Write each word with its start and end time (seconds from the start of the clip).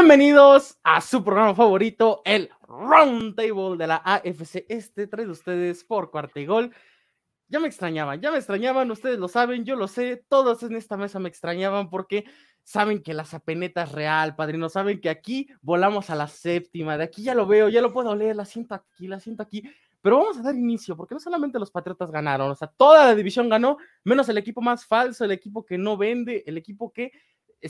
Bienvenidos 0.00 0.78
a 0.84 1.00
su 1.00 1.24
programa 1.24 1.56
favorito, 1.56 2.22
el 2.24 2.50
Roundtable 2.68 3.76
de 3.76 3.88
la 3.88 3.96
AFC 3.96 4.64
Este, 4.68 5.08
traído 5.08 5.32
ustedes 5.32 5.82
por 5.82 6.12
Cuarta 6.12 6.38
y 6.38 6.46
Gol. 6.46 6.72
Ya 7.48 7.58
me 7.58 7.66
extrañaban, 7.66 8.20
ya 8.20 8.30
me 8.30 8.36
extrañaban, 8.36 8.88
ustedes 8.92 9.18
lo 9.18 9.26
saben, 9.26 9.64
yo 9.64 9.74
lo 9.74 9.88
sé, 9.88 10.24
todos 10.28 10.62
en 10.62 10.76
esta 10.76 10.96
mesa 10.96 11.18
me 11.18 11.28
extrañaban 11.28 11.90
porque 11.90 12.26
saben 12.62 13.02
que 13.02 13.12
la 13.12 13.24
zapeneta 13.24 13.82
es 13.82 13.90
real, 13.90 14.36
padrino, 14.36 14.68
saben 14.68 15.00
que 15.00 15.10
aquí 15.10 15.48
volamos 15.62 16.10
a 16.10 16.14
la 16.14 16.28
séptima, 16.28 16.96
de 16.96 17.02
aquí 17.02 17.24
ya 17.24 17.34
lo 17.34 17.48
veo, 17.48 17.68
ya 17.68 17.82
lo 17.82 17.92
puedo 17.92 18.14
leer, 18.14 18.36
la 18.36 18.44
siento 18.44 18.76
aquí, 18.76 19.08
la 19.08 19.18
siento 19.18 19.42
aquí, 19.42 19.64
pero 20.00 20.18
vamos 20.18 20.38
a 20.38 20.42
dar 20.42 20.54
inicio, 20.54 20.96
porque 20.96 21.16
no 21.16 21.20
solamente 21.20 21.58
los 21.58 21.72
Patriotas 21.72 22.12
ganaron, 22.12 22.52
o 22.52 22.54
sea, 22.54 22.68
toda 22.68 23.04
la 23.04 23.16
división 23.16 23.48
ganó, 23.48 23.78
menos 24.04 24.28
el 24.28 24.38
equipo 24.38 24.60
más 24.60 24.86
falso, 24.86 25.24
el 25.24 25.32
equipo 25.32 25.66
que 25.66 25.76
no 25.76 25.96
vende, 25.96 26.44
el 26.46 26.56
equipo 26.56 26.92
que 26.92 27.10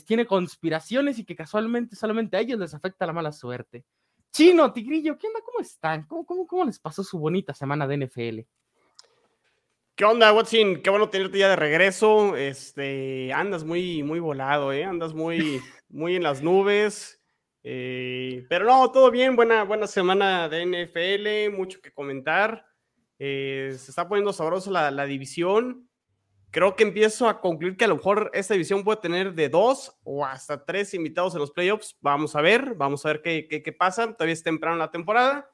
tiene 0.05 0.27
conspiraciones 0.27 1.19
y 1.19 1.25
que 1.25 1.36
casualmente 1.36 1.97
solamente 1.97 2.36
a 2.36 2.41
ellos 2.41 2.58
les 2.58 2.75
afecta 2.75 3.06
la 3.06 3.12
mala 3.12 3.33
suerte. 3.33 3.84
Chino, 4.30 4.72
Tigrillo, 4.72 5.17
¿qué 5.17 5.27
onda? 5.27 5.41
¿Cómo 5.45 5.61
están? 5.61 6.06
¿Cómo, 6.06 6.25
cómo, 6.25 6.47
cómo 6.47 6.64
les 6.64 6.78
pasó 6.78 7.03
su 7.03 7.19
bonita 7.19 7.55
semana 7.55 7.86
de 7.86 8.06
NFL? 8.06 8.41
¿Qué 9.95 10.05
onda, 10.05 10.33
Watson? 10.33 10.80
Qué 10.80 10.91
bueno 10.91 11.08
tenerte 11.08 11.39
ya 11.39 11.48
de 11.48 11.56
regreso. 11.56 12.36
Este, 12.36 13.33
andas 13.33 13.64
muy, 13.64 14.03
muy 14.05 14.20
volado, 14.20 14.72
¿eh? 14.72 14.84
Andas 14.84 15.12
muy, 15.12 15.61
muy 15.89 16.14
en 16.14 16.23
las 16.23 16.42
nubes. 16.42 17.20
Eh, 17.64 18.47
pero 18.48 18.64
no, 18.64 18.92
todo 18.92 19.11
bien. 19.11 19.34
Buena, 19.34 19.64
buena 19.64 19.89
semana 19.89 20.48
de 20.48 20.64
NFL. 20.64 21.56
Mucho 21.56 21.80
que 21.80 21.91
comentar. 21.91 22.64
Eh, 23.19 23.75
se 23.77 23.91
está 23.91 24.06
poniendo 24.06 24.33
sabrosa 24.33 24.70
la, 24.70 24.92
la 24.92 25.05
división 25.05 25.88
creo 26.51 26.77
que 26.77 26.85
empiezo 26.85 27.29
a 27.29 27.41
concluir 27.41 27.77
que 27.77 27.85
a 27.85 27.89
lo 27.89 27.97
mejor 27.97 28.31
esta 28.35 28.55
división 28.55 28.85
puede 28.85 29.01
tener 29.01 29.35
de 29.35 29.49
dos 29.49 29.99
o 30.05 30.25
hasta 30.25 30.65
tres 30.65 30.95
invitados 30.95 31.35
en 31.35 31.41
los 31.41 31.51
playoffs. 31.51 31.97
Vamos 32.01 32.35
a 32.37 32.41
ver, 32.41 32.75
vamos 32.75 33.05
a 33.05 33.09
ver 33.09 33.23
qué, 33.23 33.47
qué, 33.49 33.73
pasa. 33.73 34.13
Todavía 34.13 34.33
es 34.33 34.43
temprano 34.43 34.77
la 34.77 34.91
temporada, 34.91 35.51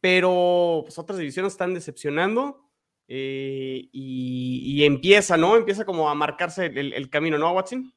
pero 0.00 0.82
pues, 0.84 0.98
otras 0.98 1.18
divisiones 1.18 1.52
están 1.52 1.74
decepcionando 1.74 2.70
eh, 3.08 3.88
y, 3.92 4.84
empieza, 4.84 5.36
¿no? 5.36 5.56
Empieza 5.56 5.84
como 5.84 6.08
a 6.08 6.14
marcarse 6.14 6.66
el, 6.66 6.92
el 6.92 7.10
camino, 7.10 7.38
¿no, 7.38 7.52
Watson? 7.52 7.92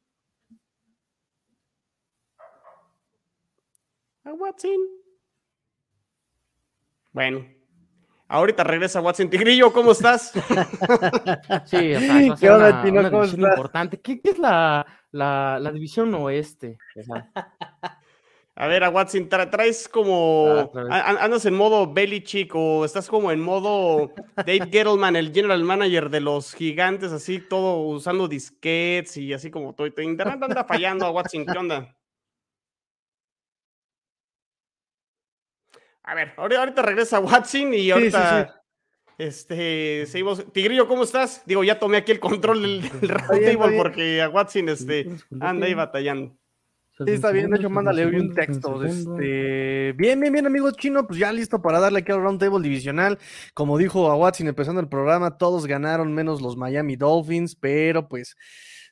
¿A 4.24 4.34
Watson? 4.34 5.02
Bueno, 7.12 7.46
Ahorita 8.32 8.64
regresa 8.64 9.02
Watson 9.02 9.30
Tigrillo, 9.30 9.74
¿cómo 9.74 9.92
estás? 9.92 10.32
sí, 11.66 11.94
o 11.94 12.00
sea, 12.00 12.36
¿Qué 12.40 12.50
onda, 12.50 12.82
Tino? 12.82 13.04
¿Cómo 13.12 13.24
estás? 13.26 13.38
importante. 13.38 14.00
¿Qué, 14.00 14.22
es 14.24 14.40
la, 14.40 14.86
la, 15.12 15.60
la, 15.60 15.72
división 15.74 16.14
oeste? 16.14 16.78
A 18.56 18.68
ver, 18.68 18.84
a 18.84 18.90
Watson, 18.90 19.28
traes 19.28 19.88
como. 19.88 20.72
Ah, 20.92 21.16
andas 21.22 21.46
en 21.46 21.56
modo 21.56 21.92
Belichick 21.92 22.54
o 22.54 22.86
estás 22.86 23.08
como 23.08 23.32
en 23.32 23.40
modo 23.40 24.14
Dave 24.36 24.68
Gettleman, 24.70 25.16
el 25.16 25.34
general 25.34 25.64
manager 25.64 26.10
de 26.10 26.20
los 26.20 26.54
gigantes, 26.54 27.12
así 27.12 27.40
todo 27.40 27.78
usando 27.88 28.28
disquets 28.28 29.18
y 29.18 29.34
así 29.34 29.50
como 29.50 29.74
todo. 29.74 29.88
Internet 29.88 30.44
anda 30.44 30.64
fallando 30.66 31.06
a 31.06 31.12
Watson, 31.12 31.46
¿qué 31.46 31.58
onda? 31.58 31.96
A 36.04 36.16
ver, 36.16 36.34
ahorita 36.38 36.82
regresa 36.82 37.20
Watson 37.20 37.74
y 37.74 37.92
ahorita. 37.92 38.62
Este, 39.18 40.06
seguimos. 40.08 40.52
Tigrillo, 40.52 40.88
¿cómo 40.88 41.04
estás? 41.04 41.44
Digo, 41.46 41.64
ya 41.64 41.78
tomé 41.78 41.98
aquí 41.98 42.12
el 42.12 42.20
control 42.20 42.62
del, 42.62 42.82
roundtable 43.02 43.78
porque 43.78 44.22
a 44.22 44.30
Watson 44.30 44.70
este, 44.70 45.08
anda 45.40 45.68
ahí 45.68 45.76
batallando. 45.76 46.36
Sí, 47.06 47.14
está 47.14 47.32
bien, 47.32 47.50
de 47.50 47.58
hecho, 47.58 47.70
mándale 47.70 48.06
hoy 48.06 48.16
un 48.16 48.34
texto. 48.34 48.84
Este, 48.84 49.94
bien, 49.94 50.20
bien, 50.20 50.34
bien, 50.34 50.46
amigos 50.46 50.76
chino, 50.76 51.08
pues 51.08 51.20
ya 51.20 51.32
listo 51.32 51.62
para 51.62 51.80
darle 51.80 52.00
aquí 52.00 52.12
al 52.12 52.22
roundtable 52.22 52.62
divisional. 52.62 53.18
Como 53.54 53.78
dijo 53.78 54.10
a 54.12 54.16
Watson 54.16 54.48
empezando 54.48 54.82
el 54.82 54.88
programa, 54.88 55.38
todos 55.38 55.66
ganaron 55.66 56.14
menos 56.14 56.42
los 56.42 56.58
Miami 56.58 56.96
Dolphins, 56.96 57.56
pero 57.56 58.08
pues 58.08 58.36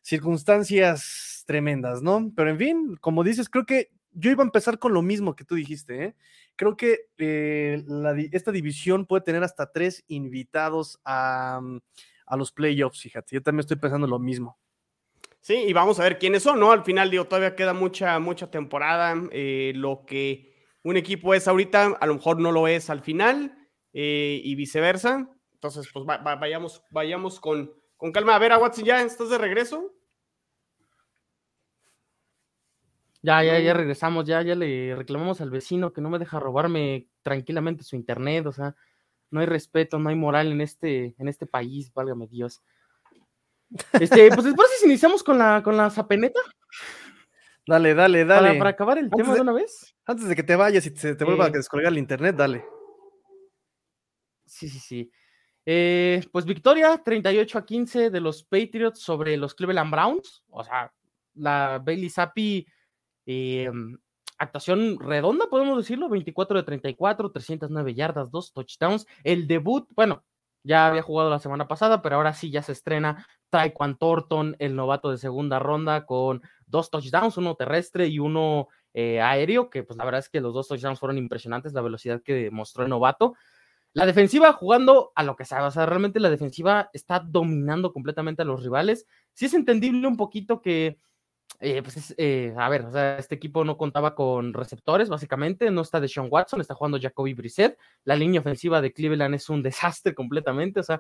circunstancias 0.02 1.44
tremendas, 1.46 2.02
¿no? 2.02 2.32
Pero 2.36 2.50
en 2.52 2.58
fin, 2.58 2.98
como 3.02 3.24
dices, 3.24 3.50
creo 3.50 3.66
que 3.66 3.92
yo 4.12 4.32
iba 4.32 4.44
a 4.44 4.46
empezar 4.46 4.80
con 4.80 4.94
lo 4.94 5.02
mismo 5.02 5.36
que 5.36 5.46
tú 5.46 5.56
dijiste, 5.56 6.04
¿eh? 6.04 6.16
Creo 6.60 6.76
que 6.76 7.08
eh, 7.18 7.86
esta 8.34 8.52
división 8.52 9.06
puede 9.06 9.24
tener 9.24 9.44
hasta 9.46 9.72
tres 9.72 10.04
invitados 10.10 11.00
mm, 11.06 11.78
a, 12.26 12.38
los 12.38 12.52
playoffs, 12.52 13.00
fíjate. 13.00 13.34
Yo 13.36 13.42
también 13.42 13.62
estoy 13.62 13.78
pensando 13.78 14.06
lo 14.08 14.20
mismo. 14.20 14.60
Sí, 15.40 15.56
y 15.56 15.72
vamos 15.72 16.02
a 16.02 16.04
ver 16.04 16.20
quiénes 16.20 16.44
son, 16.44 16.60
¿no? 16.60 16.74
Al 16.74 16.84
final, 16.84 17.10
digo, 17.10 17.24
todavía 17.24 17.56
queda 17.56 17.74
mucha, 17.74 18.20
mucha 18.20 18.52
temporada. 18.52 19.16
Eh, 19.32 19.72
lo 19.74 20.04
que 20.06 20.54
un 20.84 20.98
equipo 20.98 21.34
es 21.34 21.48
ahorita, 21.48 21.98
a 21.98 22.06
lo 22.06 22.16
mejor 22.16 22.42
no 22.42 22.52
lo 22.52 22.68
es 22.68 22.90
al 22.90 23.00
final, 23.00 23.58
eh, 23.94 24.42
y 24.44 24.56
viceversa. 24.56 25.30
Entonces, 25.54 25.88
pues 25.94 26.06
vayamos, 26.06 26.84
vayamos 26.92 27.40
con, 27.40 27.72
con 27.96 28.12
calma. 28.12 28.36
A 28.36 28.40
ver, 28.40 28.52
a 28.52 28.58
Watson, 28.58 28.84
¿ya 28.84 29.02
estás 29.02 29.30
de 29.30 29.38
regreso? 29.38 29.94
Ya, 33.22 33.44
ya, 33.44 33.60
ya 33.60 33.74
regresamos, 33.74 34.26
ya, 34.26 34.42
ya 34.42 34.56
le 34.56 34.96
reclamamos 34.96 35.42
al 35.42 35.50
vecino 35.50 35.92
que 35.92 36.02
no 36.02 36.10
me 36.10 36.20
deja 36.20 36.40
robarme 36.40 37.08
tranquilamente 37.22 37.84
su 37.84 37.98
internet, 37.98 38.46
o 38.46 38.54
sea, 38.54 38.76
no 39.30 39.42
hay 39.42 39.46
respeto, 39.46 40.00
no 40.00 40.10
hay 40.10 40.16
moral 40.16 40.52
en 40.52 40.62
este, 40.62 41.16
en 41.18 41.28
este 41.28 41.46
país, 41.46 41.94
válgame 41.94 42.28
Dios. 42.28 42.62
Este, 43.94 44.30
pues 44.30 44.46
después 44.46 44.70
si 44.80 44.86
iniciamos 44.86 45.24
con 45.24 45.38
la, 45.38 45.62
con 45.62 45.78
la 45.78 45.90
zapeneta. 45.90 46.40
Dale, 47.68 47.94
dale, 47.94 48.26
dale. 48.26 48.58
Para, 48.58 48.72
acabar 48.72 48.98
el 48.98 49.10
tema 49.12 49.36
de, 49.36 49.42
una 49.42 49.54
vez. 49.54 49.96
Antes 50.06 50.28
de 50.28 50.36
que 50.36 50.42
te 50.42 50.56
vayas 50.56 50.86
y 50.88 50.90
se 50.96 51.16
te 51.16 51.24
vuelva 51.24 51.46
a 51.46 51.50
descolgar 51.50 51.92
el 51.92 52.00
internet, 52.00 52.36
dale. 52.36 52.66
Sí, 54.46 54.68
sí, 54.70 54.80
sí. 54.80 55.12
Eh, 55.66 56.26
pues 56.32 56.46
victoria 56.46 57.00
38 57.04 57.58
a 57.60 57.66
15 57.66 58.10
de 58.10 58.20
los 58.20 58.44
Patriots 58.44 59.02
sobre 59.02 59.38
los 59.38 59.54
Cleveland 59.54 59.92
Browns. 59.92 60.44
O 60.50 60.64
sea, 60.64 60.92
la 61.36 61.80
Bailey 61.84 62.10
Zappi 62.10 62.66
Em, 63.32 63.96
actuación 64.40 64.98
redonda, 65.00 65.46
podemos 65.52 65.78
decirlo, 65.78 66.10
24 66.10 66.58
de 66.58 66.64
34, 66.64 67.32
309 67.32 67.94
yardas, 67.94 68.32
dos 68.32 68.52
touchdowns. 68.54 69.06
El 69.24 69.46
debut, 69.46 69.88
bueno, 69.96 70.24
ya 70.64 70.88
había 70.88 71.04
jugado 71.04 71.30
la 71.30 71.38
semana 71.38 71.68
pasada, 71.68 72.02
pero 72.02 72.16
ahora 72.16 72.34
sí 72.34 72.50
ya 72.50 72.64
se 72.64 72.72
estrena 72.72 73.28
Taekwondo 73.52 73.98
Thornton, 74.00 74.56
el 74.58 74.76
novato 74.76 75.12
de 75.12 75.20
segunda 75.20 75.60
ronda, 75.60 76.08
con 76.08 76.42
dos 76.66 76.90
touchdowns, 76.90 77.38
uno 77.38 77.54
terrestre 77.54 78.08
y 78.08 78.18
uno 78.18 78.68
eh, 78.96 79.22
aéreo, 79.22 79.70
que 79.70 79.84
pues 79.84 79.96
la 79.96 80.06
verdad 80.06 80.22
es 80.22 80.30
que 80.30 80.42
los 80.42 80.56
dos 80.56 80.68
touchdowns 80.68 81.00
fueron 81.00 81.20
impresionantes, 81.20 81.74
la 81.74 81.82
velocidad 81.82 82.24
que 82.24 82.50
mostró 82.50 82.84
el 82.84 82.90
novato. 82.90 83.36
La 83.94 84.08
defensiva 84.08 84.54
jugando 84.54 85.12
a 85.14 85.22
lo 85.22 85.36
que 85.36 85.46
sabe, 85.46 85.68
o 85.68 85.72
sea, 85.72 85.86
realmente 85.86 86.20
la 86.20 86.32
defensiva 86.32 86.90
está 86.94 87.20
dominando 87.20 87.94
completamente 87.94 88.42
a 88.42 88.46
los 88.46 88.64
rivales. 88.64 89.06
Sí 89.34 89.46
es 89.46 89.54
entendible 89.54 90.08
un 90.08 90.18
poquito 90.18 90.64
que 90.64 90.98
eh, 91.62 91.82
pues 91.82 92.14
eh, 92.18 92.54
a 92.58 92.70
ver, 92.70 92.86
o 92.86 92.92
sea, 92.92 93.18
este 93.18 93.36
equipo 93.36 93.66
no 93.66 93.78
contaba 93.78 94.16
con 94.16 94.54
receptores, 94.54 95.10
básicamente, 95.10 95.70
no 95.72 95.82
está 95.82 96.00
de 96.00 96.08
Sean 96.08 96.28
Watson, 96.30 96.62
está 96.62 96.74
jugando 96.74 97.00
Jacoby 97.00 97.34
Brissett, 97.34 97.78
la 98.06 98.16
línea 98.16 98.40
ofensiva 98.40 98.82
de 98.82 98.94
Cleveland 98.94 99.36
es 99.36 99.50
un 99.50 99.62
desastre 99.64 100.14
completamente, 100.14 100.80
o 100.80 100.84
sea, 100.84 101.00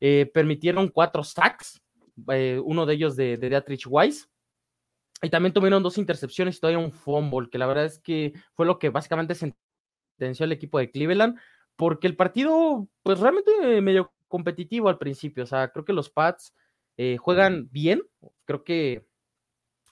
eh, 0.00 0.30
permitieron 0.32 0.88
cuatro 0.88 1.24
sacks, 1.24 1.80
uno 2.26 2.84
de 2.84 2.94
ellos 2.94 3.16
de, 3.16 3.38
de 3.38 3.48
Dietrich 3.48 3.86
Weiss, 3.88 4.28
y 5.22 5.30
también 5.30 5.54
tuvieron 5.54 5.82
dos 5.82 5.96
intercepciones 5.96 6.56
y 6.56 6.60
todavía 6.60 6.84
un 6.84 6.92
fumble, 6.92 7.48
que 7.48 7.58
la 7.58 7.66
verdad 7.66 7.86
es 7.86 7.98
que 7.98 8.34
fue 8.54 8.66
lo 8.66 8.78
que 8.78 8.90
básicamente 8.90 9.34
sentenció 9.34 10.44
el 10.44 10.52
equipo 10.52 10.78
de 10.78 10.90
Cleveland, 10.90 11.38
porque 11.76 12.06
el 12.06 12.16
partido, 12.16 12.86
pues 13.02 13.20
realmente 13.20 13.80
medio 13.80 14.12
competitivo 14.28 14.90
al 14.90 14.98
principio, 14.98 15.44
o 15.44 15.46
sea, 15.46 15.70
creo 15.70 15.86
que 15.86 15.94
los 15.94 16.10
Pats 16.10 16.54
juegan 17.18 17.70
bien, 17.70 18.02
creo 18.44 18.62
que 18.62 19.09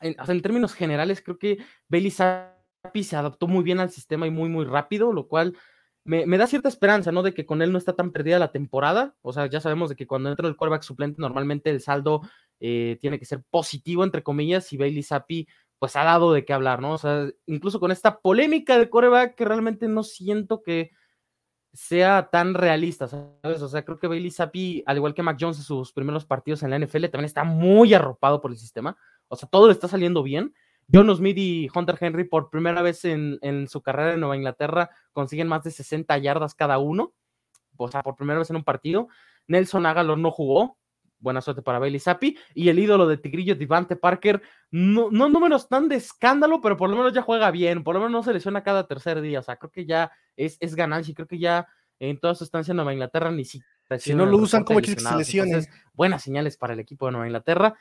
en, 0.01 0.43
términos 0.43 0.75
generales, 0.75 1.23
creo 1.23 1.39
que 1.39 1.59
Bailey 1.89 2.11
Zappi 2.11 3.05
se 3.05 3.17
adaptó 3.17 3.47
muy 3.47 3.63
bien 3.63 3.81
al 3.81 3.91
sistema 3.91 4.27
y 4.27 4.31
muy, 4.31 4.49
muy 4.49 4.65
rápido, 4.65 5.13
lo 5.13 5.29
cual 5.29 5.57
me, 6.05 6.39
da 6.39 6.47
cierta 6.47 6.69
esperanza, 6.69 7.13
¿no? 7.13 7.23
De 7.23 7.35
que 7.35 7.45
con 7.45 7.61
él 7.61 7.71
no 7.71 7.79
está 7.79 7.95
tan 7.95 8.13
perdida 8.13 8.39
la 8.39 8.51
temporada. 8.51 9.15
O 9.21 9.33
sea, 9.33 9.47
ya 9.47 9.61
sabemos 9.61 9.91
de 9.91 9.97
que 9.97 10.07
cuando 10.07 10.31
entra 10.31 10.49
el 10.49 10.57
quarterback 10.57 10.83
suplente, 10.83 11.21
normalmente 11.21 11.69
el 11.69 11.83
saldo 11.83 12.23
eh, 12.61 12.97
tiene 13.01 13.19
que 13.19 13.27
ser 13.27 13.43
positivo, 13.51 14.05
entre 14.05 14.23
comillas, 14.23 14.73
y 14.73 14.79
Bailey 14.79 15.03
Zappi, 15.03 15.47
pues 15.79 15.97
ha 15.97 16.05
dado 16.05 16.33
de 16.33 16.45
qué 16.45 16.55
hablar, 16.55 16.81
¿no? 16.81 16.93
O 16.93 16.99
sea, 16.99 17.29
incluso 17.47 17.79
con 17.79 17.93
esta 17.93 18.21
polémica 18.21 18.79
de 18.79 18.89
quarterback 18.89 19.35
que 19.35 19.45
realmente 19.45 19.87
no 19.87 20.03
siento 20.03 20.63
que 20.63 20.93
sea 21.73 22.31
tan 22.31 22.55
realista, 22.55 23.07
¿sabes? 23.07 23.63
O 23.63 23.69
sea, 23.69 23.85
creo 23.85 23.99
que 23.99 24.09
Bailey 24.09 24.31
Zappi, 24.31 24.83
al 24.87 24.97
igual 24.97 25.15
que 25.15 25.23
Mac 25.23 25.37
Jones 25.39 25.59
en 25.59 25.65
sus 25.65 25.93
primeros 25.93 26.25
partidos 26.25 26.63
en 26.63 26.71
la 26.71 26.79
NFL, 26.79 27.05
también 27.05 27.27
está 27.27 27.45
muy 27.45 27.93
arropado 27.95 28.41
por 28.41 28.51
el 28.51 28.57
sistema. 28.57 28.97
O 29.29 29.37
sea, 29.37 29.49
todo 29.49 29.67
le 29.67 29.73
está 29.73 29.89
saliendo 29.89 30.23
bien. 30.23 30.55
John 30.93 31.15
Smith 31.15 31.37
y 31.37 31.69
Hunter 31.75 31.99
Henry 32.01 32.25
por 32.25 32.51
primera 32.51 32.81
vez 32.81 33.05
en, 33.05 33.69
su 33.69 33.83
carrera 33.83 34.15
en 34.15 34.21
Nueva 34.21 34.37
Inglaterra 34.37 34.91
consiguen 35.13 35.49
más 35.49 35.63
de 35.63 35.71
60 35.71 36.17
yardas 36.19 36.55
cada 36.55 36.79
uno. 36.79 37.13
O 37.77 37.89
sea, 37.89 38.03
por 38.03 38.17
primera 38.17 38.39
vez 38.39 38.51
en 38.51 38.57
un 38.57 38.65
partido. 38.65 39.09
Nelson 39.47 39.87
Agalor 39.87 40.19
no 40.19 40.31
jugó. 40.31 40.79
buena 41.19 41.41
suerte 41.43 41.63
para 41.63 41.79
Bailey 41.79 42.01
Zappi. 42.01 42.39
Y 42.55 42.71
el 42.71 42.79
ídolo 42.79 43.07
de 43.07 43.19
Tigrillo, 43.19 43.55
Divante 43.55 43.97
Parker, 43.97 44.41
no, 44.71 45.11
no 45.11 45.29
números 45.29 45.69
tan 45.69 45.89
de 45.89 45.97
escándalo, 45.97 46.61
pero 46.61 46.77
por 46.77 46.89
lo 46.89 46.97
menos 46.97 47.13
ya 47.13 47.23
juega 47.23 47.51
bien, 47.51 47.85
por 47.85 47.95
lo 47.95 48.01
menos 48.01 48.13
no 48.13 48.23
se 48.23 48.33
lesiona 48.33 48.63
cada 48.63 48.87
tercer 48.87 49.21
día. 49.21 49.41
O 49.41 49.43
sea, 49.43 49.57
creo 49.57 49.71
que 49.71 49.85
ya 49.85 50.11
es, 50.37 50.57
es 50.61 50.75
ganancia 50.75 51.15
creo 51.15 51.29
que 51.29 51.39
ya 51.39 51.67
en 51.99 52.19
toda 52.19 52.35
su 52.35 52.45
estancia 52.45 52.73
en 52.73 52.77
Nueva 52.77 52.93
Inglaterra 52.93 53.31
ni 53.31 53.45
siquiera. 53.45 53.69
Si 53.99 54.15
no 54.15 54.27
lo 54.27 54.37
usan, 54.37 54.65
como 54.65 54.81
que 54.81 54.95
se 54.95 55.17
lesione? 55.17 55.67
buenas 55.95 56.23
señales 56.23 56.57
para 56.57 56.75
el 56.75 56.81
equipo 56.81 57.07
de 57.07 57.13
Nueva 57.13 57.27
Inglaterra. 57.27 57.75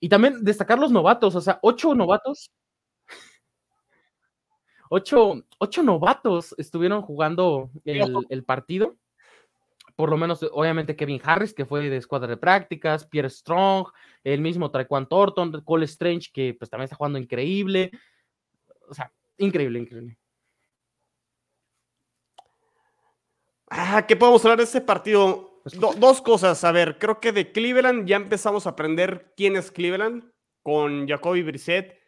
Y 0.00 0.08
también 0.08 0.42
destacar 0.42 0.78
los 0.78 0.90
novatos, 0.90 1.34
o 1.34 1.40
sea, 1.40 1.58
ocho 1.62 1.94
novatos. 1.94 2.50
Ocho, 4.88 5.44
ocho 5.58 5.82
novatos 5.84 6.54
estuvieron 6.58 7.02
jugando 7.02 7.70
el, 7.84 8.16
el 8.28 8.44
partido 8.44 8.96
por 10.00 10.08
lo 10.08 10.16
menos, 10.16 10.42
obviamente, 10.52 10.96
Kevin 10.96 11.20
Harris, 11.22 11.52
que 11.52 11.66
fue 11.66 11.90
de 11.90 11.98
escuadra 11.98 12.26
de 12.26 12.38
prácticas, 12.38 13.06
Pierre 13.06 13.28
Strong, 13.28 13.86
el 14.24 14.40
mismo 14.40 14.70
Traquan 14.70 15.06
Thornton, 15.06 15.60
Cole 15.62 15.84
Strange, 15.84 16.30
que 16.32 16.54
pues 16.54 16.70
también 16.70 16.84
está 16.84 16.96
jugando 16.96 17.18
increíble. 17.18 17.90
O 18.88 18.94
sea, 18.94 19.12
increíble, 19.36 19.78
increíble. 19.78 20.16
Ah, 23.68 24.06
¿qué 24.06 24.16
podemos 24.16 24.42
hablar 24.42 24.56
de 24.56 24.64
este 24.64 24.80
partido? 24.80 25.49
Pues, 25.62 25.78
dos 25.78 26.22
cosas. 26.22 26.62
A 26.64 26.72
ver, 26.72 26.98
creo 26.98 27.20
que 27.20 27.32
de 27.32 27.52
Cleveland 27.52 28.06
ya 28.06 28.16
empezamos 28.16 28.66
a 28.66 28.70
aprender 28.70 29.32
quién 29.36 29.56
es 29.56 29.70
Cleveland 29.70 30.30
con 30.62 31.06
Jacoby 31.06 31.42
Brissett. 31.42 31.98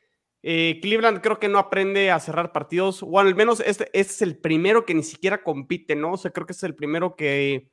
Eh, 0.43 0.81
Cleveland 0.83 1.21
creo 1.21 1.39
que 1.39 1.49
no 1.49 1.59
aprende 1.59 2.11
a 2.11 2.19
cerrar 2.19 2.53
partidos, 2.53 3.03
o 3.03 3.19
al 3.21 3.35
menos 3.35 3.61
este, 3.61 3.85
este, 3.93 4.01
es 4.01 4.23
el 4.23 4.39
primero 4.39 4.85
que 4.85 4.95
ni 4.95 5.05
siquiera 5.05 5.45
compite, 5.45 5.95
¿no? 5.95 6.13
O 6.15 6.17
sea, 6.17 6.33
creo 6.33 6.47
que 6.47 6.53
es 6.53 6.63
el 6.65 6.75
primero 6.75 7.15
que 7.15 7.71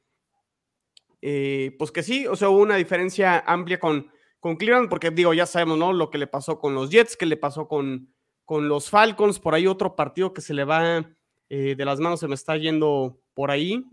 eh, 1.22 1.76
pues 1.78 1.92
que 1.92 2.04
sí, 2.04 2.28
o 2.28 2.36
sea, 2.36 2.50
hubo 2.50 2.60
una 2.60 2.76
diferencia 2.76 3.40
amplia 3.40 3.80
con, 3.80 4.12
con 4.40 4.56
Cleveland, 4.56 4.90
porque 4.90 5.12
digo, 5.12 5.34
ya 5.34 5.46
sabemos, 5.46 5.78
¿no? 5.78 5.94
Lo 5.94 6.10
que 6.10 6.18
le 6.18 6.28
pasó 6.28 6.60
con 6.60 6.76
los 6.76 6.90
Jets, 6.90 7.18
que 7.18 7.26
le 7.26 7.38
pasó 7.38 7.68
con, 7.68 8.14
con 8.46 8.70
los 8.70 8.90
Falcons, 8.90 9.40
por 9.40 9.54
ahí 9.56 9.68
otro 9.68 9.96
partido 9.96 10.34
que 10.34 10.42
se 10.42 10.54
le 10.54 10.64
va 10.64 11.12
eh, 11.50 11.76
de 11.76 11.86
las 11.86 12.00
manos, 12.00 12.20
se 12.20 12.28
me 12.28 12.36
está 12.36 12.56
yendo 12.56 13.20
por 13.34 13.52
ahí. 13.52 13.84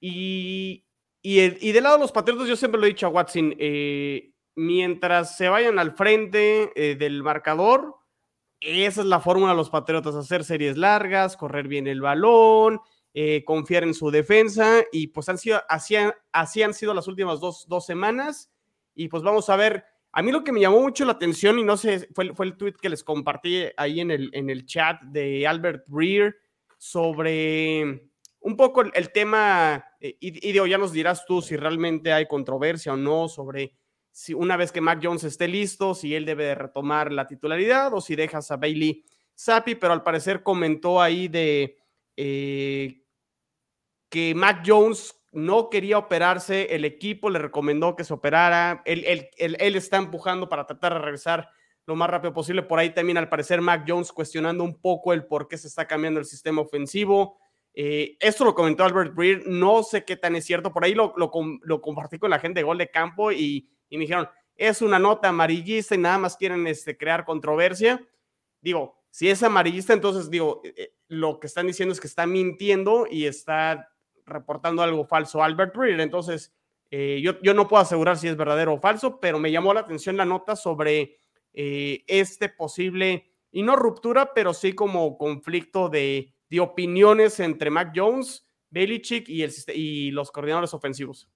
Eh, 0.00 0.06
y, 0.06 0.84
y, 1.22 1.68
y, 1.68 1.72
del 1.72 1.82
lado 1.84 1.96
de 1.96 2.02
los 2.02 2.12
Patriotas, 2.12 2.48
yo 2.48 2.56
siempre 2.56 2.80
lo 2.80 2.86
he 2.86 2.90
dicho 2.90 3.06
a 3.06 3.10
Watson, 3.10 3.54
mientras 4.54 5.36
se 5.36 5.48
vayan 5.48 5.78
al 5.78 5.92
frente 5.96 6.96
del 6.98 7.22
marcador, 7.22 7.96
esa 8.60 9.02
es 9.02 9.06
la 9.06 9.20
fórmula 9.20 9.52
de 9.52 9.56
los 9.56 9.70
Patriotas, 9.70 10.14
hacer 10.14 10.44
series 10.44 10.76
largas, 10.76 11.36
correr 11.36 11.68
bien 11.68 11.86
el 11.86 12.00
balón, 12.00 12.80
eh, 13.14 13.44
confiar 13.44 13.84
en 13.84 13.94
su 13.94 14.10
defensa 14.10 14.82
y 14.92 15.08
pues 15.08 15.28
han 15.28 15.38
sido, 15.38 15.60
así, 15.68 15.96
así 16.32 16.62
han 16.62 16.74
sido 16.74 16.92
las 16.92 17.08
últimas 17.08 17.40
dos, 17.40 17.66
dos, 17.68 17.86
semanas. 17.86 18.50
Y 18.94 19.08
pues 19.08 19.22
vamos 19.22 19.48
a 19.48 19.56
ver, 19.56 19.84
a 20.12 20.22
mí 20.22 20.32
lo 20.32 20.42
que 20.42 20.52
me 20.52 20.60
llamó 20.60 20.80
mucho 20.80 21.04
la 21.04 21.12
atención 21.12 21.58
y 21.58 21.64
no 21.64 21.76
sé, 21.76 22.08
fue, 22.14 22.34
fue 22.34 22.46
el 22.46 22.56
tweet 22.56 22.74
que 22.80 22.88
les 22.88 23.04
compartí 23.04 23.64
ahí 23.76 24.00
en 24.00 24.10
el, 24.10 24.30
en 24.32 24.50
el 24.50 24.66
chat 24.66 25.00
de 25.02 25.46
Albert 25.46 25.84
Breer 25.88 26.36
sobre 26.78 28.07
un 28.40 28.56
poco 28.56 28.82
el, 28.82 29.12
tema, 29.12 29.84
eh, 30.00 30.16
y, 30.20 30.52
ya 30.52 30.78
nos 30.78 30.92
dirás 30.92 31.24
tú 31.26 31.42
si 31.42 31.56
realmente 31.56 32.12
hay 32.12 32.26
controversia 32.26 32.92
o 32.92 32.96
no 32.96 33.28
sobre 33.28 33.74
si 34.10 34.34
una 34.34 34.56
vez 34.56 34.72
que 34.72 34.80
Mac 34.80 35.00
Jones 35.02 35.24
esté 35.24 35.48
listo, 35.48 35.94
si 35.94 36.14
él 36.14 36.24
debe 36.24 36.44
de 36.44 36.54
retomar 36.54 37.12
la 37.12 37.26
titularidad 37.26 37.94
o 37.94 38.00
si 38.00 38.16
dejas 38.16 38.50
a 38.50 38.56
Bailey 38.56 39.04
Zappi, 39.38 39.76
pero 39.76 39.92
al 39.92 40.02
parecer 40.02 40.42
comentó 40.42 41.00
ahí 41.00 41.28
de 41.28 41.78
eh, 42.16 43.04
que 44.08 44.34
Mac 44.34 44.64
Jones 44.66 45.14
no 45.30 45.70
quería 45.70 45.98
operarse, 45.98 46.74
el 46.74 46.84
equipo 46.84 47.30
le 47.30 47.38
recomendó 47.38 47.94
que 47.94 48.04
se 48.04 48.14
operara, 48.14 48.82
él, 48.86 49.28
él, 49.36 49.76
está 49.76 49.98
empujando 49.98 50.48
para 50.48 50.66
tratar 50.66 50.94
de 50.94 51.00
regresar 51.00 51.48
lo 51.86 51.94
más 51.94 52.10
rápido 52.10 52.32
posible. 52.32 52.62
Por 52.62 52.78
ahí 52.78 52.90
también 52.90 53.18
al 53.18 53.28
parecer 53.28 53.60
Mac 53.60 53.84
Jones 53.86 54.12
cuestionando 54.12 54.64
un 54.64 54.80
poco 54.80 55.12
el 55.12 55.26
por 55.26 55.46
qué 55.48 55.56
se 55.58 55.68
está 55.68 55.86
cambiando 55.86 56.18
el 56.18 56.26
sistema 56.26 56.62
ofensivo. 56.62 57.38
Eh, 57.80 58.16
esto 58.18 58.44
lo 58.44 58.56
comentó 58.56 58.82
Albert 58.82 59.14
Breer, 59.14 59.46
no 59.46 59.84
sé 59.84 60.04
qué 60.04 60.16
tan 60.16 60.34
es 60.34 60.44
cierto, 60.44 60.72
por 60.72 60.82
ahí 60.82 60.94
lo, 60.94 61.12
compartí 61.80 62.18
con 62.18 62.28
la 62.28 62.40
gente 62.40 62.58
de 62.58 62.64
Gol 62.64 62.76
de 62.76 62.90
Campo 62.90 63.30
y, 63.30 63.70
me 63.88 63.98
dijeron, 63.98 64.28
es 64.56 64.82
una 64.82 64.98
nota 64.98 65.28
amarillista 65.28 65.94
y 65.94 65.98
nada 65.98 66.18
más 66.18 66.36
quieren 66.36 66.66
este, 66.66 66.96
crear 66.96 67.24
controversia. 67.24 68.04
Digo, 68.60 68.98
si 69.10 69.30
es 69.30 69.44
amarillista, 69.44 69.92
entonces 69.92 70.28
digo, 70.28 70.60
eh, 70.64 70.74
eh, 70.76 70.94
lo 71.06 71.38
que 71.38 71.46
están 71.46 71.68
diciendo 71.68 71.92
es 71.92 72.00
que 72.00 72.08
está 72.08 72.26
mintiendo 72.26 73.06
y 73.08 73.26
está 73.26 73.92
reportando 74.26 74.82
algo 74.82 75.06
falso 75.06 75.40
Albert 75.40 75.76
Breer. 75.76 76.00
Entonces, 76.00 76.52
yo, 76.90 77.40
yo, 77.42 77.54
no 77.54 77.68
puedo 77.68 77.80
asegurar 77.80 78.18
si 78.18 78.26
es 78.26 78.36
verdadero 78.36 78.74
o 78.74 78.80
falso, 78.80 79.20
pero 79.20 79.38
me 79.38 79.52
llamó 79.52 79.72
la 79.72 79.80
atención 79.80 80.16
la 80.16 80.24
nota 80.24 80.56
sobre 80.56 81.20
este 81.52 82.48
posible, 82.48 83.30
y 83.52 83.62
no 83.62 83.76
ruptura, 83.76 84.32
pero 84.34 84.52
sí 84.52 84.72
como 84.72 85.16
conflicto 85.16 85.88
de, 85.88 86.34
de 86.50 86.60
opiniones 86.60 87.40
entre 87.40 87.70
Mac 87.70 87.92
Jones, 87.94 88.46
Belichick 88.70 89.28
y, 89.28 90.10
los 90.10 90.30
coordinadores 90.30 90.74
ofensivos. 90.74 91.28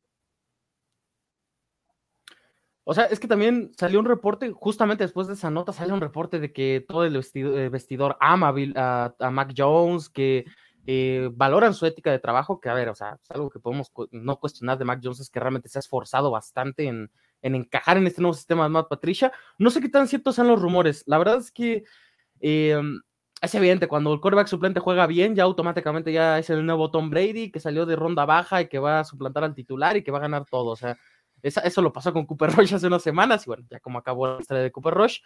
O 2.85 2.95
sea, 2.95 3.05
es 3.05 3.21
que 3.21 3.29
también 3.29 3.71
salió 3.77 4.01
un 4.01 4.07
reporte, 4.07 4.51
justamente 4.51 5.05
después 5.05 5.29
de 5.29 5.35
esa 5.35 5.51
nota, 5.51 5.73
sale 5.73 5.93
un 5.93 6.01
reporte 6.01 6.41
de 6.41 6.53
que 6.53 6.85
todo 6.87 7.05
el 7.05 7.15
eh, 7.17 7.69
vestidor, 7.69 8.17
ama 8.21 8.53
a, 8.75 9.31
Mac 9.31 9.55
Jones, 9.57 10.09
que 10.09 10.45
eh, 10.85 11.31
valoran 11.33 11.75
su 11.75 11.87
ética 11.87 12.11
de 12.11 12.19
trabajo, 12.19 12.61
que 12.61 12.69
a 12.69 12.75
ver, 12.75 12.89
o 12.89 12.95
sea, 12.95 13.21
es 13.23 13.31
algo 13.31 13.51
que 13.51 13.61
podemos 13.61 13.93
no 14.11 14.41
cuestionar 14.41 14.79
de 14.79 14.85
Mac 14.85 15.01
Jones, 15.01 15.21
es 15.21 15.31
que 15.31 15.39
realmente 15.39 15.69
se 15.69 15.79
ha 15.79 15.81
esforzado 15.81 16.33
bastante 16.33 16.87
en, 16.87 17.09
encajar 17.41 17.99
en 17.99 18.07
este 18.09 18.21
nuevo 18.21 18.35
sistema 18.35 18.65
de 18.65 18.71
Matt 18.71 18.89
Patricia. 18.89 19.33
No 19.59 19.71
sé 19.71 19.81
qué 19.81 19.89
tan 19.89 20.09
ciertos 20.09 20.35
sean 20.35 20.49
los 20.49 20.61
rumores. 20.61 21.05
La 21.07 21.19
verdad 21.19 21.39
es 21.39 21.53
que 21.53 21.85
eh, 22.41 22.81
es 23.43 23.55
evidente, 23.57 23.89
cuando 23.89 24.15
el 24.15 24.21
quarterback 24.21 24.47
suplente 24.47 24.79
juega 24.79 25.07
bien, 25.09 25.35
ya 25.35 25.43
automáticamente 25.43 26.13
ya 26.13 26.39
es 26.39 26.49
el 26.49 26.65
nuevo 26.65 26.93
Tom 26.93 27.11
Brady, 27.11 27.51
que 27.51 27.59
salió 27.59 27.87
de 27.87 27.97
ronda 27.97 28.25
baja 28.25 28.63
y 28.63 28.69
que 28.69 28.79
va 28.79 29.01
a 29.01 29.05
suplantar 29.05 29.43
al 29.43 29.55
titular 29.55 29.97
y 29.97 30.05
que 30.05 30.13
va 30.13 30.19
a 30.19 30.23
ganar 30.23 30.45
todo. 30.49 30.71
O 30.71 30.77
sea, 30.77 30.97
eso 31.43 31.83
lo 31.83 31.93
pasó 31.93 32.13
con 32.13 32.25
Cooper 32.25 32.51
Rush 32.57 32.75
hace 32.75 32.87
unas 32.87 33.03
semanas 33.03 33.45
y 33.45 33.51
bueno, 33.51 33.65
ya 33.69 33.81
como 33.81 33.99
acabó 33.99 34.29
la 34.29 34.41
historia 34.41 34.63
de 34.63 34.71
Cooper 34.71 34.95
Rush. 34.95 35.19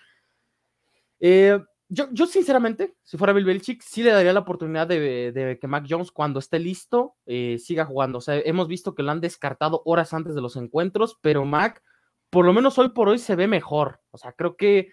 Eh, 1.20 1.61
yo, 1.88 2.08
yo, 2.11 2.26
sinceramente, 2.26 2.96
si 3.02 3.18
fuera 3.18 3.35
Bill 3.35 3.44
Belichick, 3.44 3.82
sí 3.82 4.02
le 4.02 4.12
daría 4.12 4.32
la 4.32 4.40
oportunidad 4.40 4.87
de, 4.87 5.58
que 5.61 5.68
Mac 5.68 5.85
Jones, 5.88 6.11
cuando 6.11 6.40
esté 6.40 6.58
listo, 6.58 7.16
eh, 7.26 7.58
siga 7.58 7.85
jugando. 7.85 8.18
O 8.18 8.23
sea, 8.23 8.37
hemos 8.38 8.66
visto 8.66 8.94
que 8.94 9.02
lo 9.02 9.12
han 9.12 9.20
descartado 9.20 9.82
horas 9.85 10.14
antes 10.14 10.35
de 10.35 10.40
los 10.40 10.56
encuentros, 10.56 11.18
pero 11.20 11.44
Mac, 11.44 11.82
por 12.30 12.46
lo 12.46 12.54
menos 12.54 12.78
hoy 12.78 12.88
por 12.88 13.11
hoy, 13.11 13.18
se 13.18 13.37
ve 13.37 13.46
mejor. 13.46 14.00
O 14.11 14.16
sea, 14.16 14.32
creo 14.32 14.56
que 14.56 14.90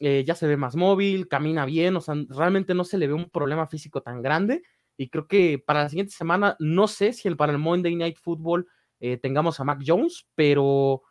eh, 0.00 0.24
ya 0.26 0.34
se 0.34 0.46
ve 0.46 0.56
más 0.56 0.76
móvil, 0.76 1.28
camina 1.28 1.64
bien, 1.66 1.96
o 1.96 2.00
sea, 2.00 2.14
realmente 2.28 2.74
no 2.74 2.84
se 2.84 2.98
le 2.98 3.06
ve 3.06 3.14
un 3.14 3.30
problema 3.30 3.66
físico 3.66 4.02
tan 4.02 4.22
grande. 4.22 4.62
Y 4.96 5.08
creo 5.08 5.26
que 5.26 5.58
para 5.64 5.84
la 5.84 5.88
siguiente 5.88 6.12
semana, 6.12 6.56
no 6.58 6.86
sé 6.88 7.12
si 7.12 7.28
el, 7.28 7.36
para 7.36 7.52
el 7.52 7.58
Monday 7.58 7.96
Night 7.96 8.18
Football 8.18 8.66
eh, 9.00 9.16
tengamos 9.18 9.58
a 9.60 9.64
Mac 9.64 9.80
Jones, 9.84 10.26
pero 10.34 11.02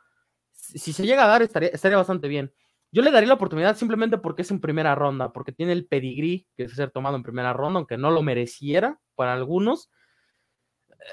si 0.51 0.93
se 0.93 1.05
llega 1.05 1.25
a 1.25 1.27
dar 1.27 1.41
estaría, 1.41 1.69
estaría 1.69 1.97
bastante 1.97 2.27
bien. 2.27 2.53
Yo 2.91 3.01
le 3.01 3.11
daría 3.11 3.27
la 3.27 3.33
oportunidad 3.33 3.75
simplemente 3.75 4.17
porque 4.19 4.43
es 4.43 4.51
en 4.51 4.61
primera 4.61 4.95
ronda, 4.95 5.33
porque 5.33 5.51
tiene 5.51 5.71
el 5.73 5.87
pedigrí 5.87 6.47
que 6.55 6.63
es 6.65 6.73
ser 6.73 6.91
tomado 6.91 7.15
en 7.15 7.23
primera 7.23 7.51
ronda, 7.51 7.79
aunque 7.79 7.97
no 7.97 8.11
lo 8.11 8.21
mereciera 8.21 8.99
para 9.15 9.33
algunos. 9.33 9.89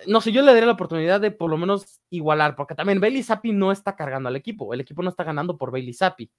No 0.06 0.20
sé, 0.20 0.30
yo 0.32 0.42
le 0.42 0.48
daría 0.52 0.66
la 0.66 0.72
oportunidad 0.72 1.20
de 1.20 1.30
por 1.30 1.50
lo 1.50 1.56
menos 1.56 2.00
igualar, 2.10 2.54
porque 2.54 2.74
también 2.74 3.00
Bailey 3.00 3.22
Zappi 3.22 3.52
no 3.52 3.72
está 3.72 3.96
cargando 3.96 4.28
al 4.28 4.36
equipo, 4.36 4.72
el 4.74 4.80
equipo 4.80 5.02
no 5.02 5.10
está 5.10 5.24
ganando 5.24 5.56
por 5.56 5.70
Bailey 5.70 5.94
Zappi. 5.94 6.30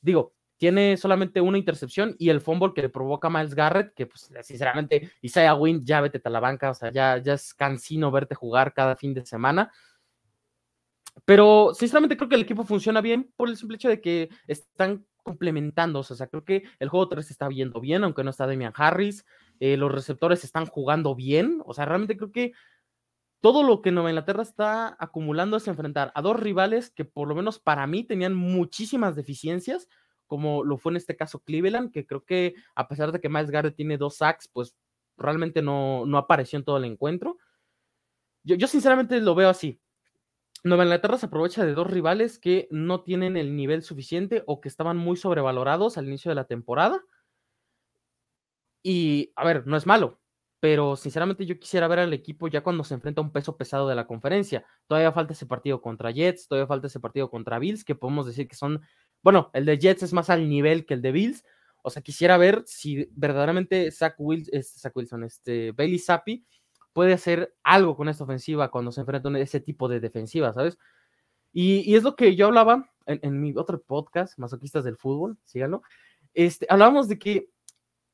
Digo, 0.00 0.34
tiene 0.58 0.96
solamente 0.96 1.40
una 1.40 1.56
intercepción 1.56 2.16
y 2.18 2.28
el 2.28 2.40
fumble 2.40 2.72
que 2.74 2.82
le 2.82 2.88
provoca 2.88 3.30
Miles 3.30 3.54
Garrett, 3.54 3.94
que 3.94 4.06
pues 4.06 4.30
sinceramente 4.42 5.12
Isaiah 5.22 5.54
Wynn 5.54 5.84
ya 5.84 6.00
vete 6.00 6.20
a 6.22 6.30
la 6.30 6.40
banca, 6.40 6.70
o 6.70 6.74
sea, 6.74 6.92
ya, 6.92 7.18
ya 7.18 7.34
es 7.34 7.54
cansino 7.54 8.10
verte 8.10 8.34
jugar 8.34 8.74
cada 8.74 8.96
fin 8.96 9.14
de 9.14 9.24
semana. 9.24 9.72
Pero 11.24 11.72
sinceramente 11.74 12.16
creo 12.16 12.28
que 12.28 12.34
el 12.34 12.42
equipo 12.42 12.64
funciona 12.64 13.00
bien 13.00 13.32
por 13.36 13.48
el 13.48 13.56
simple 13.56 13.76
hecho 13.76 13.88
de 13.88 14.00
que 14.00 14.28
están 14.46 15.06
complementándose, 15.22 16.14
o 16.14 16.16
sea, 16.16 16.26
creo 16.26 16.44
que 16.44 16.64
el 16.78 16.88
juego 16.88 17.08
3 17.08 17.26
se 17.26 17.32
está 17.32 17.48
viendo 17.48 17.80
bien, 17.80 18.02
aunque 18.02 18.24
no 18.24 18.30
está 18.30 18.46
Damian 18.46 18.72
Harris, 18.74 19.26
eh, 19.60 19.76
los 19.76 19.92
receptores 19.92 20.42
están 20.42 20.66
jugando 20.66 21.14
bien, 21.14 21.60
o 21.66 21.74
sea, 21.74 21.84
realmente 21.84 22.16
creo 22.16 22.32
que 22.32 22.52
todo 23.40 23.62
lo 23.62 23.82
que 23.82 23.92
Nueva 23.92 24.10
Inglaterra 24.10 24.42
está 24.42 24.96
acumulando 24.98 25.58
es 25.58 25.68
enfrentar 25.68 26.12
a 26.14 26.22
dos 26.22 26.40
rivales 26.40 26.90
que 26.90 27.04
por 27.04 27.28
lo 27.28 27.34
menos 27.34 27.58
para 27.58 27.86
mí 27.86 28.04
tenían 28.04 28.34
muchísimas 28.34 29.14
deficiencias, 29.14 29.88
como 30.28 30.62
lo 30.62 30.78
fue 30.78 30.92
en 30.92 30.98
este 30.98 31.16
caso 31.16 31.40
Cleveland, 31.40 31.90
que 31.90 32.06
creo 32.06 32.24
que 32.24 32.54
a 32.76 32.86
pesar 32.86 33.10
de 33.10 33.20
que 33.20 33.28
Miles 33.28 33.50
Garrett 33.50 33.74
tiene 33.74 33.98
dos 33.98 34.18
sacks, 34.18 34.46
pues 34.46 34.76
realmente 35.16 35.62
no, 35.62 36.06
no 36.06 36.18
apareció 36.18 36.58
en 36.58 36.64
todo 36.64 36.76
el 36.76 36.84
encuentro. 36.84 37.38
Yo, 38.44 38.54
yo 38.54 38.68
sinceramente 38.68 39.20
lo 39.20 39.34
veo 39.34 39.48
así. 39.48 39.80
Nueva 40.64 40.84
Inglaterra 40.84 41.18
se 41.18 41.26
aprovecha 41.26 41.64
de 41.64 41.72
dos 41.74 41.86
rivales 41.88 42.38
que 42.38 42.68
no 42.70 43.02
tienen 43.02 43.36
el 43.36 43.56
nivel 43.56 43.82
suficiente 43.82 44.42
o 44.46 44.60
que 44.60 44.68
estaban 44.68 44.96
muy 44.96 45.16
sobrevalorados 45.16 45.98
al 45.98 46.06
inicio 46.06 46.30
de 46.30 46.34
la 46.36 46.44
temporada. 46.46 47.02
Y, 48.82 49.32
a 49.36 49.44
ver, 49.44 49.66
no 49.66 49.76
es 49.76 49.86
malo. 49.86 50.20
pero 50.60 50.96
sinceramente 50.96 51.46
yo 51.46 51.58
quisiera 51.58 51.86
ver 51.88 52.00
al 52.00 52.12
equipo 52.12 52.48
ya 52.48 52.62
cuando 52.62 52.82
se 52.84 52.94
enfrenta 52.94 53.20
a 53.20 53.24
un 53.24 53.32
peso 53.32 53.56
pesado 53.56 53.88
de 53.88 53.94
la 53.94 54.06
conferencia. 54.06 54.64
Todavía 54.86 55.12
falta 55.12 55.32
ese 55.32 55.46
partido 55.46 55.80
contra 55.80 56.10
Jets, 56.10 56.48
todavía 56.48 56.66
falta 56.66 56.88
ese 56.88 57.00
partido 57.00 57.30
contra 57.30 57.58
Bills, 57.58 57.84
que 57.84 57.94
podemos 57.94 58.26
decir 58.26 58.48
que 58.48 58.56
son, 58.56 58.82
bueno, 59.22 59.50
el 59.52 59.64
de 59.64 59.78
Jets 59.78 60.02
es 60.04 60.12
más 60.12 60.30
al 60.30 60.48
nivel 60.48 60.86
que 60.86 60.94
el 60.94 61.02
de 61.02 61.12
Bills. 61.12 61.44
O 61.82 61.90
sea, 61.90 62.02
quisiera 62.02 62.36
ver 62.36 62.62
si 62.66 63.08
verdaderamente 63.12 63.90
Zach, 63.90 64.16
este, 64.52 64.90
Wilson, 64.94 65.24
este, 65.24 65.72
Bailey 65.72 65.98
Zappi 65.98 66.46
puede 66.92 67.12
hacer 67.12 67.54
algo 67.62 67.96
con 67.96 68.08
esta 68.08 68.24
ofensiva 68.24 68.70
cuando 68.70 68.92
se 68.92 69.00
enfrenta 69.00 69.28
a 69.28 69.38
ese 69.38 69.60
tipo 69.60 69.88
de 69.88 70.00
defensiva, 70.00 70.52
¿sabes? 70.52 70.78
Y, 71.52 71.94
es 71.94 72.02
lo 72.02 72.16
que 72.16 72.36
yo 72.36 72.46
hablaba 72.46 72.90
en, 73.06 73.20
en, 73.22 73.40
mi 73.40 73.54
otro 73.56 73.80
podcast, 73.80 74.38
Masoquistas 74.38 74.84
del 74.84 74.96
Fútbol, 74.96 75.38
síganlo. 75.44 75.82
Este, 76.34 76.66
hablábamos 76.68 77.08
de 77.08 77.18
que 77.18 77.50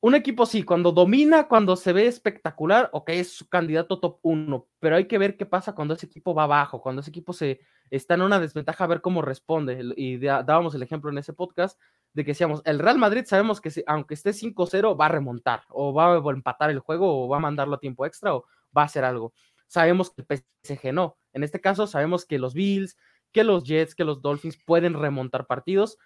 un 0.04 0.14
equipo 0.14 0.44
sí, 0.44 0.64
cuando 0.64 0.92
domina, 0.92 1.48
cuando 1.48 1.76
se 1.76 1.94
ve 1.94 2.06
espectacular, 2.06 2.90
ok, 2.92 3.08
es 3.08 3.32
su 3.32 3.48
candidato 3.48 4.00
top 4.00 4.18
1, 4.20 4.68
pero 4.78 4.96
hay 4.96 5.08
que 5.08 5.16
ver 5.16 5.38
qué 5.38 5.46
pasa 5.46 5.74
cuando 5.74 5.94
ese 5.94 6.04
equipo 6.04 6.34
va 6.34 6.42
abajo, 6.42 6.82
cuando 6.82 7.00
ese 7.00 7.08
equipo 7.08 7.32
se 7.32 7.60
está 7.88 8.12
en 8.12 8.20
una 8.20 8.38
desventaja, 8.38 8.84
a 8.84 8.86
ver 8.86 9.00
cómo 9.00 9.22
responde. 9.22 9.94
Y 9.96 10.18
dábamos 10.18 10.74
el 10.74 10.82
ejemplo 10.82 11.10
en 11.10 11.16
ese 11.16 11.32
podcast 11.32 11.80
de 12.12 12.22
que 12.22 12.32
decíamos, 12.32 12.60
el 12.66 12.80
Real 12.80 12.98
Madrid 12.98 13.24
sabemos 13.24 13.62
que 13.62 13.70
aunque 13.86 14.12
esté 14.12 14.34
5-0, 14.34 14.94
va 15.00 15.06
a 15.06 15.08
remontar, 15.08 15.62
o 15.70 15.94
va 15.94 16.12
a 16.12 16.30
empatar 16.32 16.68
el 16.68 16.80
juego, 16.80 17.24
o 17.24 17.26
va 17.26 17.38
a 17.38 17.40
mandarlo 17.40 17.76
a 17.76 17.80
tiempo 17.80 18.04
extra, 18.04 18.34
o 18.34 18.44
va 18.76 18.82
a 18.82 18.84
hacer 18.84 19.04
algo. 19.06 19.32
Sabemos 19.68 20.10
que 20.10 20.20
el 20.28 20.44
PSG 20.62 20.92
no. 20.92 21.16
En 21.32 21.44
este 21.44 21.62
caso, 21.62 21.86
sabemos 21.86 22.26
que 22.26 22.38
los 22.38 22.52
Bills, 22.52 22.98
que 23.32 23.42
los 23.42 23.64
Jets, 23.64 23.94
que 23.94 24.04
los 24.04 24.20
Dolphins 24.20 24.58
pueden 24.66 24.92
remontar 24.92 25.46
partidos 25.46 25.96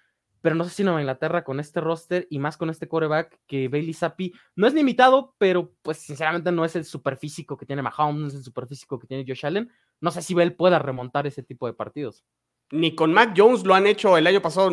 pero 0.41 0.55
no 0.55 0.65
sé 0.65 0.71
si 0.71 0.85
Nueva 0.85 1.01
Inglaterra 1.01 1.45
con 1.45 1.61
este 1.61 1.81
roster 1.81 2.27
y 2.31 2.39
más 2.39 2.57
con 2.57 2.71
este 2.71 2.89
coreback 2.89 3.39
que 3.47 3.69
Bailey 3.69 3.93
Zappi 3.93 4.33
no 4.55 4.67
es 4.67 4.75
limitado, 4.75 5.35
pero 5.39 5.73
pues 5.83 5.99
sinceramente 5.99 6.53
no 6.53 6.65
es 6.65 6.77
el 6.77 6.85
superfísico 6.85 7.57
que 7.57 7.67
tiene 7.67 7.83
Mahomes, 7.83 8.21
no 8.21 8.29
es 8.29 8.35
el 8.35 8.45
superfísico 8.45 8.99
que 8.99 9.07
tiene 9.07 9.25
Josh 9.27 9.47
Allen. 9.47 9.71
No 10.01 10.11
sé 10.11 10.23
si 10.23 10.35
él 10.35 10.55
pueda 10.55 10.79
remontar 10.79 11.27
ese 11.27 11.43
tipo 11.43 11.67
de 11.67 11.73
partidos. 11.73 12.25
Ni 12.71 12.95
con 12.95 13.13
Mac 13.13 13.35
Jones 13.37 13.65
lo 13.65 13.75
han 13.75 13.87
hecho 13.87 14.17
el 14.17 14.27
año 14.27 14.43
pasado. 14.43 14.71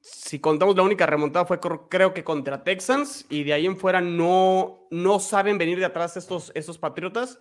Si 0.00 0.38
contamos 0.40 0.76
la 0.76 0.82
única 0.82 1.06
remontada 1.06 1.44
fue 1.44 1.60
creo 1.88 2.14
que 2.14 2.24
contra 2.24 2.64
Texans 2.64 3.26
y 3.28 3.44
de 3.44 3.52
ahí 3.52 3.66
en 3.66 3.76
fuera 3.76 4.00
no, 4.00 4.88
no 4.90 5.20
saben 5.20 5.58
venir 5.58 5.78
de 5.78 5.84
atrás 5.84 6.16
estos, 6.16 6.50
estos 6.54 6.78
Patriotas. 6.78 7.38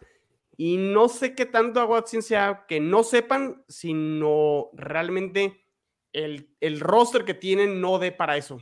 Y 0.58 0.78
no 0.78 1.08
sé 1.08 1.34
qué 1.34 1.46
tanto 1.46 1.80
a 1.80 1.86
Watson 1.86 2.22
sea 2.22 2.66
que 2.68 2.80
no 2.80 3.04
sepan, 3.04 3.64
sino 3.68 4.70
realmente 4.74 5.61
el, 6.14 6.80
roster 6.80 7.26
que 7.26 7.34
tienen 7.34 7.82
no 7.82 8.00
dé 8.00 8.12
para 8.12 8.38
eso. 8.38 8.62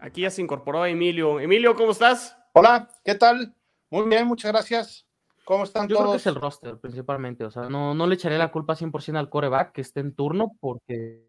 Aquí 0.00 0.22
ya 0.22 0.30
se 0.30 0.42
incorporó 0.42 0.86
Emilio. 0.86 1.40
Emilio, 1.40 1.74
¿cómo 1.74 1.90
estás? 1.90 2.36
Hola, 2.52 2.88
¿qué 3.04 3.14
tal? 3.14 3.54
Muy 3.90 4.08
bien, 4.08 4.26
muchas 4.26 4.52
gracias. 4.52 5.06
¿Cómo 5.44 5.64
están 5.64 5.88
Yo 5.88 5.96
todos? 5.96 6.04
creo 6.04 6.12
que 6.12 6.18
es 6.18 6.26
el 6.26 6.34
roster 6.34 6.78
principalmente. 6.78 7.44
O 7.44 7.50
sea, 7.50 7.68
no, 7.68 7.94
no 7.94 8.06
le 8.06 8.14
echaré 8.14 8.38
la 8.38 8.52
culpa 8.52 8.76
100% 8.76 9.16
al 9.16 9.30
coreback 9.30 9.72
que 9.72 9.80
esté 9.80 10.00
en 10.00 10.14
turno 10.14 10.56
porque. 10.60 11.26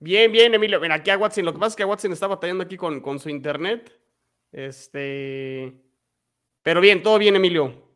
Bien, 0.00 0.30
bien, 0.30 0.54
Emilio. 0.54 0.80
Mira, 0.80 0.96
aquí 0.96 1.10
a 1.10 1.16
Watson. 1.16 1.44
Lo 1.44 1.52
que 1.52 1.58
pasa 1.58 1.70
es 1.70 1.76
que 1.76 1.84
Watson 1.84 2.12
está 2.12 2.26
batallando 2.26 2.64
aquí 2.64 2.76
con, 2.76 3.00
con 3.00 3.18
su 3.18 3.30
internet. 3.30 3.92
Este. 4.52 5.74
Pero 6.62 6.80
bien, 6.80 7.02
todo 7.02 7.18
bien, 7.18 7.36
Emilio. 7.36 7.87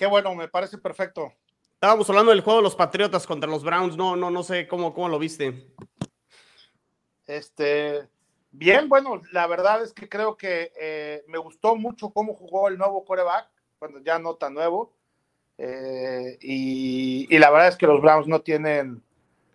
Qué 0.00 0.06
bueno, 0.06 0.34
me 0.34 0.48
parece 0.48 0.78
perfecto. 0.78 1.30
Estábamos 1.74 2.08
hablando 2.08 2.30
del 2.30 2.40
juego 2.40 2.60
de 2.60 2.62
los 2.62 2.74
Patriotas 2.74 3.26
contra 3.26 3.50
los 3.50 3.62
Browns. 3.62 3.98
No, 3.98 4.16
no, 4.16 4.30
no 4.30 4.42
sé 4.42 4.66
cómo, 4.66 4.94
cómo 4.94 5.10
lo 5.10 5.18
viste. 5.18 5.74
Este, 7.26 8.08
bien, 8.50 8.88
bueno, 8.88 9.20
la 9.30 9.46
verdad 9.46 9.82
es 9.82 9.92
que 9.92 10.08
creo 10.08 10.38
que 10.38 10.72
eh, 10.80 11.22
me 11.28 11.36
gustó 11.36 11.76
mucho 11.76 12.08
cómo 12.14 12.32
jugó 12.32 12.68
el 12.68 12.78
nuevo 12.78 13.04
coreback, 13.04 13.50
bueno, 13.78 13.98
ya 14.02 14.18
no 14.18 14.36
tan 14.36 14.54
nuevo. 14.54 14.94
Eh, 15.58 16.38
y, 16.40 17.36
la 17.36 17.50
verdad 17.50 17.68
es 17.68 17.76
que 17.76 17.86
los 17.86 18.00
Browns 18.00 18.26
no 18.26 18.40
tienen 18.40 19.02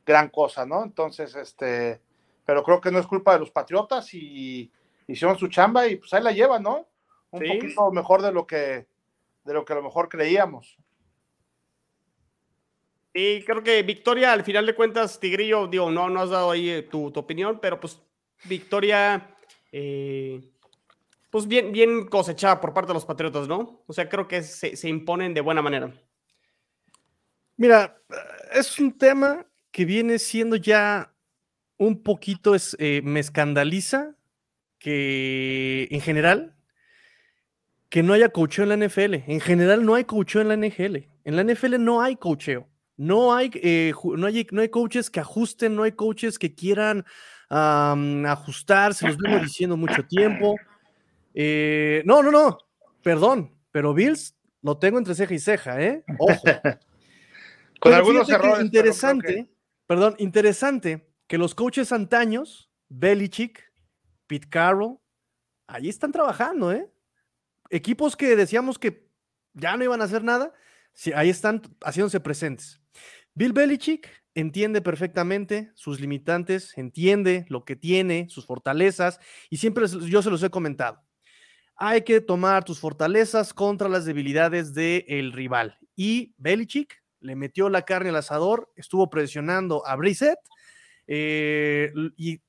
gran 0.05 0.29
cosa, 0.29 0.63
¿no? 0.63 0.83
Entonces, 0.83 1.35
este, 1.35 1.99
pero 2.45 2.61
creo 2.61 2.79
que 2.79 2.91
no 2.91 2.99
es 2.99 3.07
culpa 3.07 3.33
de 3.33 3.39
los 3.39 3.49
Patriotas 3.49 4.13
y 4.13 4.71
hicieron 5.07 5.39
su 5.39 5.47
chamba 5.47 5.87
y 5.87 5.95
pues 5.95 6.13
ahí 6.13 6.21
la 6.21 6.33
llevan, 6.33 6.61
¿no? 6.61 6.85
Un 7.31 7.39
poquito 7.39 7.91
mejor 7.91 8.21
de 8.21 8.31
lo 8.31 8.45
que 8.45 8.85
de 9.45 9.53
lo 9.53 9.63
que 9.63 9.73
a 9.73 9.77
lo 9.77 9.83
mejor 9.83 10.09
creíamos. 10.09 10.77
Y 13.13 13.43
creo 13.43 13.63
que 13.63 13.81
Victoria, 13.83 14.33
al 14.33 14.43
final 14.43 14.65
de 14.65 14.75
cuentas, 14.75 15.19
Tigrillo, 15.21 15.67
digo, 15.67 15.89
no, 15.89 16.09
no 16.09 16.21
has 16.21 16.31
dado 16.31 16.51
ahí 16.51 16.69
eh, 16.69 16.81
tu, 16.81 17.07
opinión, 17.15 17.59
pero 17.61 17.79
pues 17.79 18.01
Victoria, 18.43 19.33
eh, 19.71 20.41
pues 21.29 21.47
bien, 21.47 21.71
bien 21.71 22.07
cosechada 22.07 22.59
por 22.59 22.73
parte 22.73 22.89
de 22.89 22.95
los 22.95 23.05
Patriotas, 23.05 23.47
¿no? 23.47 23.83
O 23.87 23.93
sea, 23.93 24.09
creo 24.09 24.27
que 24.27 24.43
se, 24.43 24.89
imponen 24.89 25.33
de 25.33 25.39
buena 25.39 25.61
manera. 25.61 25.93
Mira, 27.55 28.01
es 28.53 28.77
un 28.79 28.97
tema 28.97 29.45
que 29.71 29.85
viene 29.85 30.19
siendo 30.19 30.57
ya 30.57 31.13
un 31.77 32.03
poquito, 32.03 32.53
es, 32.53 32.75
eh, 32.79 33.01
me 33.01 33.21
escandaliza 33.21 34.15
que 34.77 35.87
en 35.89 36.01
general 36.01 36.54
que 37.89 38.03
no 38.03 38.13
haya 38.13 38.29
coacheo 38.29 38.63
en 38.63 38.69
la 38.69 38.87
NFL. 38.87 39.15
En 39.27 39.39
general 39.39 39.85
no 39.85 39.95
hay 39.95 40.05
coacheo 40.05 40.41
en 40.41 40.47
la 40.49 40.57
NFL. 40.57 40.97
En 41.23 41.35
la 41.35 41.43
NFL 41.43 41.79
no 41.79 42.01
hay 42.01 42.15
coacheo. 42.15 42.67
No 42.97 43.35
hay, 43.35 43.51
eh, 43.55 43.93
no 44.03 44.27
hay, 44.27 44.47
no 44.51 44.61
hay 44.61 44.69
coaches 44.69 45.09
que 45.09 45.19
ajusten, 45.19 45.75
no 45.75 45.83
hay 45.83 45.91
coaches 45.91 46.39
que 46.39 46.55
quieran 46.55 47.05
ajustar, 47.49 48.93
se 48.93 49.07
los 49.07 49.17
vengo 49.17 49.39
diciendo 49.39 49.77
mucho 49.77 50.05
tiempo. 50.05 50.55
Eh, 51.33 52.01
no, 52.05 52.23
no, 52.23 52.31
no, 52.31 52.57
perdón, 53.01 53.53
pero 53.71 53.93
Bills 53.93 54.35
lo 54.61 54.77
tengo 54.77 54.97
entre 54.97 55.13
ceja 55.13 55.33
y 55.33 55.39
ceja, 55.39 55.81
¿eh? 55.81 56.03
Ojo. 56.17 56.43
Con 57.81 57.93
algunos 57.93 58.29
errores. 58.29 58.63
Interesante, 58.63 59.49
perdón, 59.85 60.15
interesante 60.17 61.07
que 61.27 61.37
los 61.37 61.53
coaches 61.53 61.91
antaños, 61.91 62.71
Belichick, 62.87 63.61
Pete 64.27 64.47
Carroll, 64.49 64.97
allí 65.67 65.89
están 65.89 66.11
trabajando, 66.11 66.71
¿eh? 66.71 66.89
Equipos 67.69 68.15
que 68.15 68.35
decíamos 68.35 68.79
que 68.79 69.07
ya 69.53 69.77
no 69.77 69.83
iban 69.83 70.01
a 70.01 70.05
hacer 70.05 70.23
nada, 70.23 70.53
ahí 71.15 71.29
están 71.29 71.61
haciéndose 71.81 72.19
presentes. 72.19 72.81
Bill 73.33 73.53
Belichick 73.53 74.09
entiende 74.33 74.81
perfectamente 74.81 75.71
sus 75.75 75.99
limitantes, 75.99 76.77
entiende 76.77 77.45
lo 77.49 77.65
que 77.65 77.75
tiene, 77.75 78.27
sus 78.29 78.45
fortalezas, 78.45 79.19
y 79.49 79.57
siempre 79.57 79.85
yo 79.87 80.21
se 80.21 80.29
los 80.29 80.43
he 80.43 80.49
comentado. 80.49 81.01
Hay 81.77 82.03
que 82.03 82.21
tomar 82.21 82.63
tus 82.63 82.79
fortalezas 82.79 83.53
contra 83.53 83.89
las 83.89 84.05
debilidades 84.05 84.73
del 84.73 85.33
rival. 85.33 85.77
Y 85.95 86.33
Belichick 86.37 87.01
le 87.19 87.35
metió 87.35 87.69
la 87.69 87.81
carne 87.81 88.09
al 88.09 88.17
asador, 88.17 88.71
estuvo 88.75 89.09
presionando 89.09 89.85
a 89.85 89.95
Brissett 89.95 90.39
eh, 91.07 91.91
y 92.15 92.41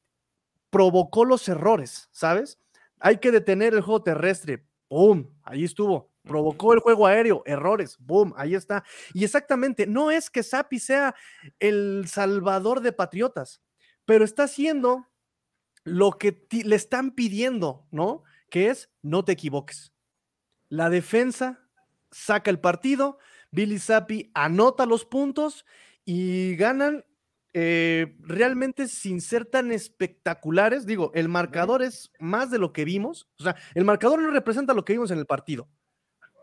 provocó 0.70 1.24
los 1.24 1.48
errores, 1.48 2.08
¿sabes? 2.12 2.60
Hay 3.00 3.18
que 3.18 3.30
detener 3.30 3.74
el 3.74 3.80
juego 3.80 4.02
terrestre. 4.02 4.64
¡Pum! 4.88 5.28
Ahí 5.42 5.64
estuvo. 5.64 6.10
Provocó 6.22 6.72
el 6.72 6.80
juego 6.80 7.06
aéreo, 7.06 7.42
errores, 7.46 7.96
¡boom! 8.00 8.34
Ahí 8.36 8.54
está. 8.54 8.84
Y 9.14 9.24
exactamente, 9.24 9.86
no 9.86 10.10
es 10.10 10.28
que 10.28 10.42
Sapi 10.42 10.80
sea 10.80 11.14
el 11.60 12.06
salvador 12.08 12.80
de 12.80 12.92
Patriotas, 12.92 13.62
pero 14.04 14.24
está 14.24 14.44
haciendo 14.44 15.06
lo 15.84 16.12
que 16.12 16.46
le 16.50 16.74
están 16.74 17.12
pidiendo, 17.12 17.86
¿no? 17.92 18.24
Que 18.50 18.70
es 18.70 18.90
no 19.02 19.24
te 19.24 19.32
equivoques. 19.32 19.92
La 20.68 20.90
defensa 20.90 21.64
saca 22.10 22.50
el 22.50 22.58
partido, 22.58 23.18
Billy 23.52 23.78
Sapi 23.78 24.32
anota 24.34 24.84
los 24.84 25.04
puntos 25.04 25.64
y 26.04 26.56
ganan 26.56 27.04
eh, 27.58 28.18
realmente 28.20 28.86
sin 28.86 29.22
ser 29.22 29.46
tan 29.46 29.72
espectaculares, 29.72 30.84
digo, 30.84 31.10
el 31.14 31.30
marcador 31.30 31.82
es 31.82 32.12
más 32.18 32.50
de 32.50 32.58
lo 32.58 32.74
que 32.74 32.84
vimos, 32.84 33.30
o 33.38 33.44
sea, 33.44 33.56
el 33.74 33.86
marcador 33.86 34.20
no 34.20 34.30
representa 34.30 34.74
lo 34.74 34.84
que 34.84 34.92
vimos 34.92 35.10
en 35.10 35.16
el 35.16 35.24
partido, 35.24 35.66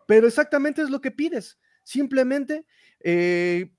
pero 0.08 0.26
exactamente 0.26 0.82
es 0.82 0.90
lo 0.90 1.02
que 1.02 1.12
pides, 1.12 1.60
simplemente 1.84 2.66
eh, 3.02 3.76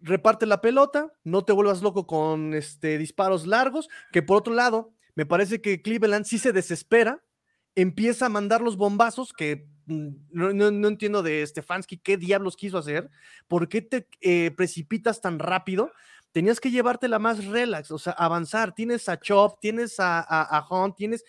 reparte 0.00 0.44
la 0.44 0.60
pelota, 0.60 1.10
no 1.24 1.42
te 1.46 1.54
vuelvas 1.54 1.80
loco 1.80 2.06
con 2.06 2.52
este, 2.52 2.98
disparos 2.98 3.46
largos, 3.46 3.88
que 4.12 4.20
por 4.20 4.36
otro 4.36 4.52
lado, 4.52 4.92
me 5.14 5.24
parece 5.24 5.62
que 5.62 5.80
Cleveland 5.80 6.26
sí 6.26 6.38
se 6.38 6.52
desespera, 6.52 7.24
empieza 7.74 8.26
a 8.26 8.28
mandar 8.28 8.60
los 8.60 8.76
bombazos 8.76 9.32
que 9.32 9.70
mm, 9.86 10.08
no, 10.32 10.88
entiendo 10.88 11.22
de 11.22 11.46
Stefanski 11.46 11.96
qué 11.96 12.18
diablos 12.18 12.56
quiso 12.56 12.76
hacer, 12.76 13.10
por 13.48 13.70
qué 13.70 13.80
te 13.80 14.06
eh, 14.20 14.50
precipitas 14.50 15.22
tan 15.22 15.38
rápido, 15.38 15.90
tenías 16.34 16.58
que 16.58 16.72
llevártela 16.72 17.20
más 17.20 17.46
relax, 17.46 17.92
o 17.92 17.98
sea, 17.98 18.12
avanzar. 18.12 18.74
Tienes 18.74 19.08
a 19.08 19.20
Chop, 19.20 19.60
tienes 19.60 20.00
a, 20.00 20.20
a, 20.20 20.66
Hunt, 20.68 20.96
tienes 20.96 21.24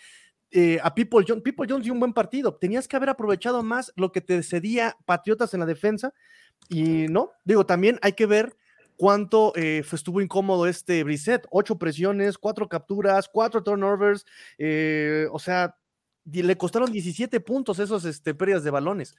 eh, 0.49 0.79
a 0.81 0.95
People 0.95 1.23
Jones. 1.25 1.43
People 1.43 1.67
Jones 1.69 1.83
dio 1.83 1.93
un 1.93 1.99
buen 1.99 2.11
partido. 2.11 2.55
Tenías 2.55 2.87
que 2.87 2.95
haber 2.95 3.09
aprovechado 3.09 3.61
más 3.61 3.93
lo 3.95 4.11
que 4.11 4.21
te 4.21 4.41
cedía 4.41 4.97
Patriotas 5.05 5.53
en 5.53 5.59
la 5.59 5.67
defensa. 5.67 6.11
Y 6.69 7.05
no, 7.07 7.29
digo, 7.43 7.67
también 7.67 7.99
hay 8.01 8.13
que 8.13 8.25
ver 8.25 8.57
cuánto 8.97 9.53
eh, 9.55 9.83
estuvo 9.91 10.21
incómodo 10.21 10.65
este 10.65 11.03
Brissett. 11.03 11.45
Ocho 11.51 11.77
presiones, 11.77 12.39
cuatro 12.39 12.67
capturas, 12.67 13.29
cuatro 13.31 13.61
turnovers. 13.61 14.25
Eh, 14.57 15.27
o 15.31 15.37
sea, 15.37 15.77
le 16.25 16.57
costaron 16.57 16.91
17 16.91 17.39
puntos 17.41 17.77
esos 17.77 18.05
este, 18.05 18.33
pérdidas 18.33 18.63
de 18.63 18.71
balones. 18.71 19.15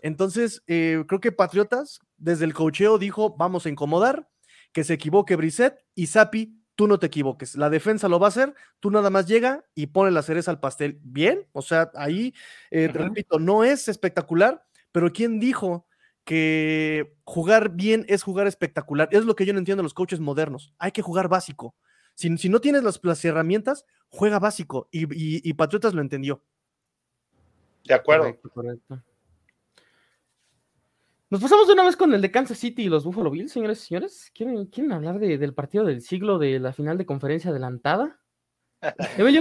Entonces, 0.00 0.62
eh, 0.68 1.02
creo 1.08 1.20
que 1.20 1.32
Patriotas, 1.32 1.98
desde 2.18 2.44
el 2.44 2.54
cocheo, 2.54 2.98
dijo: 2.98 3.34
vamos 3.36 3.66
a 3.66 3.68
incomodar, 3.68 4.28
que 4.74 4.84
se 4.84 4.92
equivoque 4.92 5.36
Brissett 5.36 5.82
y 5.94 6.08
Sapi. 6.08 6.60
Tú 6.74 6.88
no 6.88 6.98
te 6.98 7.06
equivoques, 7.06 7.54
la 7.54 7.70
defensa 7.70 8.08
lo 8.08 8.18
va 8.18 8.26
a 8.26 8.28
hacer, 8.30 8.52
tú 8.80 8.90
nada 8.90 9.08
más 9.08 9.28
llega 9.28 9.64
y 9.76 9.86
pone 9.86 10.10
la 10.10 10.22
cereza 10.22 10.50
al 10.50 10.58
pastel. 10.58 10.98
Bien, 11.04 11.46
o 11.52 11.62
sea, 11.62 11.92
ahí, 11.94 12.34
te 12.68 12.88
repito, 12.88 13.38
no 13.38 13.62
es 13.62 13.86
espectacular, 13.86 14.66
pero 14.90 15.12
¿quién 15.12 15.38
dijo 15.38 15.86
que 16.24 17.16
jugar 17.24 17.70
bien 17.70 18.04
es 18.08 18.22
jugar 18.22 18.46
espectacular. 18.46 19.08
Es 19.12 19.24
lo 19.24 19.36
que 19.36 19.46
yo 19.46 19.52
no 19.52 19.58
entiendo 19.58 19.82
de 19.82 19.84
los 19.84 19.94
coaches 19.94 20.20
modernos. 20.20 20.74
Hay 20.78 20.90
que 20.90 21.02
jugar 21.02 21.28
básico. 21.28 21.74
Si, 22.14 22.36
si 22.38 22.48
no 22.48 22.60
tienes 22.60 22.82
las, 22.82 23.24
herramientas, 23.24 23.84
juega 24.08 24.38
básico. 24.38 24.88
Y, 24.90 25.52
Patriotas 25.54 25.94
lo 25.94 26.00
entendió. 26.00 26.42
De 27.84 27.94
acuerdo. 27.94 28.36
Nos 31.34 31.42
pasamos 31.42 31.66
de 31.66 31.72
una 31.72 31.82
vez 31.82 31.96
con 31.96 32.14
el 32.14 32.20
de 32.20 32.30
Kansas 32.30 32.58
City 32.58 32.84
y 32.84 32.88
los 32.88 33.04
Buffalo 33.04 33.28
Bills, 33.28 33.50
señores 33.50 33.82
y 33.82 33.86
señores. 33.88 34.30
¿Quieren, 34.32 34.66
quieren 34.66 34.92
hablar 34.92 35.18
del 35.18 35.52
partido 35.52 35.84
del 35.84 36.00
siglo 36.00 36.38
de 36.38 36.60
la 36.60 36.72
final 36.72 36.96
de 36.96 37.06
conferencia 37.06 37.50
adelantada? 37.50 38.20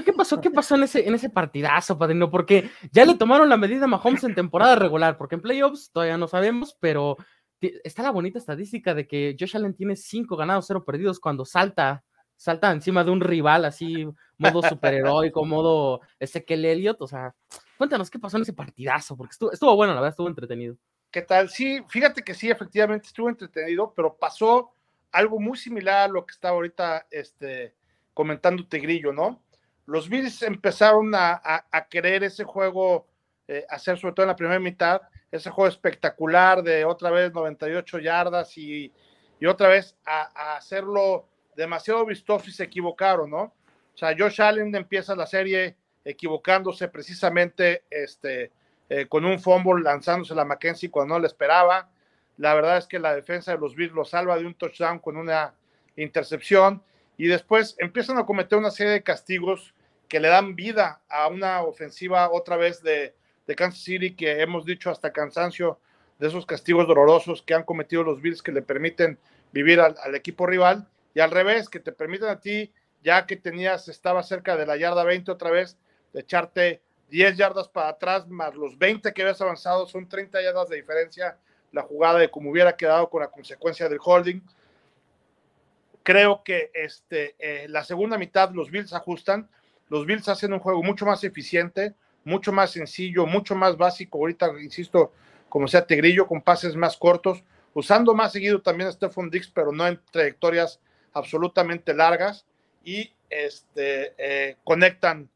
¿qué 0.04 0.12
pasó? 0.18 0.42
¿Qué 0.42 0.50
pasó 0.50 0.74
en 0.74 0.82
ese, 0.82 1.08
en 1.08 1.14
ese 1.14 1.30
partidazo, 1.30 1.96
padrino? 1.96 2.32
Porque 2.32 2.72
ya 2.92 3.06
le 3.06 3.14
tomaron 3.14 3.48
la 3.48 3.58
medida 3.58 3.86
a 3.86 3.88
Mahomes 3.88 4.24
en 4.24 4.34
temporada 4.34 4.76
regular, 4.76 5.20
porque 5.20 5.36
en 5.36 5.44
playoffs 5.44 5.92
todavía 5.92 6.18
no 6.18 6.28
sabemos, 6.28 6.76
pero 6.80 7.16
está 7.62 8.02
la 8.02 8.10
bonita 8.10 8.40
estadística 8.40 8.96
de 8.96 9.08
que 9.08 9.36
Josh 9.40 9.56
Allen 9.56 9.76
tiene 9.76 9.96
cinco 9.96 10.36
ganados, 10.36 10.66
cero 10.66 10.84
perdidos 10.84 11.20
cuando 11.20 11.46
salta, 11.46 12.04
salta 12.36 12.72
encima 12.72 13.04
de 13.04 13.12
un 13.12 13.22
rival 13.22 13.66
así, 13.66 14.08
modo 14.40 14.64
superheroico, 14.68 15.46
modo 15.46 16.02
Ezequiel 16.18 16.66
Elliott. 16.66 17.00
O 17.04 17.08
sea, 17.08 17.36
cuéntanos 17.78 18.10
qué 18.10 18.18
pasó 18.18 18.38
en 18.38 18.42
ese 18.42 18.54
partidazo, 18.54 19.16
porque 19.16 19.34
estuvo, 19.34 19.52
estuvo 19.52 19.76
bueno, 19.76 19.94
la 19.94 20.00
verdad, 20.00 20.14
estuvo 20.14 20.28
entretenido. 20.28 20.76
¿Qué 21.14 21.22
tal? 21.22 21.48
Sí, 21.48 21.80
fíjate 21.90 22.24
que 22.24 22.34
sí, 22.34 22.50
efectivamente 22.50 23.06
estuvo 23.06 23.30
entretenido, 23.30 23.94
pero 23.96 24.18
pasó 24.18 24.74
algo 25.12 25.40
muy 25.40 25.56
similar 25.60 26.10
a 26.10 26.12
lo 26.12 26.26
que 26.26 26.32
está 26.32 26.50
ahorita 26.50 27.06
este, 27.12 27.76
comentando 28.16 28.66
Tigrillo, 28.68 29.14
¿no? 29.14 29.44
Los 29.86 30.10
Bills 30.10 30.42
empezaron 30.42 31.12
a, 31.14 31.68
querer 31.92 32.24
ese 32.24 32.44
juego, 32.46 33.06
eh, 33.48 33.64
hacer 33.70 34.00
sobre 34.00 34.16
todo 34.16 34.24
en 34.24 34.30
la 34.30 34.36
primera 34.36 34.60
mitad, 34.60 35.04
ese 35.32 35.52
juego 35.52 35.68
espectacular 35.70 36.64
de 36.64 36.84
otra 36.84 37.12
vez 37.12 37.32
98 37.32 38.00
yardas 38.00 38.58
y, 38.58 38.92
otra 39.48 39.68
vez 39.68 39.96
a, 40.04 40.56
hacerlo 40.56 41.30
demasiado 41.56 42.04
vistoso 42.08 42.50
y 42.50 42.54
se 42.54 42.64
equivocaron, 42.64 43.30
¿no? 43.30 43.44
O 43.94 43.98
sea, 43.98 44.16
Josh 44.18 44.42
Allen 44.42 44.74
empieza 44.74 45.16
la 45.16 45.28
serie 45.28 45.78
equivocándose 46.04 46.88
precisamente 46.88 47.84
este, 47.92 48.52
eh, 48.90 49.08
con 49.08 49.26
un 49.26 49.40
fumble 49.40 49.84
lanzándose 49.84 50.36
la 50.36 50.46
Mackenzie 50.46 50.92
cuando 50.92 51.16
no 51.16 51.20
le 51.20 51.28
esperaba. 51.28 51.90
La 52.38 52.54
verdad 52.54 52.78
es 52.78 52.88
que 52.88 53.00
la 53.00 53.16
defensa 53.16 53.52
de 53.52 53.58
los 53.58 53.76
Bills 53.76 53.94
lo 53.94 54.06
salva 54.06 54.38
de 54.38 54.46
un 54.46 54.56
touchdown 54.56 55.00
con 55.00 55.18
una 55.18 55.54
intercepción 55.96 56.84
y 57.18 57.28
después 57.28 57.76
empiezan 57.80 58.18
a 58.18 58.26
cometer 58.26 58.58
una 58.58 58.72
serie 58.72 58.94
de 58.94 59.04
castigos 59.04 59.74
que 60.08 60.20
le 60.20 60.28
dan 60.28 60.56
vida 60.56 61.02
a 61.10 61.28
una 61.28 61.62
ofensiva 61.64 62.30
otra 62.32 62.58
vez 62.58 62.82
de, 62.82 63.16
Kansas 63.56 63.84
City 63.84 64.16
que 64.16 64.42
hemos 64.42 64.66
dicho 64.66 64.90
hasta 64.90 65.12
cansancio 65.12 65.80
de 66.18 66.28
esos 66.28 66.46
castigos 66.46 66.88
dolorosos 66.88 67.42
que 67.42 67.54
han 67.54 67.64
cometido 67.64 68.04
los 68.04 68.22
Bills 68.22 68.42
que 68.42 68.52
le 68.52 68.62
permiten 68.62 69.20
vivir 69.52 69.80
al, 69.80 69.96
equipo 70.16 70.48
rival 70.48 70.88
y 71.14 71.20
al 71.20 71.32
revés, 71.32 71.70
que 71.70 71.80
te 71.80 71.92
permiten 71.92 72.30
a 72.30 72.40
ti, 72.40 72.72
ya 73.04 73.26
que 73.28 73.36
tenías, 73.36 73.88
estaba 73.88 74.24
cerca 74.24 74.56
de 74.56 74.66
la 74.66 74.78
yarda 74.78 75.04
20 75.04 75.32
otra 75.32 75.52
vez, 75.52 75.78
de 76.14 76.22
echarte 76.22 76.82
10 77.10 77.38
yardas 77.38 77.68
para 77.68 77.90
atrás 77.90 78.28
más 78.28 78.56
los 78.56 78.78
20 78.78 79.14
que 79.14 79.22
habías 79.22 79.42
avanzado, 79.42 79.86
son 79.86 80.08
30 80.08 80.42
yardas 80.42 80.70
de 80.70 80.78
diferencia 80.78 81.38
la 81.74 81.82
jugada 81.82 82.20
de 82.20 82.30
como 82.32 82.52
hubiera 82.52 82.78
quedado 82.78 83.10
con 83.10 83.22
la 83.22 83.30
consecuencia 83.30 83.90
del 83.90 84.00
holding. 84.02 84.42
Creo 86.04 86.44
que 86.44 86.72
este, 86.74 87.36
eh, 87.40 87.68
la 87.68 87.84
segunda 87.84 88.18
mitad 88.18 88.52
los 88.52 88.70
Bills 88.72 88.94
ajustan, 88.94 89.50
los 89.90 90.06
Bills 90.06 90.30
hacen 90.30 90.54
un 90.54 90.60
juego 90.60 90.84
mucho 90.84 91.06
más 91.06 91.24
eficiente, 91.24 91.96
mucho 92.24 92.52
más 92.52 92.72
sencillo, 92.72 93.26
mucho 93.26 93.56
más 93.56 93.76
básico. 93.76 94.20
Ahorita, 94.20 94.52
insisto, 94.62 95.12
como 95.50 95.68
sea 95.68 95.86
Tegrillo, 95.86 96.28
con 96.28 96.42
pases 96.42 96.76
más 96.76 96.96
cortos, 96.96 97.44
usando 97.74 98.14
más 98.14 98.32
seguido 98.32 98.62
también 98.62 98.90
a 98.90 98.92
Stephon 98.92 99.30
Dix, 99.30 99.48
pero 99.48 99.72
no 99.72 99.88
en 99.88 100.00
trayectorias 100.12 100.80
absolutamente 101.14 101.94
largas. 101.94 102.46
Y 102.84 103.14
este, 103.30 104.14
eh, 104.18 104.58
conectan 104.64 105.30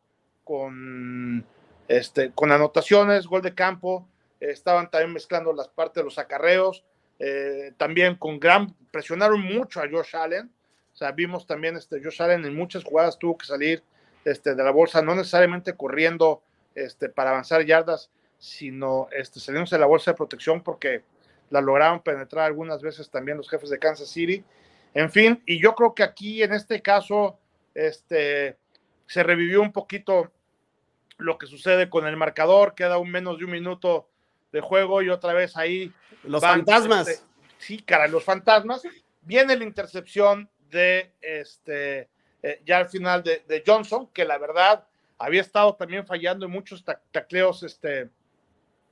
con, 0.43 1.45
este, 1.87 2.31
con 2.31 2.51
anotaciones, 2.51 3.27
gol 3.27 3.41
de 3.41 3.55
campo. 3.55 4.07
estaban 4.39 4.89
también 4.89 5.13
mezclando 5.13 5.53
las 5.53 5.67
partes 5.67 6.01
de 6.01 6.03
los 6.03 6.17
acarreos. 6.17 6.83
Eh, 7.19 7.73
también 7.77 8.15
con 8.15 8.39
gran, 8.39 8.75
presionaron 8.91 9.41
mucho 9.41 9.81
a 9.81 9.89
Josh 9.89 10.15
Allen, 10.15 10.51
o 10.93 10.97
sea, 10.97 11.11
vimos 11.11 11.47
también 11.47 11.75
este 11.75 12.03
Josh 12.03 12.21
Allen 12.21 12.45
en 12.45 12.55
muchas 12.55 12.83
jugadas 12.83 13.17
tuvo 13.17 13.37
que 13.37 13.45
salir 13.45 13.83
este, 14.23 14.53
de 14.53 14.63
la 14.63 14.71
bolsa, 14.71 15.01
no 15.01 15.15
necesariamente 15.15 15.73
corriendo 15.73 16.43
este, 16.75 17.09
para 17.09 17.31
avanzar 17.31 17.65
yardas, 17.65 18.11
sino 18.37 19.07
este, 19.11 19.39
saliéndose 19.39 19.75
de 19.75 19.79
la 19.79 19.87
bolsa 19.87 20.11
de 20.11 20.17
protección 20.17 20.61
porque 20.61 21.03
la 21.49 21.61
lograron 21.61 22.01
penetrar 22.01 22.45
algunas 22.45 22.81
veces 22.81 23.09
también 23.09 23.37
los 23.37 23.49
jefes 23.49 23.69
de 23.69 23.79
Kansas 23.79 24.09
City. 24.09 24.43
En 24.93 25.11
fin, 25.11 25.41
y 25.45 25.59
yo 25.59 25.75
creo 25.75 25.95
que 25.95 26.03
aquí 26.03 26.43
en 26.43 26.53
este 26.53 26.81
caso 26.81 27.39
este, 27.73 28.57
se 29.07 29.23
revivió 29.23 29.61
un 29.61 29.71
poquito 29.71 30.31
lo 31.17 31.37
que 31.37 31.47
sucede 31.47 31.89
con 31.89 32.07
el 32.07 32.17
marcador, 32.17 32.75
queda 32.75 32.97
un 32.97 33.09
menos 33.09 33.37
de 33.37 33.45
un 33.45 33.51
minuto 33.51 34.09
de 34.51 34.61
juego 34.61 35.01
y 35.01 35.09
otra 35.09 35.33
vez 35.33 35.57
ahí. 35.57 35.91
Los 36.23 36.41
fantasmas. 36.41 37.07
Este, 37.07 37.25
sí, 37.57 37.79
cara, 37.81 38.07
los 38.07 38.23
fantasmas. 38.23 38.83
Viene 39.21 39.55
la 39.55 39.63
intercepción 39.63 40.49
de 40.69 41.11
este, 41.21 42.09
eh, 42.43 42.61
ya 42.65 42.77
al 42.77 42.89
final 42.89 43.23
de, 43.23 43.63
Johnson, 43.65 44.09
que 44.13 44.25
la 44.25 44.37
verdad 44.37 44.85
había 45.17 45.41
estado 45.41 45.75
también 45.75 46.05
fallando 46.05 46.45
en 46.45 46.51
muchos 46.51 46.83
tacleos, 47.11 47.63
este, 47.63 48.09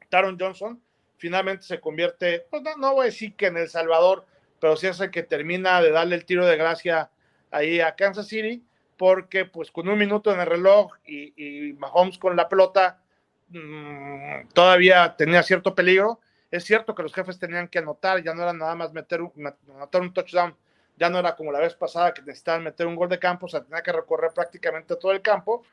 Taron 0.09 0.37
Johnson, 0.39 0.81
finalmente 1.17 1.63
se 1.63 1.79
convierte, 1.79 2.45
pues 2.49 2.63
no, 2.77 2.93
voy 2.93 3.03
a 3.03 3.05
decir 3.05 3.35
que 3.35 3.47
en 3.47 3.57
El 3.57 3.69
Salvador, 3.69 4.25
pero 4.59 4.75
sí 4.75 4.87
es 4.87 4.99
el 4.99 5.11
que 5.11 5.23
termina 5.23 5.81
de 5.81 5.91
darle 5.91 6.15
el 6.15 6.25
tiro 6.25 6.45
de 6.45 6.57
gracia 6.57 7.11
ahí 7.51 7.79
a 7.79 7.95
Kansas 7.95 8.27
City, 8.27 8.63
porque 8.97 9.45
pues 9.45 9.71
con 9.71 9.87
un 9.87 9.97
minuto 9.97 10.31
en 10.33 10.39
el 10.39 10.45
reloj 10.45 10.93
y, 11.05 11.73
Mahomes 11.77 12.17
con 12.17 12.35
la 12.35 12.49
pelota 12.49 13.01
mm, 13.49 14.49
todavía 14.53 15.15
tenía 15.17 15.43
cierto 15.43 15.75
peligro. 15.75 16.19
Es 16.51 16.63
cierto 16.63 16.95
que 16.95 17.03
los 17.03 17.13
jefes 17.13 17.39
tenían 17.39 17.67
que 17.67 17.79
anotar, 17.79 18.23
ya 18.23 18.33
no 18.33 18.43
era 18.43 18.53
nada 18.53 18.75
más 18.75 18.93
meter 18.93 19.21
anotar 19.67 20.01
un 20.01 20.13
touchdown 20.13 20.55
ya 20.97 21.09
no 21.09 21.19
era 21.19 21.35
como 21.35 21.51
la 21.51 21.59
vez 21.59 21.75
pasada 21.75 22.13
que 22.13 22.21
necesitaban 22.21 22.63
meter 22.63 22.87
un 22.87 22.95
gol 22.95 23.09
de 23.09 23.19
campo, 23.19 23.45
o 23.45 23.49
sea, 23.49 23.63
tenía 23.63 23.83
que 23.83 23.91
recorrer 23.91 24.31
prácticamente 24.33 24.95
todo 24.95 25.11
el 25.11 25.21
campo, 25.21 25.63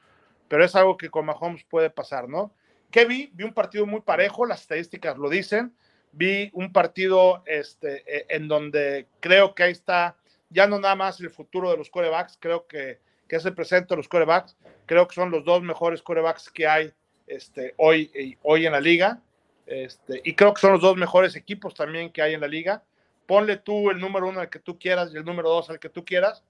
pero 0.49 0.65
es 0.65 0.75
algo 0.75 0.97
que 0.97 1.11
con 1.11 1.27
Mahomes 1.27 1.65
puede 1.65 1.91
pasar, 1.91 2.29
¿no? 2.29 2.53
¿Qué 2.91 3.05
vi? 3.05 3.31
Vi 3.33 3.45
un 3.45 3.55
partido 3.55 3.87
muy 3.87 4.01
parejo, 4.01 4.45
las 4.45 4.63
estadísticas 4.63 5.17
lo 5.17 5.31
dicen, 5.31 5.75
vi 6.13 6.51
un 6.53 6.73
partido 6.73 7.43
este, 7.47 8.03
e, 8.07 8.27
en 8.29 8.49
donde 8.49 9.07
creo 9.21 9.55
que 9.55 9.63
ahí 9.63 9.73
está 9.73 10.17
ya 10.51 10.67
no 10.67 10.79
nada 10.79 10.95
más 10.95 11.19
el 11.21 11.31
futuro 11.31 11.71
de 11.71 11.79
los 11.79 11.89
corebacks, 11.89 12.37
creo 12.39 12.67
que, 12.67 13.01
que 13.41 13.53
presente 13.53 13.89
de 13.89 13.97
los 13.97 14.09
corebacks, 14.09 14.57
creo 14.85 15.09
que 15.09 15.15
son 15.15 15.31
los 15.31 15.43
dos 15.45 15.63
mejores 15.63 16.03
corebacks 16.03 16.51
que 16.51 16.67
hay 16.67 16.93
este, 17.27 17.73
hoy, 17.79 18.37
hoy 18.43 18.67
en 18.67 18.73
la 18.73 18.81
liga, 18.81 19.23
este, 19.65 20.21
y 20.23 20.35
creo 20.35 20.53
que 20.53 20.61
son 20.61 20.73
los 20.73 20.83
dos 20.83 20.99
mejores 20.99 21.35
equipos 21.35 21.75
también 21.75 22.11
que 22.11 22.21
hay 22.21 22.35
en 22.35 22.43
la 22.43 22.49
liga. 22.49 22.83
Ponle 23.27 23.57
tú 23.57 23.91
el 23.91 23.99
número 23.99 24.29
uno 24.29 24.41
al 24.41 24.51
que 24.51 24.59
tú 24.59 24.79
quieras 24.79 25.13
y 25.13 25.17
el 25.17 25.25
número 25.25 25.49
dos 25.49 25.71
al 25.71 25.79
que 25.79 25.89
tú 25.89 26.05
quieras, 26.05 26.45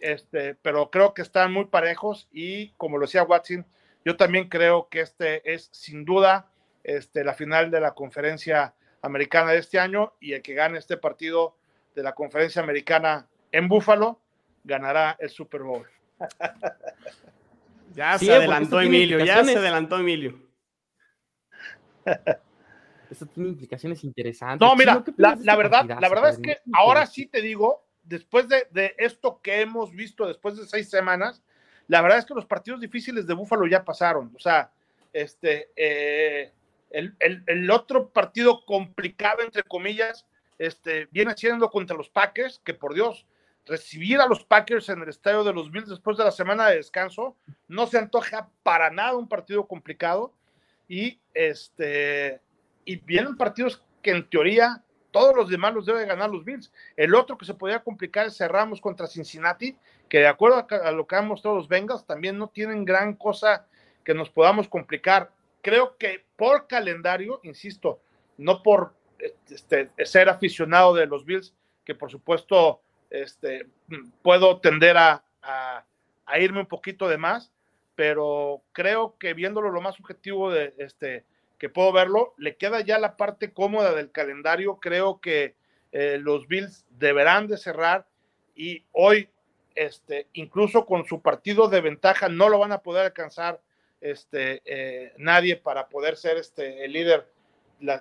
este, 0.00 0.56
pero 0.56 0.90
creo 0.90 1.14
que 1.14 1.22
están 1.22 1.52
muy 1.52 1.66
parejos 1.66 2.28
y 2.32 2.70
como 2.70 2.98
lo 2.98 3.06
decía 3.06 3.22
Watson, 3.22 3.64
yo 4.04 4.16
también 4.16 4.48
creo 4.48 4.88
que 4.88 5.02
este 5.02 5.52
es 5.52 5.68
sin 5.70 6.04
duda 6.04 6.50
este, 6.82 7.22
la 7.22 7.34
final 7.34 7.70
de 7.70 7.80
la 7.80 7.94
conferencia 7.94 8.74
americana 9.00 9.52
de 9.52 9.58
este 9.58 9.78
año 9.78 10.14
y 10.18 10.32
el 10.32 10.42
que 10.42 10.54
gane 10.54 10.78
este 10.78 10.96
partido 10.96 11.56
de 11.94 12.02
la 12.02 12.14
conferencia 12.14 12.62
americana 12.62 13.28
en 13.52 13.68
Búfalo 13.68 14.20
ganará 14.64 15.16
el 15.20 15.30
Super 15.30 15.62
Bowl. 15.62 15.86
Ya 17.94 18.18
se 18.18 18.34
adelantó 18.34 18.80
Emilio, 18.80 19.24
ya 19.24 19.44
se 19.44 19.56
adelantó 19.56 19.98
Emilio. 19.98 20.38
Eso 23.10 23.26
tiene 23.26 23.50
implicaciones 23.50 24.02
interesantes. 24.04 24.66
No, 24.66 24.74
mira, 24.74 25.04
la, 25.16 25.56
verdad, 25.56 25.84
la 26.00 26.08
verdad 26.08 26.30
es 26.30 26.38
que 26.38 26.58
ahora 26.72 27.06
sí 27.06 27.26
te 27.26 27.40
digo, 27.40 27.86
después 28.02 28.48
de, 28.48 28.94
esto 28.98 29.40
que 29.42 29.60
hemos 29.60 29.92
visto 29.92 30.26
después 30.26 30.56
de 30.56 30.66
seis 30.66 30.88
semanas, 30.88 31.42
la 31.88 32.00
verdad 32.02 32.18
es 32.18 32.24
que 32.24 32.34
los 32.34 32.46
partidos 32.46 32.80
difíciles 32.80 33.26
de 33.26 33.34
Búfalo 33.34 33.66
ya 33.66 33.84
pasaron. 33.84 34.32
O 34.34 34.40
sea, 34.40 34.70
este, 35.12 35.70
eh, 35.76 36.52
el, 36.90 37.70
otro 37.70 38.08
partido 38.08 38.64
complicado, 38.64 39.42
entre 39.42 39.62
comillas, 39.62 40.26
este, 40.58 41.06
viene 41.10 41.32
haciendo 41.32 41.70
contra 41.70 41.96
los 41.96 42.08
Packers, 42.08 42.60
que 42.64 42.74
por 42.74 42.94
Dios, 42.94 43.26
recibir 43.66 44.20
a 44.20 44.26
los 44.26 44.44
Packers 44.44 44.88
en 44.88 45.02
el 45.02 45.08
estadio 45.08 45.44
de 45.44 45.52
los 45.52 45.70
Bills 45.70 45.88
después 45.88 46.16
de 46.16 46.24
la 46.24 46.30
semana 46.30 46.68
de 46.68 46.76
descanso 46.76 47.36
no 47.68 47.86
se 47.86 47.98
antoja 47.98 48.48
para 48.62 48.90
nada 48.90 49.16
un 49.16 49.28
partido 49.28 49.66
complicado 49.66 50.32
y 50.88 51.18
este 51.34 52.40
y 52.84 52.96
vienen 52.96 53.36
partidos 53.36 53.82
que 54.02 54.12
en 54.12 54.28
teoría 54.30 54.84
todos 55.10 55.34
los 55.34 55.48
demás 55.48 55.74
los 55.74 55.86
debe 55.86 56.04
ganar 56.04 56.28
los 56.28 56.44
Bills. 56.44 56.70
El 56.94 57.14
otro 57.14 57.38
que 57.38 57.46
se 57.46 57.54
podía 57.54 57.82
complicar 57.82 58.26
es 58.26 58.36
cerramos 58.36 58.82
contra 58.82 59.06
Cincinnati, 59.06 59.74
que 60.10 60.18
de 60.18 60.26
acuerdo 60.26 60.66
a, 60.68 60.90
lo 60.92 61.06
que 61.06 61.16
han 61.16 61.26
mostrado 61.26 61.56
los 61.56 61.68
Bengals, 61.68 62.04
también 62.04 62.36
no 62.36 62.48
tienen 62.48 62.84
gran 62.84 63.14
cosa 63.14 63.66
que 64.04 64.12
nos 64.12 64.28
podamos 64.28 64.68
complicar. 64.68 65.32
Creo 65.62 65.96
que 65.96 66.26
por 66.36 66.66
calendario, 66.66 67.40
insisto, 67.44 67.98
no 68.36 68.62
por 68.62 68.92
este, 69.48 69.90
ser 70.04 70.28
aficionado 70.28 70.92
de 70.92 71.06
los 71.06 71.24
Bills, 71.24 71.54
que 71.86 71.94
por 71.94 72.10
supuesto 72.10 72.82
este, 73.10 73.66
puedo 74.22 74.60
tender 74.60 74.96
a, 74.96 75.22
irme 76.38 76.60
un 76.60 76.66
poquito 76.66 77.08
de 77.08 77.18
más, 77.18 77.52
pero 77.94 78.62
creo 78.72 79.16
que 79.18 79.32
viéndolo 79.32 79.70
lo 79.70 79.80
más 79.80 79.98
objetivo 80.00 80.50
de 80.50 80.74
este 80.78 81.24
que 81.58 81.70
puedo 81.70 81.90
verlo, 81.92 82.34
le 82.36 82.56
queda 82.56 82.80
ya 82.80 82.98
la 82.98 83.16
parte 83.16 83.52
cómoda 83.52 83.94
del 83.94 84.10
calendario. 84.10 84.76
Creo 84.76 85.20
que 85.20 85.54
eh, 85.92 86.18
los 86.20 86.48
Bills 86.48 86.84
deberán 86.90 87.46
de 87.46 87.56
cerrar 87.56 88.06
y 88.54 88.84
hoy, 88.92 89.30
este, 89.74 90.26
incluso 90.34 90.84
con 90.84 91.06
su 91.06 91.22
partido 91.22 91.68
de 91.68 91.80
ventaja, 91.80 92.28
no 92.28 92.50
lo 92.50 92.58
van 92.58 92.72
a 92.72 92.82
poder 92.82 93.06
alcanzar 93.06 93.62
este, 94.02 94.60
eh, 94.66 95.14
nadie 95.16 95.56
para 95.56 95.88
poder 95.88 96.16
ser 96.16 96.36
este, 96.36 96.84
el 96.84 96.92
líder 96.92 97.26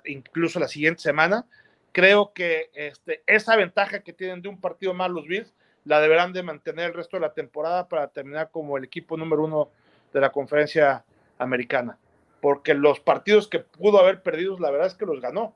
incluso 0.06 0.60
la 0.60 0.68
siguiente 0.68 1.02
semana. 1.02 1.46
Creo 1.95 2.34
que 2.34 2.71
este, 2.73 3.23
esa 3.25 3.55
ventaja 3.55 4.01
que 4.01 4.12
tienen 4.12 4.41
de 4.41 4.49
un 4.49 4.60
partido 4.60 4.93
más 4.93 5.10
los 5.10 5.25
Bills 5.27 5.55
la 5.86 6.01
deberán 6.01 6.34
de 6.34 6.43
mantener 6.43 6.88
el 6.88 6.93
resto 6.93 7.15
de 7.15 7.21
la 7.21 7.34
temporada 7.34 7.88
para 7.88 8.10
terminar 8.10 8.51
como 8.51 8.77
el 8.77 8.84
equipo 8.84 9.15
número 9.15 9.45
uno 9.45 9.69
de 10.12 10.19
la 10.19 10.34
conferencia 10.34 11.05
americana. 11.38 11.97
Porque 12.41 12.73
los 12.73 12.99
partidos 12.99 13.47
que 13.47 13.60
pudo 13.60 13.97
haber 13.97 14.21
perdido, 14.21 14.60
la 14.60 14.71
verdad 14.71 14.88
es 14.88 14.95
que 14.95 15.05
los 15.05 15.21
ganó. 15.21 15.55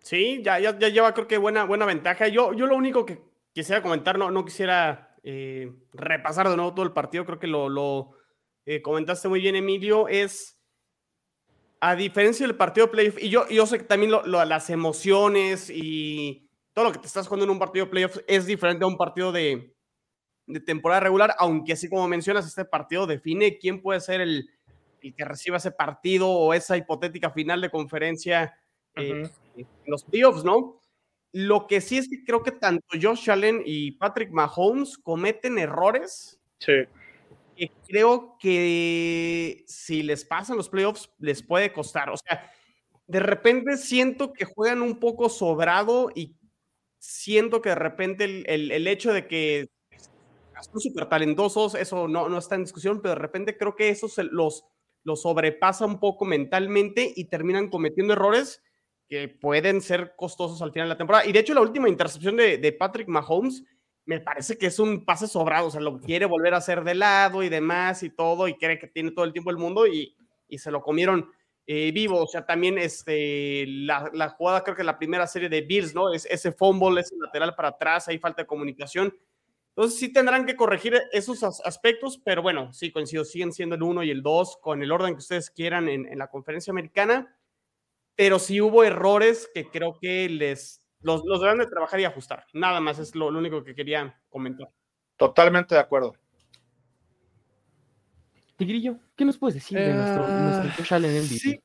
Sí, 0.00 0.42
ya, 0.44 0.58
ya, 0.58 0.78
ya 0.78 0.90
lleva 0.90 1.14
creo 1.14 1.26
que 1.26 1.38
buena, 1.38 1.64
buena 1.64 1.86
ventaja. 1.86 2.28
Yo, 2.28 2.52
yo 2.52 2.66
lo 2.66 2.76
único 2.76 3.06
que 3.06 3.22
quisiera 3.54 3.80
comentar, 3.80 4.18
no, 4.18 4.30
no 4.30 4.44
quisiera 4.44 5.16
eh, 5.22 5.72
repasar 5.94 6.46
de 6.50 6.56
nuevo 6.56 6.74
todo 6.74 6.84
el 6.84 6.92
partido, 6.92 7.24
creo 7.24 7.38
que 7.38 7.46
lo, 7.46 8.18
eh, 8.66 8.82
comentaste 8.82 9.28
muy 9.28 9.40
bien, 9.40 9.56
Emilio, 9.56 10.08
es 10.08 10.58
a 11.86 11.94
diferencia 11.96 12.46
del 12.46 12.56
partido 12.56 12.90
playoff, 12.90 13.22
y 13.22 13.28
yo, 13.28 13.46
yo 13.48 13.66
sé 13.66 13.76
que 13.76 13.84
también 13.84 14.10
las 14.24 14.70
emociones 14.70 15.68
y 15.68 16.48
todo 16.72 16.86
lo 16.86 16.92
que 16.92 16.98
te 16.98 17.06
estás 17.06 17.26
jugando 17.26 17.44
en 17.44 17.50
un 17.50 17.58
partido 17.58 17.90
playoff 17.90 18.16
es 18.26 18.46
diferente 18.46 18.84
a 18.84 18.86
un 18.86 18.96
partido 18.96 19.32
de, 19.32 19.76
de, 20.46 20.60
temporada 20.60 21.00
regular, 21.00 21.34
aunque 21.36 21.74
así 21.74 21.90
como 21.90 22.08
mencionas, 22.08 22.46
este 22.46 22.64
partido 22.64 23.06
define 23.06 23.58
quién 23.58 23.82
puede 23.82 24.00
ser 24.00 24.22
el, 24.22 24.48
el 25.02 25.14
que 25.14 25.26
reciba 25.26 25.58
ese 25.58 25.72
partido 25.72 26.30
o 26.30 26.54
esa 26.54 26.78
hipotética 26.78 27.30
final 27.30 27.60
de 27.60 27.70
conferencia 27.70 28.58
eh, 28.96 29.28
en 29.54 29.66
los 29.86 30.04
playoffs, 30.04 30.42
¿no? 30.42 30.80
Lo 31.32 31.66
que 31.66 31.82
sí 31.82 31.98
es 31.98 32.08
que 32.08 32.24
creo 32.24 32.42
que 32.42 32.52
tanto 32.52 32.86
Josh 32.98 33.30
Allen 33.30 33.60
y 33.62 33.90
Patrick 33.90 34.30
Mahomes 34.30 34.96
cometen 34.96 35.58
errores. 35.58 36.40
Sí 36.60 36.86
creo 37.86 38.36
que 38.38 39.64
si 39.66 40.02
les 40.02 40.24
pasan 40.24 40.56
los 40.56 40.68
playoffs, 40.68 41.10
les 41.18 41.42
puede 41.42 41.72
costar. 41.72 42.10
O 42.10 42.16
sea, 42.16 42.50
de 43.06 43.20
repente 43.20 43.76
siento 43.76 44.32
que 44.32 44.44
juegan 44.44 44.82
un 44.82 44.98
poco 44.98 45.28
sobrado 45.28 46.10
y 46.14 46.36
siento 46.98 47.60
que 47.60 47.70
de 47.70 47.74
repente 47.74 48.24
el, 48.24 48.70
el, 48.70 48.86
hecho 48.86 49.12
de 49.12 49.26
que 49.26 49.68
son 50.62 50.80
súper 50.80 51.06
talentosos, 51.08 51.74
eso 51.74 52.08
no, 52.08 52.28
no 52.28 52.38
está 52.38 52.54
en 52.54 52.64
discusión, 52.64 53.02
pero 53.02 53.14
de 53.14 53.20
repente 53.20 53.58
creo 53.58 53.76
que 53.76 53.90
eso 53.90 54.08
se 54.08 54.24
los, 54.24 54.64
los 55.02 55.22
sobrepasa 55.22 55.84
un 55.84 56.00
poco 56.00 56.24
mentalmente 56.24 57.12
y 57.14 57.26
terminan 57.26 57.68
cometiendo 57.68 58.14
errores 58.14 58.62
que 59.06 59.28
pueden 59.28 59.82
ser 59.82 60.14
costosos 60.16 60.62
al 60.62 60.72
final 60.72 60.88
de 60.88 60.94
la 60.94 60.98
temporada. 60.98 61.26
Y 61.26 61.32
de 61.32 61.40
hecho, 61.40 61.52
la 61.52 61.60
última 61.60 61.90
intercepción 61.90 62.36
de, 62.36 62.56
de 62.56 62.72
Patrick 62.72 63.08
Mahomes 63.08 63.64
me 64.06 64.20
parece 64.20 64.58
que 64.58 64.66
es 64.66 64.78
un 64.78 65.04
pase 65.04 65.26
sobrado, 65.26 65.68
o 65.68 65.70
sea, 65.70 65.80
lo 65.80 66.00
quiere 66.00 66.26
volver 66.26 66.54
a 66.54 66.58
hacer 66.58 66.84
de 66.84 66.94
lado 66.94 67.42
y 67.42 67.48
demás 67.48 68.02
y 68.02 68.10
todo, 68.10 68.48
y 68.48 68.54
cree 68.54 68.78
que 68.78 68.86
tiene 68.86 69.12
todo 69.12 69.24
el 69.24 69.32
tiempo 69.32 69.50
el 69.50 69.56
mundo 69.56 69.86
y, 69.86 70.16
y 70.48 70.58
se 70.58 70.70
lo 70.70 70.82
comieron 70.82 71.30
eh, 71.66 71.92
vivo, 71.92 72.22
o 72.22 72.26
sea, 72.26 72.44
también 72.44 72.76
este, 72.76 73.64
la, 73.66 74.10
la, 74.12 74.28
jugada, 74.28 74.62
creo 74.62 74.76
que 74.76 74.84
la 74.84 74.98
primera 74.98 75.26
serie 75.26 75.48
de 75.48 75.62
Bills, 75.62 75.94
¿no? 75.94 76.12
Es 76.12 76.26
ese 76.26 76.52
fumble, 76.52 77.00
ese 77.00 77.16
lateral 77.18 77.54
para 77.54 77.68
atrás, 77.68 78.06
hay 78.08 78.18
falta 78.18 78.42
de 78.42 78.46
comunicación. 78.46 79.16
Entonces 79.70 79.98
sí 79.98 80.12
tendrán 80.12 80.44
que 80.44 80.56
corregir 80.56 81.00
esos 81.10 81.42
aspectos, 81.42 82.20
pero 82.22 82.42
bueno, 82.42 82.72
sí 82.74 82.92
coincido, 82.92 83.24
siguen 83.24 83.52
siendo 83.52 83.76
el 83.76 83.82
1 83.82 84.04
y 84.04 84.10
el 84.10 84.22
2 84.22 84.58
con 84.58 84.82
el 84.82 84.92
orden 84.92 85.14
que 85.14 85.20
ustedes 85.20 85.50
quieran 85.50 85.88
en, 85.88 86.06
en 86.06 86.18
la 86.18 86.28
conferencia 86.28 86.70
americana, 86.70 87.34
pero 88.14 88.38
sí 88.38 88.60
hubo 88.60 88.84
errores 88.84 89.50
que 89.52 89.64
creo 89.64 89.98
que 89.98 90.28
les 90.28 90.83
los, 91.04 91.22
los 91.24 91.40
deben 91.40 91.58
de 91.58 91.66
trabajar 91.66 92.00
y 92.00 92.04
ajustar. 92.04 92.46
Nada 92.52 92.80
más 92.80 92.98
es 92.98 93.14
lo, 93.14 93.28
único 93.28 93.62
que 93.62 93.74
quería 93.74 94.20
comentar. 94.28 94.68
Totalmente 95.16 95.74
de 95.74 95.80
acuerdo. 95.80 96.14
Tigrillo, 98.56 98.98
¿qué 99.14 99.24
nos 99.24 99.36
puedes 99.36 99.54
decir 99.54 99.78
de 99.78 99.92
nuestro, 99.92 100.26
nuestro 100.26 100.70
Josh 100.76 100.94
Allen 100.94 101.22
Sí. 101.24 101.60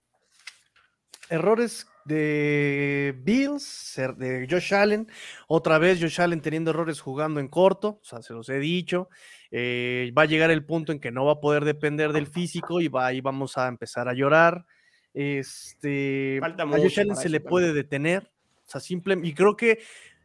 Errores 1.30 1.88
de 2.06 3.16
Bills, 3.24 4.02
de 4.18 4.48
Josh 4.50 4.74
Allen. 4.74 5.08
Otra 5.48 5.78
vez 5.78 6.02
Josh 6.02 6.20
Allen 6.20 6.42
teniendo 6.42 6.72
errores 6.72 7.00
jugando 7.00 7.40
en 7.40 7.48
corto, 7.48 8.00
o 8.02 8.04
sea, 8.04 8.22
se 8.22 8.34
los 8.34 8.50
he 8.50 8.60
dicho. 8.60 9.10
Eh, 9.52 10.12
va 10.18 10.24
a 10.24 10.26
llegar 10.26 10.52
el 10.52 10.66
punto 10.66 10.92
en 10.92 11.00
que 11.00 11.12
no 11.12 11.26
va 11.26 11.34
a 11.34 11.40
poder 11.40 11.66
depender 11.66 12.12
del 12.12 12.28
físico 12.28 12.82
y 12.82 12.88
va, 12.88 13.06
ahí 13.06 13.22
vamos 13.22 13.58
a 13.58 13.68
empezar 13.68 14.10
a 14.10 14.14
llorar. 14.14 14.66
Este, 15.14 16.40
a 16.42 16.68
Josh 16.68 17.00
Allen 17.00 17.16
se 17.16 17.30
le 17.30 17.40
puede 17.40 17.74
detener. 17.74 18.32
O 18.70 18.72
sea, 18.72 18.82
simple, 18.82 19.18
y 19.24 19.34
creo 19.34 19.58
que 19.58 19.80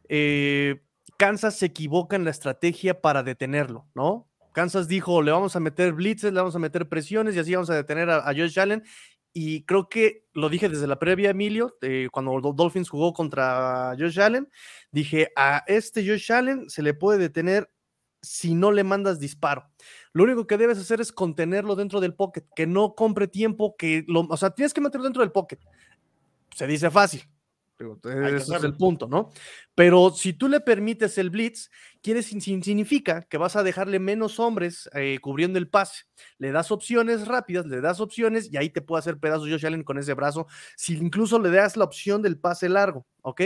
eh, 0.06 0.82
Kansas 1.16 1.56
se 1.56 1.66
equivoca 1.66 2.14
en 2.14 2.24
la 2.24 2.30
estrategia 2.30 3.00
para 3.00 3.22
detenerlo, 3.22 3.86
¿no? 3.94 4.28
Kansas 4.52 4.86
dijo, 4.86 5.22
le 5.22 5.32
vamos 5.32 5.56
a 5.56 5.60
meter 5.60 5.94
blitzes, 5.94 6.34
le 6.34 6.40
vamos 6.40 6.54
a 6.54 6.58
meter 6.58 6.86
presiones 6.86 7.34
y 7.34 7.38
así 7.38 7.54
vamos 7.54 7.70
a 7.70 7.74
detener 7.74 8.10
a, 8.10 8.22
Josh 8.26 8.60
Allen. 8.60 8.84
Y 9.32 9.64
creo 9.64 9.88
que 9.88 10.26
lo 10.34 10.50
dije 10.50 10.68
desde 10.68 10.86
la 10.86 10.98
previa, 10.98 11.30
Emilio, 11.30 11.78
eh, 11.80 12.08
cuando 12.12 12.38
Dolphins 12.54 12.90
jugó 12.90 13.14
contra 13.14 13.96
Josh 13.98 14.20
Allen, 14.20 14.50
dije, 14.92 15.32
a 15.34 15.64
este 15.66 16.06
Josh 16.06 16.30
Allen 16.30 16.68
se 16.68 16.82
le 16.82 16.92
puede 16.92 17.18
detener 17.18 17.70
si 18.20 18.54
no 18.54 18.72
le 18.72 18.84
mandas 18.84 19.18
disparo. 19.18 19.70
Lo 20.12 20.24
único 20.24 20.46
que 20.46 20.58
debes 20.58 20.78
hacer 20.78 21.00
es 21.00 21.12
contenerlo 21.12 21.76
dentro 21.76 22.00
del 22.00 22.14
pocket, 22.14 22.44
que 22.54 22.66
no 22.66 22.94
compre 22.94 23.26
tiempo, 23.26 23.74
que 23.76 24.04
lo, 24.06 24.20
o 24.20 24.36
sea, 24.36 24.50
tienes 24.50 24.74
que 24.74 24.82
meterlo 24.82 25.04
dentro 25.04 25.22
del 25.22 25.32
pocket. 25.32 25.58
Se 26.54 26.66
dice 26.66 26.90
fácil, 26.90 27.22
ese 27.78 28.56
es 28.56 28.64
el 28.64 28.76
punto, 28.76 29.08
¿no? 29.08 29.30
Pero 29.74 30.10
si 30.10 30.32
tú 30.32 30.48
le 30.48 30.60
permites 30.60 31.18
el 31.18 31.30
blitz, 31.30 31.70
quiere, 32.02 32.22
significa 32.22 33.22
que 33.22 33.38
vas 33.38 33.56
a 33.56 33.62
dejarle 33.62 33.98
menos 33.98 34.38
hombres 34.38 34.88
eh, 34.94 35.18
cubriendo 35.20 35.58
el 35.58 35.68
pase. 35.68 36.04
Le 36.38 36.52
das 36.52 36.70
opciones 36.70 37.26
rápidas, 37.26 37.66
le 37.66 37.80
das 37.80 38.00
opciones 38.00 38.52
y 38.52 38.56
ahí 38.56 38.70
te 38.70 38.82
puede 38.82 39.00
hacer 39.00 39.18
pedazos 39.18 39.48
Josh 39.48 39.66
Allen 39.66 39.82
con 39.82 39.98
ese 39.98 40.14
brazo. 40.14 40.46
Si 40.76 40.96
incluso 40.96 41.38
le 41.38 41.50
das 41.50 41.76
la 41.76 41.84
opción 41.84 42.22
del 42.22 42.38
pase 42.38 42.68
largo, 42.68 43.06
¿ok? 43.22 43.40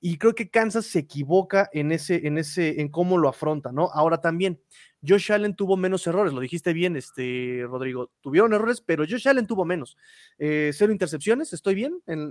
Y 0.00 0.16
creo 0.16 0.34
que 0.34 0.48
Kansas 0.48 0.86
se 0.86 1.00
equivoca 1.00 1.68
en 1.72 1.92
ese, 1.92 2.26
en 2.26 2.38
ese, 2.38 2.80
en 2.80 2.88
cómo 2.88 3.18
lo 3.18 3.28
afronta, 3.28 3.70
¿no? 3.70 3.90
Ahora 3.92 4.20
también, 4.20 4.58
Josh 5.06 5.32
Allen 5.32 5.54
tuvo 5.54 5.76
menos 5.76 6.06
errores, 6.06 6.32
lo 6.32 6.40
dijiste 6.40 6.72
bien, 6.72 6.96
este, 6.96 7.64
Rodrigo. 7.66 8.10
Tuvieron 8.20 8.52
errores, 8.52 8.82
pero 8.84 9.04
Josh 9.08 9.28
Allen 9.28 9.46
tuvo 9.46 9.64
menos. 9.64 9.96
Eh, 10.38 10.70
cero 10.74 10.92
intercepciones, 10.92 11.52
¿estoy 11.52 11.74
bien 11.74 12.00
en, 12.06 12.30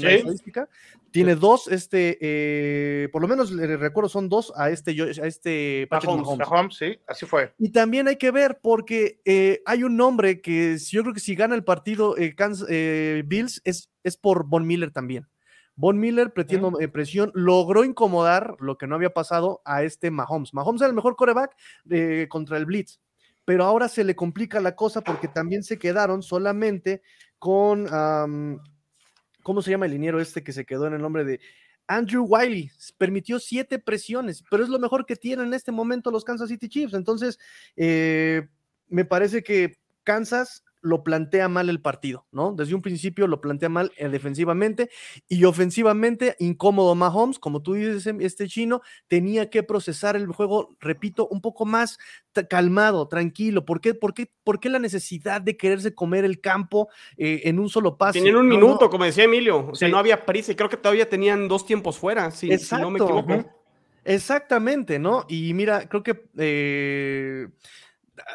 la 0.00 0.12
estadística? 0.12 0.68
Tiene 1.10 1.34
dos, 1.34 1.68
este, 1.68 2.18
eh, 2.20 3.08
por 3.10 3.22
lo 3.22 3.28
menos 3.28 3.50
le 3.50 3.76
recuerdo, 3.76 4.08
son 4.08 4.28
dos 4.28 4.52
a 4.56 4.70
este, 4.70 4.90
a 5.00 5.26
este 5.26 5.86
Patrick 5.88 6.16
Mahomes. 6.16 6.76
sí, 6.76 6.98
así 7.06 7.26
fue. 7.26 7.52
Y 7.58 7.70
también 7.70 8.06
hay 8.08 8.16
que 8.16 8.30
ver, 8.30 8.60
porque 8.62 9.20
eh, 9.24 9.62
hay 9.66 9.82
un 9.82 9.96
nombre 9.96 10.40
que 10.40 10.78
yo 10.78 11.02
creo 11.02 11.14
que 11.14 11.20
si 11.20 11.34
gana 11.34 11.54
el 11.54 11.64
partido 11.64 12.14
Bills 12.14 13.60
es, 13.64 13.90
es 14.02 14.16
por 14.16 14.46
Von 14.46 14.66
Miller 14.66 14.90
también. 14.90 15.26
Von 15.76 15.98
Miller, 15.98 16.32
pretiendo 16.32 16.72
presión, 16.92 17.32
logró 17.34 17.84
incomodar 17.84 18.56
lo 18.60 18.78
que 18.78 18.86
no 18.86 18.94
había 18.94 19.12
pasado 19.12 19.60
a 19.64 19.82
este 19.82 20.10
Mahomes. 20.10 20.54
Mahomes 20.54 20.80
era 20.80 20.88
el 20.88 20.94
mejor 20.94 21.16
coreback 21.16 21.56
eh, 21.90 22.26
contra 22.30 22.56
el 22.58 22.66
Blitz, 22.66 23.00
pero 23.44 23.64
ahora 23.64 23.88
se 23.88 24.04
le 24.04 24.14
complica 24.14 24.60
la 24.60 24.76
cosa 24.76 25.00
porque 25.00 25.28
también 25.28 25.64
se 25.64 25.78
quedaron 25.78 26.22
solamente 26.22 27.02
con, 27.38 27.88
¿cómo 29.42 29.62
se 29.62 29.70
llama 29.70 29.86
el 29.86 29.92
liniero 29.92 30.20
este 30.20 30.42
que 30.44 30.52
se 30.52 30.64
quedó 30.64 30.86
en 30.86 30.94
el 30.94 31.02
nombre 31.02 31.24
de 31.24 31.40
Andrew 31.88 32.24
Wiley? 32.24 32.70
Permitió 32.96 33.40
siete 33.40 33.78
presiones, 33.78 34.44
pero 34.50 34.62
es 34.62 34.68
lo 34.68 34.78
mejor 34.78 35.04
que 35.04 35.16
tienen 35.16 35.48
en 35.48 35.54
este 35.54 35.72
momento 35.72 36.10
los 36.10 36.24
Kansas 36.24 36.48
City 36.48 36.68
Chiefs. 36.68 36.94
Entonces, 36.94 37.38
eh, 37.76 38.48
me 38.88 39.04
parece 39.04 39.42
que 39.42 39.76
Kansas 40.04 40.62
lo 40.84 41.02
plantea 41.02 41.48
mal 41.48 41.70
el 41.70 41.80
partido, 41.80 42.26
¿no? 42.30 42.52
Desde 42.52 42.74
un 42.74 42.82
principio 42.82 43.26
lo 43.26 43.40
plantea 43.40 43.70
mal 43.70 43.90
eh, 43.96 44.08
defensivamente 44.10 44.90
y 45.28 45.44
ofensivamente 45.44 46.36
incómodo 46.38 46.94
Mahomes, 46.94 47.38
como 47.38 47.62
tú 47.62 47.72
dices, 47.72 48.06
em, 48.06 48.20
este 48.20 48.46
chino, 48.46 48.82
tenía 49.08 49.48
que 49.48 49.62
procesar 49.62 50.14
el 50.14 50.26
juego, 50.26 50.76
repito, 50.80 51.26
un 51.28 51.40
poco 51.40 51.64
más 51.64 51.98
calmado, 52.50 53.08
tranquilo. 53.08 53.64
¿Por 53.64 53.80
qué, 53.80 53.94
por 53.94 54.12
qué, 54.12 54.30
por 54.44 54.60
qué 54.60 54.68
la 54.68 54.78
necesidad 54.78 55.40
de 55.40 55.56
quererse 55.56 55.94
comer 55.94 56.26
el 56.26 56.40
campo 56.40 56.88
eh, 57.16 57.40
en 57.44 57.58
un 57.58 57.70
solo 57.70 57.96
paso? 57.96 58.12
Tenían 58.12 58.36
un 58.36 58.48
minuto, 58.48 58.90
como 58.90 59.04
decía 59.04 59.24
Emilio, 59.24 59.68
o 59.70 59.74
sea, 59.74 59.88
no 59.88 59.96
había 59.96 60.26
prisa 60.26 60.52
y 60.52 60.54
creo 60.54 60.68
que 60.68 60.76
todavía 60.76 61.08
tenían 61.08 61.48
dos 61.48 61.64
tiempos 61.64 61.96
fuera, 61.96 62.30
si, 62.30 62.50
no 62.72 62.90
me 62.90 62.98
equivoco. 62.98 63.44
Exactamente, 64.04 64.98
¿no? 64.98 65.24
Y 65.28 65.54
mira, 65.54 65.88
creo 65.88 66.02
que 66.02 66.26
eh, 66.36 67.48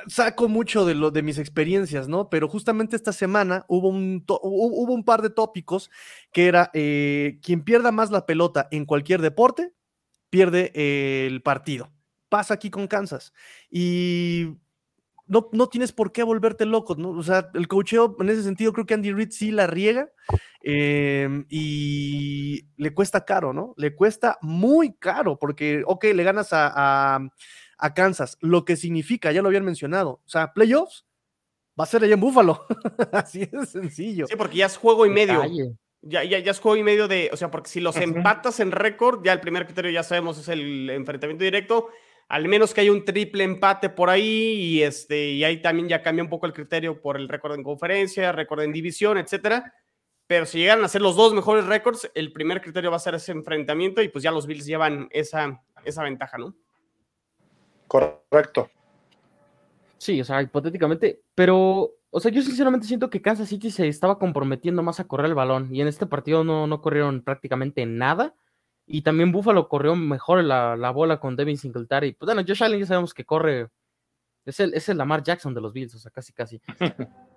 saco 0.08 0.48
mucho 0.48 0.86
de 0.86 0.96
lo 0.96 1.12
de 1.12 1.22
mis 1.22 1.38
experiencias, 1.38 2.08
¿no? 2.08 2.30
Pero 2.30 2.48
justamente 2.48 2.96
esta 2.96 3.14
semana 3.14 3.66
hubo 3.68 3.90
un, 3.90 4.24
hubo 4.28 4.94
un 4.94 5.04
par 5.04 5.22
de 5.22 5.30
tópicos 5.30 5.90
que 6.32 6.48
era 6.48 6.70
eh, 6.74 7.40
quien 7.42 7.64
pierda 7.64 7.92
más 7.92 8.12
la 8.12 8.26
pelota 8.26 8.68
en 8.72 8.86
cualquier 8.86 9.22
deporte, 9.22 9.74
pierde 10.30 10.72
el 10.74 11.42
partido. 11.42 11.92
Pasa 12.30 12.54
aquí 12.54 12.70
con 12.70 12.88
Kansas. 12.88 13.34
Y 13.70 14.58
no, 15.26 15.50
no, 15.52 15.70
tienes 15.70 15.92
por 15.92 16.12
qué 16.12 16.24
volverte 16.24 16.66
loco, 16.66 16.96
¿no? 16.96 17.12
O 17.12 17.24
sea, 17.24 17.50
el 17.54 17.68
cocheo 17.68 18.16
en 18.20 18.30
ese 18.30 18.44
sentido 18.44 18.74
creo 18.74 18.86
que 18.86 18.96
Andy 18.96 19.14
Reid 19.14 19.32
sí 19.32 19.52
la 19.52 19.68
riega 19.68 20.10
em, 20.62 21.46
y 21.50 22.68
le 22.78 22.94
cuesta 22.94 23.26
caro, 23.26 23.54
¿no? 23.54 23.74
Le 23.78 23.96
cuesta 23.96 24.38
muy 24.42 24.94
caro 24.94 25.38
porque, 25.38 25.84
ok, 25.86 26.06
le 26.16 26.24
ganas 26.24 26.50
a 26.52 27.20
Kansas, 27.94 28.38
lo 28.42 28.66
que 28.66 28.76
significa, 28.76 29.32
ya 29.32 29.42
lo 29.42 29.48
habían 29.48 29.66
mencionado, 29.66 30.22
o 30.26 30.30
sea, 30.30 30.54
playoffs 30.54 31.06
va 31.80 31.86
a 31.86 31.88
ser 31.88 32.04
allá 32.04 32.14
en 32.14 32.20
Búfalo, 32.20 32.66
así 33.14 33.50
es 33.52 33.70
sencillo. 33.70 34.28
Sí, 34.28 34.36
porque 34.36 34.58
ya 34.58 34.66
es 34.66 34.78
juego 34.78 35.06
y 35.06 35.10
medio. 35.10 35.44
Ya, 36.02 36.24
ya, 36.24 36.40
ya, 36.40 36.52
es 36.52 36.60
juego 36.60 36.78
y 36.78 36.84
medio 36.84 37.08
de, 37.08 37.30
o 37.34 37.38
sea, 37.38 37.52
porque 37.52 37.70
si 37.70 37.82
los 37.82 37.98
empatas 37.98 38.62
en 38.62 38.72
récord, 38.72 39.24
ya 39.24 39.34
el 39.34 39.42
primer 39.42 39.66
criterio 39.66 39.92
ya 39.92 40.04
sabemos 40.04 40.38
es 40.38 40.48
el 40.48 40.90
enfrentamiento 40.90 41.44
directo, 41.44 41.90
al 42.30 42.48
menos 42.48 42.74
que 42.74 42.82
haya 42.82 42.92
un 42.92 43.04
triple 43.04 43.44
empate 43.44 43.90
por 43.90 44.10
ahí 44.10 44.54
y 44.54 44.84
este 44.84 45.32
y 45.32 45.44
ahí 45.44 45.62
también 45.62 45.90
ya 45.90 46.02
cambia 46.02 46.24
un 46.24 46.30
poco 46.30 46.46
el 46.46 46.54
criterio 46.54 47.02
por 47.02 47.18
el 47.18 47.28
récord 47.28 47.56
en 47.56 47.64
conferencia, 47.64 48.32
récord 48.32 48.62
en 48.62 48.72
división, 48.72 49.18
etcétera. 49.18 49.74
Pero 50.28 50.46
si 50.46 50.60
llegan 50.60 50.84
a 50.84 50.88
ser 50.88 51.02
los 51.02 51.16
dos 51.16 51.34
mejores 51.34 51.66
récords, 51.66 52.10
el 52.14 52.32
primer 52.32 52.62
criterio 52.62 52.92
va 52.92 52.98
a 52.98 53.00
ser 53.00 53.16
ese 53.16 53.32
enfrentamiento 53.32 54.02
y 54.02 54.10
pues 54.10 54.24
ya 54.24 54.32
los 54.32 54.46
Bills 54.46 54.66
llevan 54.66 55.10
esa, 55.12 55.64
esa 55.84 56.04
ventaja, 56.04 56.38
¿no? 56.38 56.56
Correcto. 57.90 58.70
Sí, 59.98 60.22
o 60.22 60.24
sea, 60.24 60.42
hipotéticamente, 60.44 61.24
pero, 61.34 61.92
o 62.12 62.20
sea, 62.20 62.32
yo 62.32 62.42
sinceramente 62.44 62.88
siento 62.88 63.10
que 63.10 63.22
Kansas 63.22 63.50
City 63.50 63.72
se 63.72 63.88
estaba 63.88 64.20
comprometiendo 64.20 64.84
más 64.84 65.00
a 65.00 65.08
correr 65.08 65.26
el 65.26 65.34
balón 65.34 65.76
y 65.76 65.82
en 65.82 65.88
este 65.88 66.06
partido 66.06 66.44
no, 66.44 66.68
no 66.68 66.82
corrieron 66.82 67.24
prácticamente 67.24 67.86
nada. 67.86 68.36
Y 68.86 69.02
también 69.02 69.32
Buffalo 69.32 69.68
corrió 69.68 69.96
mejor 69.96 70.44
la, 70.44 70.78
la 70.78 70.92
bola 70.92 71.20
con 71.20 71.36
Devin 71.36 71.58
Singletary. 71.58 72.14
Pues 72.14 72.28
bueno, 72.28 72.44
Josh 72.48 72.64
Allen 72.64 72.80
ya 72.80 72.86
sabemos 72.86 73.14
que 73.14 73.26
corre, 73.26 73.70
es 74.46 74.60
el, 74.60 74.74
es 74.76 74.88
el 74.88 74.98
Lamar 74.98 75.24
Jackson 75.24 75.54
de 75.54 75.62
los 75.62 75.74
Bills, 75.74 75.96
o 75.96 76.00
sea, 76.00 76.12
casi, 76.12 76.32
casi. 76.32 76.62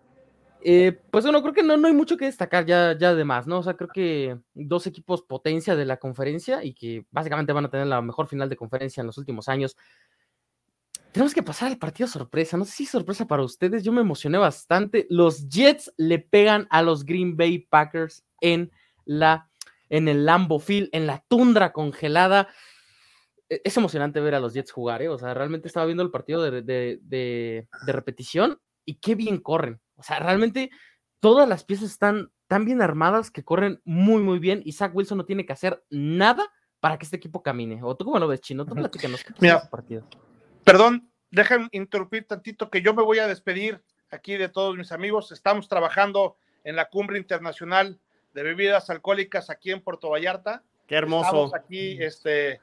Eh, 0.65 0.97
pues 1.11 1.25
bueno, 1.25 1.43
creo 1.43 1.53
que 1.53 1.63
no, 1.63 1.77
no 1.77 1.89
hay 1.89 1.95
mucho 1.95 2.17
que 2.17 2.27
destacar 2.27 2.65
ya, 2.65 2.97
ya 2.97 3.15
de 3.15 3.25
más, 3.25 3.47
¿no? 3.49 3.59
O 3.59 3.63
sea, 3.65 3.75
creo 3.75 3.91
que 3.93 4.39
dos 4.55 4.87
equipos 4.87 5.23
potencia 5.23 5.75
de 5.75 5.85
la 5.85 5.97
conferencia 5.97 6.63
y 6.63 6.75
que 6.75 7.05
básicamente 7.11 7.53
van 7.53 7.65
a 7.65 7.71
tener 7.71 7.89
la 7.89 8.01
mejor 8.01 8.29
final 8.29 8.49
de 8.49 8.57
conferencia 8.57 9.01
en 9.01 9.09
los 9.09 9.19
últimos 9.19 9.49
años 9.49 9.77
tenemos 11.13 11.35
que 11.35 11.43
pasar 11.43 11.69
al 11.69 11.79
partido 11.79 12.09
sorpresa. 12.09 12.57
No 12.57 12.65
sé 12.65 12.73
si 12.73 12.87
sorpresa 12.87 13.27
para 13.27 13.43
ustedes. 13.43 13.85
Yo 13.85 13.93
me 13.93 14.01
emocioné 14.01 14.39
bastante. 14.39 15.07
Los 15.11 15.49
Jets 15.49 15.93
le 15.97 16.19
pegan 16.19 16.67
a 16.71 16.83
los 16.83 17.05
Green 17.05 17.37
Bay 17.37 17.59
Packers 17.59 18.25
en 18.41 18.73
la 19.05 19.49
en 19.91 20.09
el 20.09 20.25
Lambo 20.25 20.59
Field, 20.59 20.89
en 20.93 21.07
la 21.07 21.23
tundra 21.29 21.73
congelada. 21.73 22.49
E, 23.51 23.61
es 23.63 23.77
emocionante 23.77 24.21
ver 24.21 24.35
a 24.35 24.41
los 24.41 24.55
Jets 24.55 24.73
jugar, 24.73 25.03
¿eh? 25.03 25.11
O 25.11 25.19
sea, 25.19 25.35
realmente 25.35 25.69
estaba 25.69 25.85
viendo 25.85 26.03
el 26.03 26.11
partido 26.11 26.43
de, 26.43 26.63
de, 26.63 26.99
de, 27.03 27.69
repetición 27.93 28.59
y 28.87 28.95
qué 28.95 29.15
bien 29.15 29.39
corren. 29.39 29.83
O 29.97 30.03
sea, 30.03 30.19
realmente 30.19 30.71
todas 31.21 31.47
las 31.47 31.63
piezas 31.63 31.91
están 31.91 32.33
tan 32.47 32.65
bien 32.65 32.81
armadas 32.81 33.31
que 33.31 33.45
corren 33.45 33.83
muy, 33.85 34.23
muy 34.23 34.39
bien 34.39 34.63
y 34.65 34.73
Zach 34.73 34.95
Wilson 34.95 35.19
no 35.19 35.27
tiene 35.27 35.45
que 35.45 35.53
hacer 35.53 35.85
nada 35.91 36.51
para 36.81 36.97
que 36.97 37.05
este 37.05 37.19
equipo 37.19 37.43
camine. 37.43 37.81
¿O 37.83 37.95
tú 37.95 38.07
cómo 38.07 38.19
lo 38.19 38.29
ves, 38.29 38.41
Chino? 38.41 38.65
Tú 38.65 38.75
platícanos 38.75 39.23
qué 39.23 39.35
Mira, 39.41 39.69
partido. 39.69 40.09
Perdón, 40.65 41.11
déjenme 41.31 41.69
interrumpir 41.73 42.27
tantito 42.27 42.71
que 42.71 42.83
yo 42.83 42.95
me 42.95 43.03
voy 43.03 43.19
a 43.19 43.27
despedir 43.27 43.83
aquí 44.11 44.37
de 44.37 44.49
todos 44.49 44.77
mis 44.77 44.93
amigos. 44.93 45.33
Estamos 45.33 45.69
trabajando 45.69 46.37
en 46.65 46.77
la 46.77 46.89
cumbre 46.89 47.19
internacional 47.19 47.99
de 48.35 48.43
bebidas 48.43 48.89
alcohólicas 48.91 49.51
aquí 49.51 49.71
en 49.71 49.81
Puerto 49.81 50.11
Vallarta. 50.11 50.63
Qué 50.87 50.95
hermoso. 50.95 51.27
Estamos 51.27 51.55
aquí 51.55 52.03
este, 52.03 52.61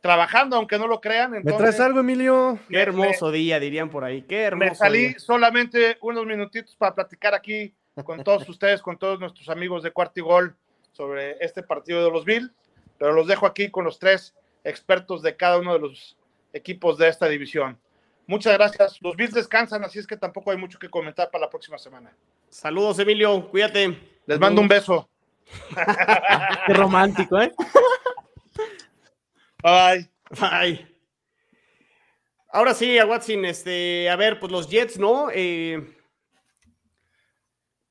trabajando, 0.00 0.56
aunque 0.56 0.78
no 0.78 0.86
lo 0.86 1.00
crean. 1.00 1.32
¿Me 1.32 1.52
traes 1.52 1.80
algo, 1.80 2.00
Emilio? 2.00 2.58
Qué 2.68 2.80
hermoso 2.80 3.30
día, 3.30 3.60
dirían 3.60 3.90
por 3.90 4.04
ahí. 4.04 4.22
Qué 4.22 4.42
hermoso. 4.42 4.70
Me 4.70 4.74
salí 4.74 5.14
solamente 5.18 5.98
unos 6.00 6.26
minutitos 6.26 6.74
para 6.76 6.94
platicar 6.94 7.34
aquí 7.34 7.74
con 8.04 8.22
todos 8.24 8.48
ustedes, 8.48 8.82
con 8.82 8.98
todos 8.98 9.20
nuestros 9.20 9.48
amigos 9.48 9.82
de 9.82 9.92
Cuarto 9.92 10.20
y 10.20 10.22
Gol 10.22 10.56
sobre 10.92 11.36
este 11.44 11.62
partido 11.62 12.04
de 12.04 12.10
los 12.10 12.24
Bill, 12.24 12.52
pero 12.98 13.12
los 13.12 13.26
dejo 13.26 13.46
aquí 13.46 13.70
con 13.70 13.84
los 13.84 13.98
tres 13.98 14.34
expertos 14.64 15.22
de 15.22 15.36
cada 15.36 15.58
uno 15.58 15.74
de 15.74 15.80
los 15.80 16.15
equipos 16.56 16.98
de 16.98 17.08
esta 17.08 17.28
división. 17.28 17.78
Muchas 18.26 18.54
gracias. 18.54 19.00
Los 19.00 19.14
Bills 19.14 19.34
descansan, 19.34 19.84
así 19.84 19.98
es 19.98 20.06
que 20.06 20.16
tampoco 20.16 20.50
hay 20.50 20.56
mucho 20.56 20.78
que 20.78 20.90
comentar 20.90 21.30
para 21.30 21.44
la 21.44 21.50
próxima 21.50 21.78
semana. 21.78 22.14
Saludos, 22.48 22.98
Emilio. 22.98 23.48
Cuídate. 23.50 23.98
Les 24.26 24.40
mando 24.40 24.60
un 24.60 24.68
beso. 24.68 25.08
Qué 26.66 26.74
romántico, 26.74 27.40
¿eh? 27.40 27.52
Bye. 29.62 30.10
Bye. 30.30 30.96
Ahora 32.48 32.74
sí, 32.74 32.98
a 32.98 33.06
Watson, 33.06 33.44
este, 33.44 34.08
a 34.08 34.16
ver, 34.16 34.40
pues 34.40 34.50
los 34.50 34.68
Jets, 34.68 34.98
¿no? 34.98 35.28
Eh, 35.32 35.94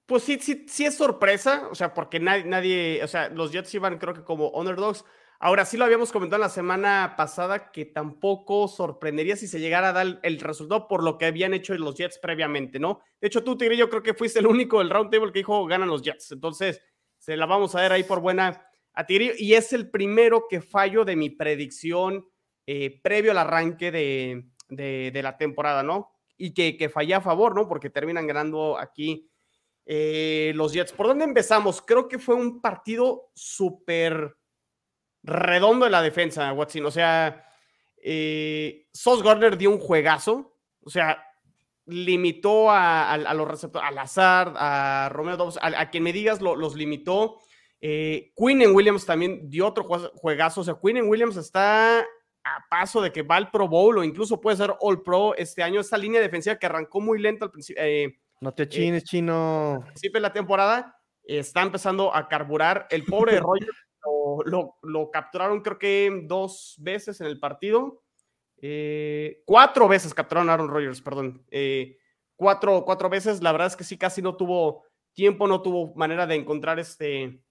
pues 0.05 0.23
sí, 0.23 0.39
sí, 0.41 0.65
sí 0.67 0.85
es 0.85 0.97
sorpresa, 0.97 1.67
o 1.69 1.75
sea, 1.75 1.93
porque 1.93 2.19
nadie, 2.19 2.45
nadie, 2.45 3.03
o 3.03 3.07
sea, 3.07 3.29
los 3.29 3.51
Jets 3.51 3.73
iban 3.75 3.97
creo 3.97 4.13
que 4.13 4.23
como 4.23 4.49
underdogs, 4.49 5.05
Ahora 5.45 5.63
sí 5.63 5.77
lo 5.77 5.85
habíamos 5.85 6.11
comentado 6.11 6.41
la 6.41 6.49
semana 6.49 7.13
pasada 7.15 7.71
que 7.71 7.85
tampoco 7.85 8.67
sorprendería 8.67 9.35
si 9.35 9.47
se 9.47 9.59
llegara 9.59 9.89
a 9.89 9.93
dar 9.93 10.19
el 10.23 10.39
resultado 10.39 10.87
por 10.87 11.03
lo 11.03 11.19
que 11.19 11.25
habían 11.25 11.53
hecho 11.53 11.75
los 11.75 11.93
Jets 11.93 12.17
previamente, 12.17 12.79
¿no? 12.79 13.01
De 13.21 13.27
hecho, 13.27 13.43
tú, 13.43 13.55
Tigre, 13.55 13.77
yo 13.77 13.87
creo 13.87 14.01
que 14.01 14.15
fuiste 14.15 14.39
el 14.39 14.47
único 14.47 14.79
del 14.79 14.89
round 14.89 15.11
table 15.11 15.31
que 15.31 15.37
dijo 15.37 15.63
ganan 15.67 15.87
los 15.87 16.01
Jets. 16.01 16.31
Entonces, 16.31 16.81
se 17.19 17.37
la 17.37 17.45
vamos 17.45 17.75
a 17.75 17.81
ver 17.81 17.91
ahí 17.91 18.03
por 18.03 18.21
buena 18.21 18.67
a 18.91 19.05
Tigre. 19.05 19.35
Y 19.37 19.53
es 19.53 19.71
el 19.71 19.91
primero 19.91 20.47
que 20.49 20.61
fallo 20.61 21.05
de 21.05 21.15
mi 21.15 21.29
predicción 21.29 22.25
eh, 22.65 22.99
previo 23.03 23.29
al 23.29 23.37
arranque 23.37 23.91
de, 23.91 25.21
la 25.21 25.37
temporada, 25.37 25.83
¿no? 25.83 26.09
Y 26.37 26.55
que, 26.55 26.75
que 26.75 26.89
fallé 26.89 27.13
a 27.13 27.21
favor, 27.21 27.53
¿no? 27.53 27.67
Porque 27.67 27.91
terminan 27.91 28.25
ganando 28.25 28.79
aquí 28.79 29.29
eh, 29.85 30.53
los 30.55 30.73
Jets. 30.73 30.91
¿Por 30.91 31.05
dónde 31.05 31.23
empezamos? 31.23 31.83
Creo 31.83 32.07
que 32.07 32.17
fue 32.17 32.33
un 32.33 32.61
partido 32.61 33.29
súper 33.35 34.35
redondo 35.25 35.85
en 35.85 35.91
la 35.91 36.01
defensa, 36.01 36.53
Watson. 36.53 36.85
O 36.85 36.91
sea, 36.91 37.45
eh, 37.97 38.87
Sos 38.93 39.23
Gardner 39.23 39.57
dio 39.57 39.71
un 39.71 39.79
juegazo. 39.79 40.57
O 40.81 40.89
sea, 40.89 41.23
limitó 41.87 42.69
a, 42.69 43.17
los 43.33 43.47
receptores, 43.47 43.87
al 43.87 43.97
azar, 43.97 44.53
a 44.55 45.09
Romeo 45.11 45.37
Dobbs, 45.37 45.59
a, 45.61 45.89
quien 45.89 46.03
me 46.03 46.13
digas 46.13 46.41
los 46.41 46.75
limitó. 46.75 47.39
Eh, 47.81 48.31
Quinn 48.35 48.61
en 48.61 48.73
Williams 48.73 49.05
también 49.05 49.49
dio 49.49 49.67
otro 49.67 49.83
juegazo. 49.83 50.61
O 50.61 50.63
sea, 50.63 50.77
Quinn 50.81 50.97
en 50.97 51.09
Williams 51.09 51.37
está 51.37 51.99
a 51.99 52.65
paso 52.69 53.01
de 53.01 53.11
que 53.11 53.23
va 53.23 53.37
al 53.37 53.49
Pro 53.49 53.67
Bowl 53.67 53.97
o 53.97 54.03
incluso 54.03 54.39
puede 54.39 54.57
ser 54.57 54.73
All 54.79 55.01
Pro 55.01 55.35
este 55.35 55.63
año. 55.63 55.81
Esta 55.81 55.97
línea 55.97 56.21
defensiva 56.21 56.57
que 56.57 56.65
arrancó 56.67 57.01
muy 57.01 57.19
lento 57.19 57.45
al 57.45 57.51
principio. 57.51 57.83
Eh, 57.83 58.19
no 58.41 58.53
te 58.53 58.67
chines, 58.67 59.03
chino. 59.03 59.75
Al 59.81 59.87
principio 59.87 60.17
de 60.19 60.21
la 60.21 60.33
temporada 60.33 60.95
está 61.23 61.63
empezando 61.63 62.13
a 62.13 62.27
carburar. 62.27 62.87
El 62.91 63.03
pobre 63.05 63.33
de 63.35 63.39
Rogers 63.39 63.84
lo, 64.45 65.11
capturaron 65.11 65.61
creo 65.61 65.77
que 65.77 66.23
dos 66.25 66.75
veces 66.79 67.21
en 67.21 67.27
el 67.27 67.39
partido. 67.39 68.01
Eh, 68.61 69.43
cuatro 69.45 69.87
veces 69.87 70.13
capturaron 70.13 70.49
a 70.49 70.53
Aaron 70.53 70.69
Rodgers, 70.69 71.01
perdón. 71.01 71.43
Eh, 71.51 71.97
cuatro, 72.35 72.83
cuatro 72.85 73.09
veces, 73.09 73.41
la 73.41 73.51
verdad 73.51 73.67
es 73.67 73.75
que 73.75 73.83
sí, 73.83 73.97
casi 73.97 74.21
no 74.21 74.35
tuvo 74.35 74.83
tiempo, 75.13 75.47
no 75.47 75.61
tuvo 75.61 75.93
manera 75.95 76.27
de 76.27 76.35
encontrar 76.35 76.79
este, 76.79 77.41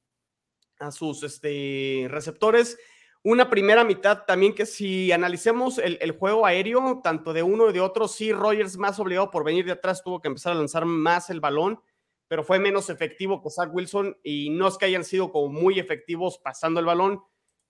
a 0.78 0.90
sus 0.90 1.22
este, 1.22 2.06
receptores. 2.08 2.78
Una 3.22 3.48
primera 3.48 3.84
mitad 3.84 4.24
también 4.26 4.54
que 4.54 4.66
si 4.66 5.10
analicemos 5.10 5.78
el, 5.78 5.98
el, 6.00 6.12
juego 6.12 6.44
aéreo, 6.44 7.00
tanto 7.02 7.32
de 7.32 7.42
uno 7.42 7.70
y 7.70 7.72
de 7.72 7.80
otro, 7.80 8.06
sí, 8.06 8.32
Rogers 8.32 8.76
más 8.76 8.98
obligado 9.00 9.30
por 9.30 9.44
venir 9.44 9.64
de 9.64 9.72
atrás, 9.72 10.02
tuvo 10.02 10.20
que 10.20 10.28
empezar 10.28 10.52
a 10.52 10.56
lanzar 10.56 10.84
más 10.84 11.30
el 11.30 11.40
balón 11.40 11.80
pero 12.28 12.44
fue 12.44 12.58
menos 12.58 12.90
efectivo 12.90 13.42
que 13.42 13.50
Zach 13.50 13.70
Wilson 13.72 14.16
y 14.22 14.50
no 14.50 14.68
es 14.68 14.76
que 14.78 14.86
hayan 14.86 15.04
sido 15.04 15.30
como 15.30 15.48
muy 15.48 15.78
efectivos 15.78 16.38
pasando 16.38 16.80
el 16.80 16.86
balón. 16.86 17.20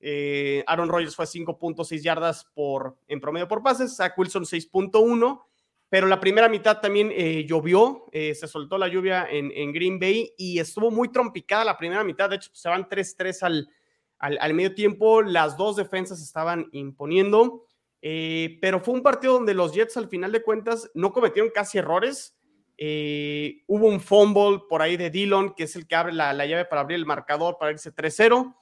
Eh, 0.01 0.62
Aaron 0.67 0.88
Rodgers 0.88 1.17
fue 1.17 1.27
5.6 1.27 2.03
yardas 2.03 2.45
por, 2.55 2.97
en 3.09 3.21
promedio 3.21 3.49
por 3.49 3.62
pases, 3.62 3.97
Zach 3.97 4.12
Wilson 4.19 4.45
6.1, 4.45 5.40
pero 5.95 6.09
la 6.09 6.19
primera 6.19 6.49
mitad 6.49 6.81
también 6.81 7.12
eh, 7.14 7.45
llovió, 7.47 8.07
eh, 8.11 8.35
se 8.35 8.49
soltó 8.49 8.79
la 8.79 8.88
lluvia 8.88 9.29
en, 9.31 9.73
Green 9.73 10.01
Bay 10.01 10.33
y 10.37 10.59
estuvo 10.59 10.90
muy 10.90 11.12
trompicada 11.12 11.64
la 11.64 11.79
primera 11.79 12.03
mitad. 12.03 12.29
De 12.29 12.35
hecho, 12.35 12.51
se 12.53 12.69
van 12.69 12.88
3-3 12.88 13.43
al, 13.43 13.69
al, 14.19 14.55
medio 14.55 14.75
tiempo. 14.75 15.23
Las 15.23 15.57
dos 15.57 15.77
defensas 15.77 16.21
estaban 16.21 16.69
imponiendo, 16.73 17.64
eh, 18.03 18.59
pero 18.61 18.81
fue 18.81 18.95
un 18.95 19.03
partido 19.03 19.35
donde 19.35 19.55
los 19.55 19.73
Jets, 19.73 19.97
al 19.97 20.09
final 20.09 20.33
de 20.33 20.43
cuentas, 20.43 20.90
no 20.95 21.12
cometieron 21.12 21.53
casi 21.55 21.79
errores. 21.79 22.37
Hubo 22.78 23.87
un 23.87 24.00
fumble 24.00 24.60
por 24.68 24.82
ahí 24.82 24.96
de 24.96 25.10
Dillon, 25.10 25.54
que 25.54 25.64
es 25.64 25.76
el 25.76 25.87
que 25.87 25.94
abre 25.94 26.12
la, 26.12 26.32
la 26.32 26.46
llave 26.46 26.64
para 26.64 26.82
abrir 26.82 26.98
el 26.98 27.06
marcador, 27.06 27.56
para 27.58 27.72
irse 27.72 27.94
3-0. 27.94 28.54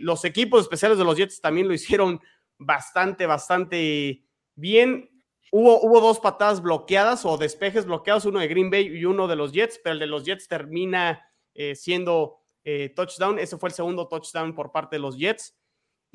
los 0.00 0.24
equipos 0.24 0.62
especiales 0.62 0.98
de 0.98 1.04
los 1.04 1.16
Jets 1.16 1.40
también 1.40 1.68
lo 1.68 1.74
hicieron 1.74 2.20
bastante, 2.58 3.26
bastante 3.26 4.24
bien 4.54 5.10
Hubo, 5.56 6.00
dos 6.00 6.18
patadas 6.18 6.60
bloqueadas 6.60 7.24
o 7.24 7.38
despejes 7.38 7.86
bloqueados, 7.86 8.24
uno 8.24 8.40
de 8.40 8.48
Green 8.48 8.70
Bay 8.70 8.88
y 8.88 9.04
uno 9.04 9.28
de 9.28 9.36
los 9.36 9.52
Jets, 9.52 9.78
pero 9.78 9.92
el 9.92 10.00
de 10.00 10.08
los 10.08 10.24
Jets 10.24 10.48
termina 10.48 11.30
eh, 11.54 11.76
siendo 11.76 12.40
eh, 12.64 12.88
touchdown. 12.88 13.38
Ese 13.38 13.56
fue 13.56 13.68
el 13.68 13.72
segundo 13.72 14.08
touchdown 14.08 14.52
por 14.52 14.72
parte 14.72 14.96
de 14.96 15.00
los 15.00 15.16
Jets. 15.16 15.56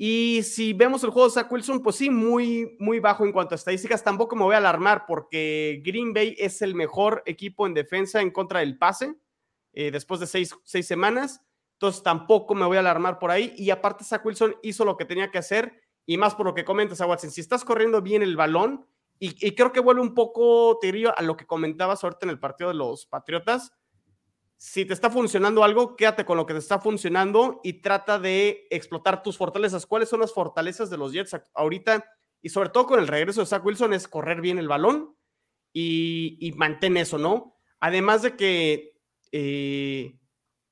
Y 0.02 0.44
si 0.44 0.72
vemos 0.72 1.04
el 1.04 1.10
juego 1.10 1.28
de 1.28 1.34
Zach 1.34 1.52
Wilson, 1.52 1.82
pues 1.82 1.96
sí, 1.96 2.08
muy, 2.08 2.74
muy 2.78 3.00
bajo 3.00 3.26
en 3.26 3.32
cuanto 3.32 3.54
a 3.54 3.56
estadísticas. 3.56 4.02
Tampoco 4.02 4.34
me 4.34 4.44
voy 4.44 4.54
a 4.54 4.56
alarmar 4.56 5.04
porque 5.06 5.82
Green 5.84 6.14
Bay 6.14 6.34
es 6.38 6.62
el 6.62 6.74
mejor 6.74 7.22
equipo 7.26 7.66
en 7.66 7.74
defensa 7.74 8.22
en 8.22 8.30
contra 8.30 8.60
del 8.60 8.78
pase 8.78 9.14
eh, 9.74 9.90
después 9.90 10.18
de 10.18 10.26
seis, 10.26 10.56
seis, 10.64 10.86
semanas. 10.86 11.42
Entonces 11.74 12.02
tampoco 12.02 12.54
me 12.54 12.64
voy 12.64 12.78
a 12.78 12.80
alarmar 12.80 13.18
por 13.18 13.30
ahí. 13.30 13.52
Y 13.58 13.68
aparte, 13.68 14.04
Zach 14.04 14.24
Wilson 14.24 14.56
hizo 14.62 14.86
lo 14.86 14.96
que 14.96 15.04
tenía 15.04 15.30
que 15.30 15.36
hacer. 15.36 15.82
Y 16.06 16.16
más 16.16 16.34
por 16.34 16.46
lo 16.46 16.54
que 16.54 16.64
comentas, 16.64 17.02
a 17.02 17.06
Watson, 17.06 17.30
si 17.30 17.42
estás 17.42 17.62
corriendo 17.62 18.00
bien 18.00 18.22
el 18.22 18.38
balón, 18.38 18.86
y, 19.18 19.54
creo 19.54 19.70
que 19.70 19.80
vuelve 19.80 20.00
un 20.00 20.14
poco, 20.14 20.78
Tirillo, 20.80 21.12
a 21.14 21.20
lo 21.20 21.36
que 21.36 21.46
comentabas 21.46 22.02
ahorita 22.02 22.24
en 22.24 22.30
el 22.30 22.40
partido 22.40 22.70
de 22.70 22.76
los 22.76 23.04
Patriotas. 23.04 23.70
Si 24.62 24.84
te 24.84 24.92
está 24.92 25.08
funcionando 25.08 25.64
algo, 25.64 25.96
quédate 25.96 26.26
con 26.26 26.36
lo 26.36 26.44
que 26.44 26.52
te 26.52 26.58
está 26.58 26.78
funcionando 26.78 27.62
y 27.64 27.80
trata 27.80 28.18
de 28.18 28.66
explotar 28.68 29.22
tus 29.22 29.38
fortalezas. 29.38 29.86
¿Cuáles 29.86 30.10
son 30.10 30.20
las 30.20 30.34
fortalezas 30.34 30.90
de 30.90 30.98
los 30.98 31.14
Jets 31.14 31.34
ahorita? 31.54 32.04
Y 32.42 32.50
sobre 32.50 32.68
todo 32.68 32.84
con 32.84 33.00
el 33.00 33.08
regreso 33.08 33.40
de 33.40 33.46
Zach 33.46 33.64
Wilson 33.64 33.94
es 33.94 34.06
correr 34.06 34.42
bien 34.42 34.58
el 34.58 34.68
balón 34.68 35.16
y, 35.72 36.36
y 36.46 36.52
mantén 36.52 36.98
eso, 36.98 37.16
¿no? 37.16 37.56
Además 37.80 38.20
de 38.20 38.36
que 38.36 39.00
eh, 39.32 40.18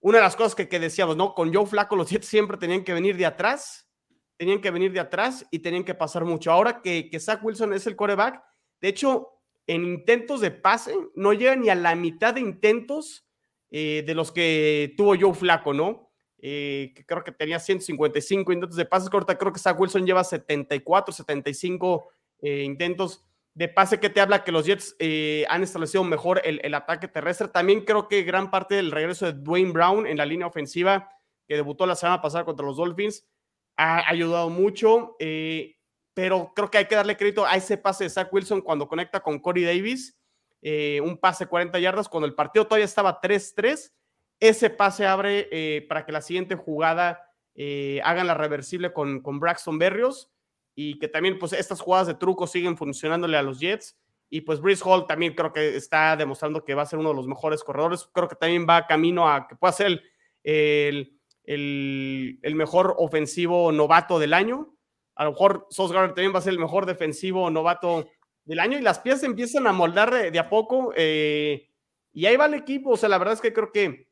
una 0.01 0.19
de 0.19 0.25
las 0.25 0.37
cosas 0.37 0.55
que, 0.55 0.79
decíamos, 0.79 1.17
¿no? 1.17 1.35
Con 1.35 1.55
Joe 1.55 1.65
Flaco 1.65 1.97
los 1.97 2.11
Jets 2.11 2.27
siempre 2.27 2.59
tenían 2.59 2.85
que 2.85 2.93
venir 2.93 3.17
de 3.17 3.25
atrás 3.25 3.89
tenían 4.37 4.61
que 4.61 4.71
venir 4.71 4.93
de 4.93 5.01
atrás 5.01 5.47
y 5.51 5.61
tenían 5.61 5.83
que 5.83 5.95
pasar 5.95 6.27
mucho. 6.27 6.53
Ahora 6.53 6.83
que, 6.83 7.09
que 7.09 7.19
Zach 7.19 7.43
Wilson 7.43 7.73
es 7.73 7.87
el 7.87 7.97
coreback, 7.97 8.41
de 8.83 8.89
hecho, 8.89 9.31
en 9.67 9.85
intentos 9.85 10.41
de 10.43 10.51
pase, 10.51 10.95
no 11.15 11.33
llega 11.33 11.57
ni 11.57 11.71
a 11.71 11.75
la 11.75 11.95
mitad 11.95 12.35
de 12.35 12.41
intentos 12.41 13.28
eh, 13.71 14.05
de 14.07 14.15
los 14.15 14.33
que 14.33 14.95
tuvo 14.97 15.15
Joe 15.19 15.35
Flaco, 15.35 15.73
¿no? 15.73 16.11
Eh, 16.41 16.93
que 16.95 17.05
creo 17.05 17.25
que 17.25 17.33
tenía 17.33 17.59
155 17.59 18.53
intentos 18.53 18.77
de 18.77 18.85
pase 18.85 19.11
corta, 19.11 19.37
creo 19.37 19.53
que 19.53 19.59
Zach 19.59 19.79
Wilson 19.79 20.07
lleva 20.07 20.23
74, 20.23 21.13
75 21.13 22.09
eh, 22.43 22.63
intentos 22.63 23.25
de 23.55 23.69
pase 23.69 23.99
que 23.99 24.09
te 24.09 24.21
habla 24.21 24.45
que 24.45 24.53
los 24.53 24.65
Jets 24.65 24.95
han 25.49 25.65
establecido 25.65 26.05
mejor 26.05 26.41
el, 26.45 26.61
el, 26.63 26.75
ataque 26.75 27.09
terrestre. 27.09 27.49
También 27.49 27.85
creo 27.85 28.07
que 28.07 28.23
gran 28.23 28.53
parte 28.53 28.77
del 28.77 28.93
regreso 28.93 29.27
de 29.27 29.33
Dwayne 29.33 29.73
Brown 29.73 30.07
en 30.07 30.17
la 30.17 30.27
línea 30.27 30.47
ofensiva, 30.47 31.11
que 31.49 31.57
debutó 31.57 31.85
la 31.85 31.97
semana 31.97 32.23
pasada 32.23 32.45
contra 32.45 32.65
los 32.65 32.77
Dolphins, 32.77 33.27
ha 33.79 34.09
ayudado 34.11 34.51
mucho, 34.51 35.17
eh, 35.21 35.77
pero 36.13 36.53
creo 36.55 36.69
que 36.69 36.79
hay 36.79 36.87
que 36.87 36.97
darle 36.97 37.17
crédito 37.17 37.47
a 37.47 37.55
ese 37.55 37.79
pase 37.79 38.05
de 38.05 38.11
Zach 38.11 38.29
Wilson 38.33 38.61
cuando 38.61 38.89
conecta 38.89 39.21
con 39.21 39.39
Corey 39.39 39.65
Davis, 39.65 40.18
eh, 40.63 41.01
un 41.03 41.19
pase 41.19 41.47
40 41.47 41.79
yardas, 41.79 42.09
cuando 42.09 42.27
el 42.27 42.35
partido 42.35 42.67
todavía 42.67 42.85
estaba 42.85 43.21
3-3, 43.21 43.93
ese 44.41 44.71
pase 44.71 45.07
abre 45.07 45.49
eh, 45.51 45.87
para 45.89 46.05
que 46.05 46.13
la 46.13 46.21
siguiente 46.21 46.55
jugada 46.55 47.25
hagan 48.05 48.29
la 48.29 48.35
reversible 48.35 48.93
con, 48.93 49.21
con 49.21 49.41
Braxton 49.41 49.81
Berrios 49.81 50.31
y 50.77 51.01
que 51.01 51.09
también 51.09 51.41
pues 51.41 51.53
estas 51.53 51.81
jugadas 51.81 52.07
de 52.07 52.15
truco 52.15 52.47
siguen 52.47 52.77
funcionándole 52.77 53.37
a 53.37 53.43
los 53.43 53.59
Jets. 53.59 53.99
Y 54.31 54.43
pues 54.43 54.61
Brice 54.61 54.85
Hall 54.87 55.09
también 55.09 55.35
creo 55.35 55.53
que 55.53 55.75
está 55.75 56.15
demostrando 56.15 56.65
que 56.65 56.75
va 56.75 56.83
a 56.83 56.87
ser 56.87 57.01
uno 57.01 57.09
de 57.09 57.17
los 57.17 57.27
mejores 57.27 57.65
corredores. 57.65 58.09
Creo 58.13 58.29
que 58.29 58.37
también 58.37 58.65
va 58.65 58.87
camino 58.87 59.29
a 59.29 59.49
que 59.49 59.57
pueda 59.57 59.73
ser 59.73 60.01
el 60.45 61.19
el, 61.49 62.55
mejor 62.55 62.95
ofensivo 62.99 63.73
novato 63.73 64.19
del 64.19 64.35
año. 64.35 64.75
A 65.15 65.25
lo 65.25 65.33
mejor 65.33 65.67
Sos 65.71 65.91
también 65.93 66.35
va 66.35 66.39
a 66.39 66.43
ser 66.43 66.53
el 66.53 66.59
mejor 66.59 66.87
defensivo 66.87 67.51
novato 67.51 68.07
del 68.49 68.61
año 68.61 68.79
y 68.79 68.83
las 68.83 68.99
piezas 68.99 69.25
empiezan 69.25 69.67
a 69.67 69.75
moldar 69.75 70.11
de, 70.33 70.39
a 70.39 70.49
poco. 70.49 70.95
Eh, 70.97 71.69
y 72.15 72.25
ahí 72.25 72.35
va 72.37 72.47
el 72.47 72.55
equipo. 72.55 72.93
O 72.93 72.97
sea, 72.97 73.11
la 73.11 73.19
verdad 73.19 73.35
es 73.35 73.43
que 73.43 73.53
creo 73.53 73.71
que 73.71 74.09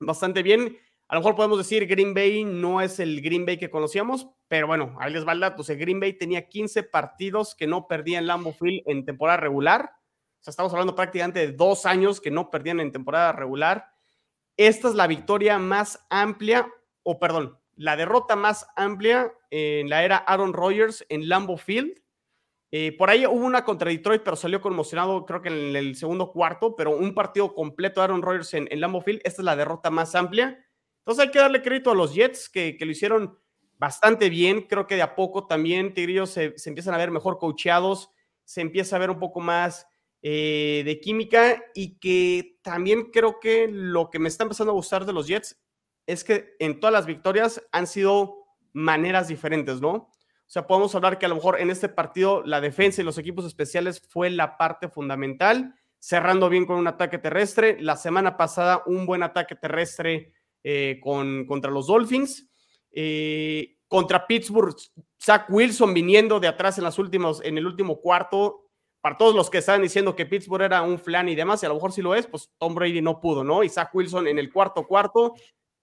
bastante 0.00 0.42
bien. 0.42 0.76
A 1.06 1.14
lo 1.14 1.20
mejor 1.20 1.36
podemos 1.36 1.56
decir 1.56 1.86
Green 1.86 2.12
Bay 2.12 2.44
no 2.44 2.80
es 2.80 2.98
el 2.98 3.22
Green 3.22 3.46
Bay 3.46 3.58
que 3.58 3.70
conocíamos, 3.70 4.28
pero 4.48 4.66
bueno, 4.66 4.96
ahí 4.98 5.12
les 5.12 5.26
va 5.26 5.32
el 5.32 5.40
dato. 5.40 5.62
O 5.62 5.64
sea, 5.64 5.76
Green 5.76 6.00
Bay 6.00 6.14
tenía 6.14 6.48
15 6.48 6.82
partidos 6.82 7.54
que 7.54 7.68
no 7.68 7.86
perdía 7.86 8.18
en 8.18 8.26
Lambeau 8.26 8.52
Field 8.52 8.82
en 8.86 9.04
temporada 9.04 9.36
regular. 9.36 9.92
O 10.40 10.42
sea, 10.42 10.50
estamos 10.50 10.72
hablando 10.72 10.96
prácticamente 10.96 11.38
de 11.38 11.52
dos 11.52 11.86
años 11.86 12.20
que 12.20 12.32
no 12.32 12.50
perdían 12.50 12.80
en 12.80 12.90
temporada 12.90 13.30
regular. 13.30 13.86
Esta 14.56 14.88
es 14.88 14.94
la 14.96 15.06
victoria 15.06 15.60
más 15.60 16.04
amplia, 16.10 16.68
o 17.04 17.20
perdón, 17.20 17.56
la 17.76 17.96
derrota 17.96 18.34
más 18.34 18.66
amplia 18.74 19.32
en 19.50 19.88
la 19.88 20.02
era 20.02 20.16
Aaron 20.16 20.54
Rodgers 20.54 21.06
en 21.08 21.28
Lambeau 21.28 21.56
Field. 21.56 22.00
Eh, 22.72 22.96
por 22.96 23.10
ahí 23.10 23.26
hubo 23.26 23.44
una 23.44 23.64
contra 23.64 23.90
Detroit, 23.90 24.22
pero 24.22 24.36
salió 24.36 24.60
conmocionado, 24.60 25.26
creo 25.26 25.42
que 25.42 25.48
en 25.48 25.74
el 25.74 25.96
segundo 25.96 26.30
cuarto, 26.30 26.76
pero 26.76 26.96
un 26.96 27.14
partido 27.14 27.54
completo 27.54 28.00
de 28.00 28.04
Aaron 28.04 28.22
Rodgers 28.22 28.54
en, 28.54 28.68
en 28.70 28.80
Lambeau 28.80 29.02
Field. 29.02 29.20
Esta 29.24 29.42
es 29.42 29.44
la 29.44 29.56
derrota 29.56 29.90
más 29.90 30.14
amplia. 30.14 30.64
Entonces 30.98 31.24
hay 31.24 31.30
que 31.30 31.38
darle 31.38 31.62
crédito 31.62 31.90
a 31.90 31.94
los 31.94 32.14
Jets 32.14 32.48
que, 32.48 32.76
lo 32.80 32.90
hicieron 32.90 33.38
bastante 33.78 34.30
bien. 34.30 34.62
Creo 34.62 34.86
que 34.86 34.96
de 34.96 35.02
a 35.02 35.16
poco 35.16 35.46
también 35.46 35.94
Tigrillos 35.94 36.30
se, 36.30 36.56
se 36.58 36.68
empiezan 36.68 36.94
a 36.94 36.98
ver 36.98 37.10
mejor 37.10 37.38
coacheados, 37.38 38.10
se 38.44 38.60
empieza 38.60 38.96
a 38.96 39.00
ver 39.00 39.10
un 39.10 39.18
poco 39.18 39.40
más 39.40 39.86
eh, 40.22 40.82
de 40.84 41.00
química 41.00 41.62
y 41.74 41.98
que 41.98 42.58
también 42.62 43.10
creo 43.10 43.40
que 43.40 43.68
lo 43.68 44.10
que 44.10 44.18
me 44.18 44.28
está 44.28 44.42
empezando 44.42 44.72
a 44.72 44.74
gustar 44.74 45.06
de 45.06 45.14
los 45.14 45.26
Jets 45.26 45.58
es 46.06 46.24
que 46.24 46.56
en 46.58 46.78
todas 46.78 46.92
las 46.92 47.06
victorias 47.06 47.62
han 47.72 47.86
sido 47.86 48.44
maneras 48.74 49.28
diferentes, 49.28 49.80
¿no? 49.80 50.10
O 50.50 50.52
sea, 50.52 50.66
podemos 50.66 50.92
hablar 50.96 51.16
que 51.16 51.26
a 51.26 51.28
lo 51.28 51.36
mejor 51.36 51.60
en 51.60 51.70
este 51.70 51.88
partido 51.88 52.42
la 52.44 52.60
defensa 52.60 53.00
y 53.00 53.04
los 53.04 53.18
equipos 53.18 53.44
especiales 53.44 54.02
fue 54.08 54.30
la 54.30 54.56
parte 54.56 54.88
fundamental, 54.88 55.76
cerrando 56.00 56.48
bien 56.48 56.66
con 56.66 56.76
un 56.76 56.88
ataque 56.88 57.18
terrestre. 57.18 57.80
La 57.80 57.96
semana 57.96 58.36
pasada 58.36 58.82
un 58.86 59.06
buen 59.06 59.22
ataque 59.22 59.54
terrestre 59.54 60.32
eh, 60.64 60.98
con, 61.04 61.46
contra 61.46 61.70
los 61.70 61.86
Dolphins. 61.86 62.50
Eh, 62.90 63.76
contra 63.86 64.26
Pittsburgh, 64.26 64.74
Zach 65.22 65.46
Wilson 65.50 65.94
viniendo 65.94 66.40
de 66.40 66.48
atrás 66.48 66.78
en, 66.78 66.84
las 66.84 66.98
últimas, 66.98 67.40
en 67.44 67.56
el 67.56 67.64
último 67.64 68.00
cuarto, 68.00 68.72
para 69.00 69.16
todos 69.16 69.36
los 69.36 69.50
que 69.50 69.58
estaban 69.58 69.82
diciendo 69.82 70.16
que 70.16 70.26
Pittsburgh 70.26 70.62
era 70.62 70.82
un 70.82 70.98
flan 70.98 71.28
y 71.28 71.36
demás, 71.36 71.62
y 71.62 71.66
a 71.66 71.68
lo 71.68 71.76
mejor 71.76 71.92
sí 71.92 72.02
lo 72.02 72.16
es, 72.16 72.26
pues 72.26 72.50
Tom 72.58 72.74
Brady 72.74 73.02
no 73.02 73.20
pudo, 73.20 73.44
¿no? 73.44 73.62
Isaac 73.62 73.94
Wilson 73.94 74.26
en 74.26 74.40
el 74.40 74.52
cuarto 74.52 74.84
cuarto, 74.84 75.34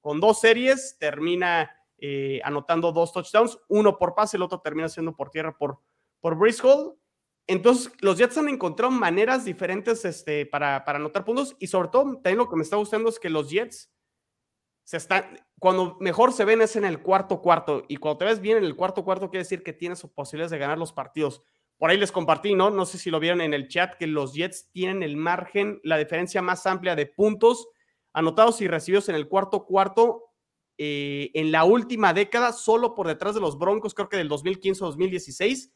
con 0.01 0.19
dos 0.19 0.41
series, 0.41 0.97
termina 0.99 1.71
eh, 1.99 2.39
anotando 2.43 2.91
dos 2.91 3.11
touchdowns, 3.11 3.57
uno 3.67 3.97
por 3.97 4.15
pase, 4.15 4.37
el 4.37 4.43
otro 4.43 4.59
termina 4.59 4.89
siendo 4.89 5.15
por 5.15 5.29
tierra 5.29 5.57
por, 5.57 5.79
por. 6.19 6.37
Entonces, 7.47 7.91
los 8.01 8.17
Jets 8.17 8.37
han 8.37 8.49
encontrado 8.49 8.91
maneras 8.91 9.45
diferentes 9.45 10.03
este, 10.03 10.45
para, 10.45 10.83
para 10.83 10.99
anotar 10.99 11.23
puntos 11.23 11.55
y 11.59 11.67
sobre 11.67 11.87
todo, 11.89 12.03
también 12.15 12.37
lo 12.37 12.49
que 12.49 12.57
me 12.57 12.63
está 12.63 12.75
gustando 12.75 13.09
es 13.09 13.19
que 13.19 13.29
los 13.29 13.49
Jets 13.49 13.91
se 14.83 14.97
están, 14.97 15.39
cuando 15.59 15.97
mejor 15.99 16.33
se 16.33 16.45
ven 16.45 16.61
es 16.61 16.75
en 16.75 16.85
el 16.85 17.01
cuarto 17.01 17.41
cuarto 17.41 17.83
y 17.87 17.97
cuando 17.97 18.19
te 18.19 18.25
ves 18.25 18.39
bien 18.41 18.57
en 18.57 18.63
el 18.63 18.75
cuarto 18.75 19.03
cuarto 19.03 19.29
quiere 19.29 19.43
decir 19.43 19.63
que 19.63 19.73
tienes 19.73 20.01
posibilidades 20.15 20.51
de 20.51 20.57
ganar 20.59 20.77
los 20.77 20.93
partidos. 20.93 21.41
Por 21.77 21.89
ahí 21.89 21.97
les 21.97 22.11
compartí, 22.11 22.55
¿no? 22.55 22.69
No 22.69 22.85
sé 22.85 22.97
si 22.97 23.11
lo 23.11 23.19
vieron 23.19 23.41
en 23.41 23.53
el 23.53 23.67
chat, 23.67 23.95
que 23.95 24.07
los 24.07 24.33
Jets 24.33 24.71
tienen 24.71 25.03
el 25.03 25.15
margen, 25.15 25.79
la 25.83 25.97
diferencia 25.97 26.41
más 26.41 26.65
amplia 26.65 26.95
de 26.95 27.05
puntos 27.05 27.67
anotados 28.13 28.61
y 28.61 28.67
recibidos 28.67 29.09
en 29.09 29.15
el 29.15 29.27
cuarto 29.27 29.65
cuarto 29.65 30.26
eh, 30.77 31.31
en 31.33 31.51
la 31.51 31.63
última 31.63 32.13
década, 32.13 32.53
solo 32.53 32.95
por 32.95 33.07
detrás 33.07 33.35
de 33.35 33.41
los 33.41 33.57
Broncos, 33.57 33.93
creo 33.93 34.09
que 34.09 34.17
del 34.17 34.29
2015-2016. 34.29 35.71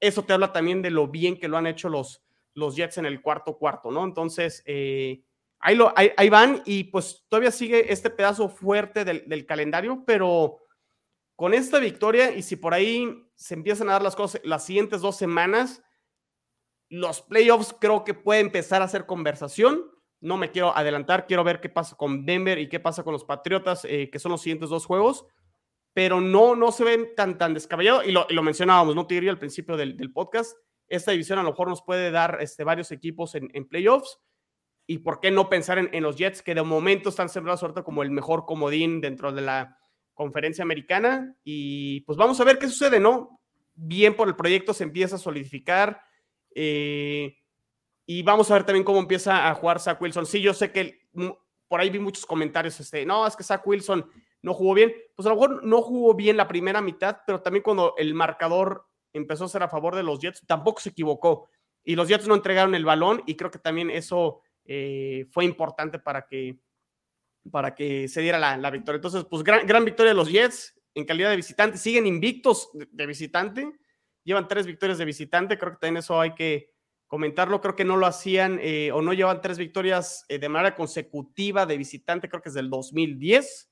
Eso 0.00 0.22
te 0.24 0.32
habla 0.32 0.52
también 0.52 0.82
de 0.82 0.90
lo 0.90 1.08
bien 1.08 1.38
que 1.38 1.48
lo 1.48 1.56
han 1.56 1.66
hecho 1.66 1.88
los, 1.88 2.22
los 2.54 2.76
Jets 2.76 2.98
en 2.98 3.06
el 3.06 3.20
cuarto 3.22 3.58
cuarto, 3.58 3.90
¿no? 3.90 4.04
Entonces, 4.04 4.62
eh, 4.66 5.22
ahí, 5.58 5.74
lo, 5.74 5.92
ahí, 5.96 6.28
van 6.28 6.62
y 6.64 6.84
pues 6.84 7.24
todavía 7.28 7.50
sigue 7.50 7.92
este 7.92 8.10
pedazo 8.10 8.48
fuerte 8.48 9.04
del, 9.04 9.28
del 9.28 9.46
calendario, 9.46 10.04
pero 10.06 10.58
con 11.36 11.54
esta 11.54 11.78
victoria 11.78 12.32
y 12.34 12.42
si 12.42 12.56
por 12.56 12.74
ahí 12.74 13.26
se 13.34 13.54
empiezan 13.54 13.88
a 13.88 13.94
dar 13.94 14.02
las 14.02 14.14
cosas 14.14 14.40
las 14.44 14.64
siguientes 14.64 15.00
dos 15.00 15.16
semanas, 15.16 15.82
los 16.88 17.22
playoffs 17.22 17.74
creo 17.80 18.04
que 18.04 18.14
puede 18.14 18.40
empezar 18.40 18.82
a 18.82 18.84
hacer 18.84 19.06
conversación. 19.06 19.90
No 20.20 20.36
me 20.36 20.50
quiero 20.50 20.76
adelantar, 20.76 21.26
quiero 21.26 21.44
ver 21.44 21.60
qué 21.60 21.68
pasa 21.68 21.96
con 21.96 22.24
Denver 22.24 22.58
y 22.58 22.68
qué 22.68 22.80
pasa 22.80 23.02
con 23.02 23.12
los 23.12 23.24
Patriotas, 23.24 23.84
eh, 23.84 24.10
que 24.10 24.18
son 24.18 24.32
los 24.32 24.40
siguientes 24.40 24.70
dos 24.70 24.86
juegos, 24.86 25.26
pero 25.94 26.20
no, 26.20 26.56
no 26.56 26.72
se 26.72 26.84
ven 26.84 27.14
tan, 27.14 27.38
tan 27.38 27.54
descabellados. 27.54 28.06
Y 28.06 28.12
lo, 28.12 28.26
lo 28.28 28.42
mencionábamos, 28.42 28.94
¿no, 28.94 29.06
Tigre, 29.06 29.30
al 29.30 29.38
principio 29.38 29.76
del, 29.76 29.96
del, 29.96 30.12
podcast. 30.12 30.56
esta 30.88 31.12
división 31.12 31.38
a 31.38 31.42
lo 31.42 31.50
mejor 31.50 31.68
nos 31.68 31.82
puede 31.82 32.10
dar 32.10 32.38
este, 32.40 32.64
varios 32.64 32.90
equipos 32.90 33.34
en, 33.34 33.68
playoffs. 33.68 34.18
Y 34.86 34.98
por 34.98 35.20
qué 35.20 35.30
no 35.30 35.48
pensar 35.48 35.78
en, 35.78 36.02
los 36.02 36.16
Jets, 36.16 36.42
que 36.42 36.54
de 36.54 36.62
momento 36.62 37.08
están 37.08 37.28
sembrados 37.30 37.60
suerte 37.60 37.82
como 37.82 38.02
el 38.02 38.10
mejor 38.10 38.44
comodín 38.44 39.00
dentro 39.00 39.32
de 39.32 39.40
la 39.40 39.78
conferencia 40.12 40.62
americana. 40.62 41.36
Y 41.44 42.00
pues 42.02 42.18
vamos 42.18 42.38
a 42.40 42.44
ver 42.44 42.58
qué 42.58 42.68
sucede, 42.68 43.00
¿no? 43.00 43.40
Bien 43.74 44.14
por 44.14 44.28
el 44.28 44.36
proyecto 44.36 44.74
se 44.74 44.84
empieza 44.84 45.16
a 45.16 45.20
solidificar. 45.20 46.02
Eh, 46.54 47.36
y 48.06 48.22
vamos 48.22 48.50
a 48.50 48.54
ver 48.54 48.64
también 48.64 48.84
cómo 48.84 48.98
empieza 48.98 49.48
a 49.48 49.54
jugar 49.54 49.80
Zach 49.80 50.00
Wilson. 50.00 50.26
Sí, 50.26 50.40
yo 50.40 50.52
sé 50.52 50.70
que 50.70 51.08
por 51.68 51.80
ahí 51.80 51.90
vi 51.90 51.98
muchos 51.98 52.26
comentarios, 52.26 52.78
este, 52.78 53.06
no, 53.06 53.26
es 53.26 53.34
que 53.34 53.42
Zach 53.42 53.66
Wilson 53.66 54.06
no 54.42 54.54
jugó 54.54 54.74
bien. 54.74 54.94
Pues 55.16 55.26
a 55.26 55.30
lo 55.30 55.36
mejor 55.36 55.64
no 55.64 55.82
jugó 55.82 56.14
bien 56.14 56.36
la 56.36 56.46
primera 56.46 56.80
mitad, 56.80 57.18
pero 57.26 57.40
también 57.40 57.62
cuando 57.62 57.94
el 57.96 58.14
marcador 58.14 58.86
empezó 59.12 59.44
a 59.44 59.48
ser 59.48 59.62
a 59.62 59.68
favor 59.68 59.96
de 59.96 60.02
los 60.02 60.20
Jets, 60.20 60.46
tampoco 60.46 60.80
se 60.80 60.90
equivocó. 60.90 61.48
Y 61.82 61.96
los 61.96 62.08
Jets 62.08 62.28
no 62.28 62.34
entregaron 62.34 62.74
el 62.74 62.84
balón 62.84 63.22
y 63.26 63.36
creo 63.36 63.50
que 63.50 63.58
también 63.58 63.90
eso 63.90 64.42
eh, 64.64 65.26
fue 65.30 65.44
importante 65.44 65.98
para 65.98 66.26
que, 66.26 66.58
para 67.50 67.74
que 67.74 68.08
se 68.08 68.20
diera 68.20 68.38
la, 68.38 68.70
victoria. 68.70 68.96
Entonces, 68.96 69.24
pues 69.24 69.42
gran, 69.42 69.66
gran, 69.66 69.84
victoria 69.84 70.10
de 70.10 70.16
los 70.16 70.30
Jets 70.30 70.78
en 70.94 71.04
calidad 71.04 71.30
de 71.30 71.36
visitante. 71.36 71.78
Siguen 71.78 72.06
invictos 72.06 72.70
de, 72.72 73.06
visitante. 73.06 73.72
Llevan 74.24 74.48
tres 74.48 74.66
victorias 74.66 74.98
de 74.98 75.04
visitante. 75.04 75.58
Creo 75.58 75.72
que 75.72 75.78
también 75.78 75.98
eso 75.98 76.20
hay 76.20 76.34
que 76.34 76.73
comentarlo. 77.06 77.60
Creo 77.60 77.76
que 77.76 77.84
no 77.84 77.96
lo 77.96 78.06
hacían 78.06 78.58
eh, 78.62 78.90
o 78.92 79.02
no 79.02 79.12
llevan 79.12 79.40
tres 79.40 79.58
victorias 79.58 80.24
eh, 80.28 80.38
de 80.38 80.48
manera 80.48 80.74
consecutiva 80.74 81.66
de 81.66 81.76
visitante. 81.76 82.28
Creo 82.28 82.42
que 82.42 82.48
es 82.48 82.54
del 82.54 82.70
2010 82.70 83.70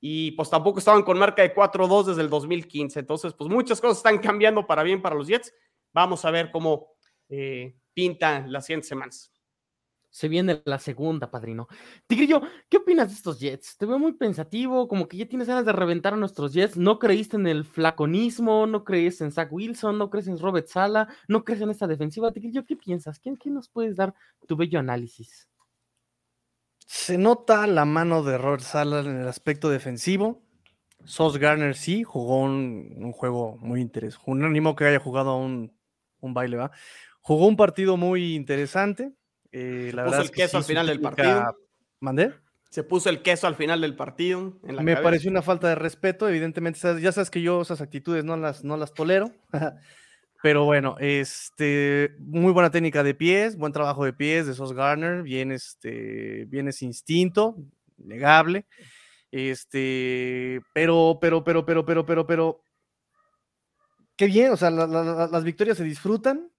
y 0.00 0.32
pues 0.32 0.50
tampoco 0.50 0.78
estaban 0.78 1.02
con 1.02 1.18
marca 1.18 1.42
de 1.42 1.54
4-2 1.54 2.04
desde 2.04 2.22
el 2.22 2.30
2015. 2.30 3.00
Entonces, 3.00 3.32
pues 3.32 3.50
muchas 3.50 3.80
cosas 3.80 3.96
están 3.98 4.18
cambiando 4.18 4.66
para 4.66 4.82
bien 4.82 5.02
para 5.02 5.14
los 5.14 5.26
Jets. 5.26 5.52
Vamos 5.92 6.24
a 6.24 6.30
ver 6.30 6.50
cómo 6.50 6.94
eh, 7.28 7.76
pintan 7.94 8.52
las 8.52 8.66
siguientes 8.66 8.88
semanas. 8.88 9.33
Se 10.14 10.28
viene 10.28 10.62
la 10.64 10.78
segunda, 10.78 11.28
padrino. 11.28 11.66
Tigrillo, 12.06 12.40
¿qué 12.68 12.76
opinas 12.76 13.08
de 13.08 13.14
estos 13.14 13.40
Jets? 13.40 13.76
Te 13.76 13.84
veo 13.84 13.98
muy 13.98 14.12
pensativo, 14.12 14.86
como 14.86 15.08
que 15.08 15.16
ya 15.16 15.26
tienes 15.26 15.48
ganas 15.48 15.64
de 15.64 15.72
reventar 15.72 16.14
a 16.14 16.16
nuestros 16.16 16.52
Jets. 16.52 16.76
¿No 16.76 17.00
creíste 17.00 17.36
en 17.36 17.48
el 17.48 17.64
flaconismo? 17.64 18.68
¿No 18.68 18.84
crees 18.84 19.20
en 19.22 19.32
Zach 19.32 19.48
Wilson? 19.50 19.98
¿No 19.98 20.10
crees 20.10 20.28
en 20.28 20.38
Robert 20.38 20.68
Sala? 20.68 21.08
¿No 21.26 21.42
crees 21.42 21.62
en 21.62 21.70
esta 21.70 21.88
defensiva? 21.88 22.30
Tigrillo, 22.30 22.64
¿qué 22.64 22.76
piensas? 22.76 23.18
¿Quién, 23.18 23.36
nos 23.46 23.68
puedes 23.68 23.96
dar 23.96 24.14
tu 24.46 24.54
bello 24.54 24.78
análisis? 24.78 25.48
Se 26.86 27.18
nota 27.18 27.66
la 27.66 27.84
mano 27.84 28.22
de 28.22 28.38
Robert 28.38 28.62
Sala 28.62 29.00
en 29.00 29.20
el 29.20 29.26
aspecto 29.26 29.68
defensivo. 29.68 30.44
Sos 31.04 31.38
Garner 31.38 31.74
sí 31.74 32.04
jugó 32.04 32.40
un, 32.40 33.10
juego 33.10 33.56
muy 33.56 33.80
interesante. 33.80 34.30
Un 34.30 34.44
ánimo 34.44 34.76
que 34.76 34.84
haya 34.84 35.00
jugado 35.00 35.36
un, 35.38 35.72
baile, 36.20 36.56
¿va? 36.56 36.70
Jugó 37.20 37.48
un 37.48 37.56
partido 37.56 37.96
muy 37.96 38.36
interesante. 38.36 39.12
Eh, 39.56 39.92
Se 39.92 40.02
puso 40.02 40.20
el 40.20 40.30
queso 40.32 40.56
al 40.56 40.64
final 40.64 40.86
del 40.88 41.00
partido. 41.00 41.56
¿Mandé? 42.00 42.34
Se 42.70 42.82
puso 42.82 43.08
el 43.08 43.22
queso 43.22 43.46
al 43.46 43.54
final 43.54 43.80
del 43.80 43.94
partido. 43.94 44.58
Me 44.62 44.96
pareció 44.96 45.30
una 45.30 45.42
falta 45.42 45.68
de 45.68 45.76
respeto. 45.76 46.28
Evidentemente, 46.28 46.80
ya 47.00 47.12
sabes 47.12 47.30
que 47.30 47.40
yo 47.40 47.62
esas 47.62 47.80
actitudes 47.80 48.24
no 48.24 48.36
las, 48.36 48.64
no 48.64 48.76
las 48.76 48.92
tolero. 48.92 49.30
Pero 50.42 50.64
bueno, 50.64 50.96
este, 50.98 52.16
muy 52.18 52.52
buena 52.52 52.70
técnica 52.70 53.02
de 53.04 53.14
pies, 53.14 53.56
buen 53.56 53.72
trabajo 53.72 54.04
de 54.04 54.12
pies 54.12 54.46
de 54.46 54.54
Sos 54.54 54.74
Garner, 54.74 55.22
bien, 55.22 55.52
este, 55.52 56.44
bien 56.48 56.68
ese 56.68 56.84
instinto, 56.84 57.56
negable. 57.96 58.66
Este, 59.30 60.60
pero, 60.74 61.18
pero, 61.18 61.42
pero, 61.42 61.64
pero, 61.64 61.86
pero, 61.86 62.04
pero, 62.04 62.26
pero, 62.26 62.62
qué 64.16 64.26
bien, 64.26 64.52
o 64.52 64.56
sea, 64.58 64.70
las 64.70 65.44
victorias 65.44 65.78
se 65.78 65.84
disfrutan, 65.84 66.50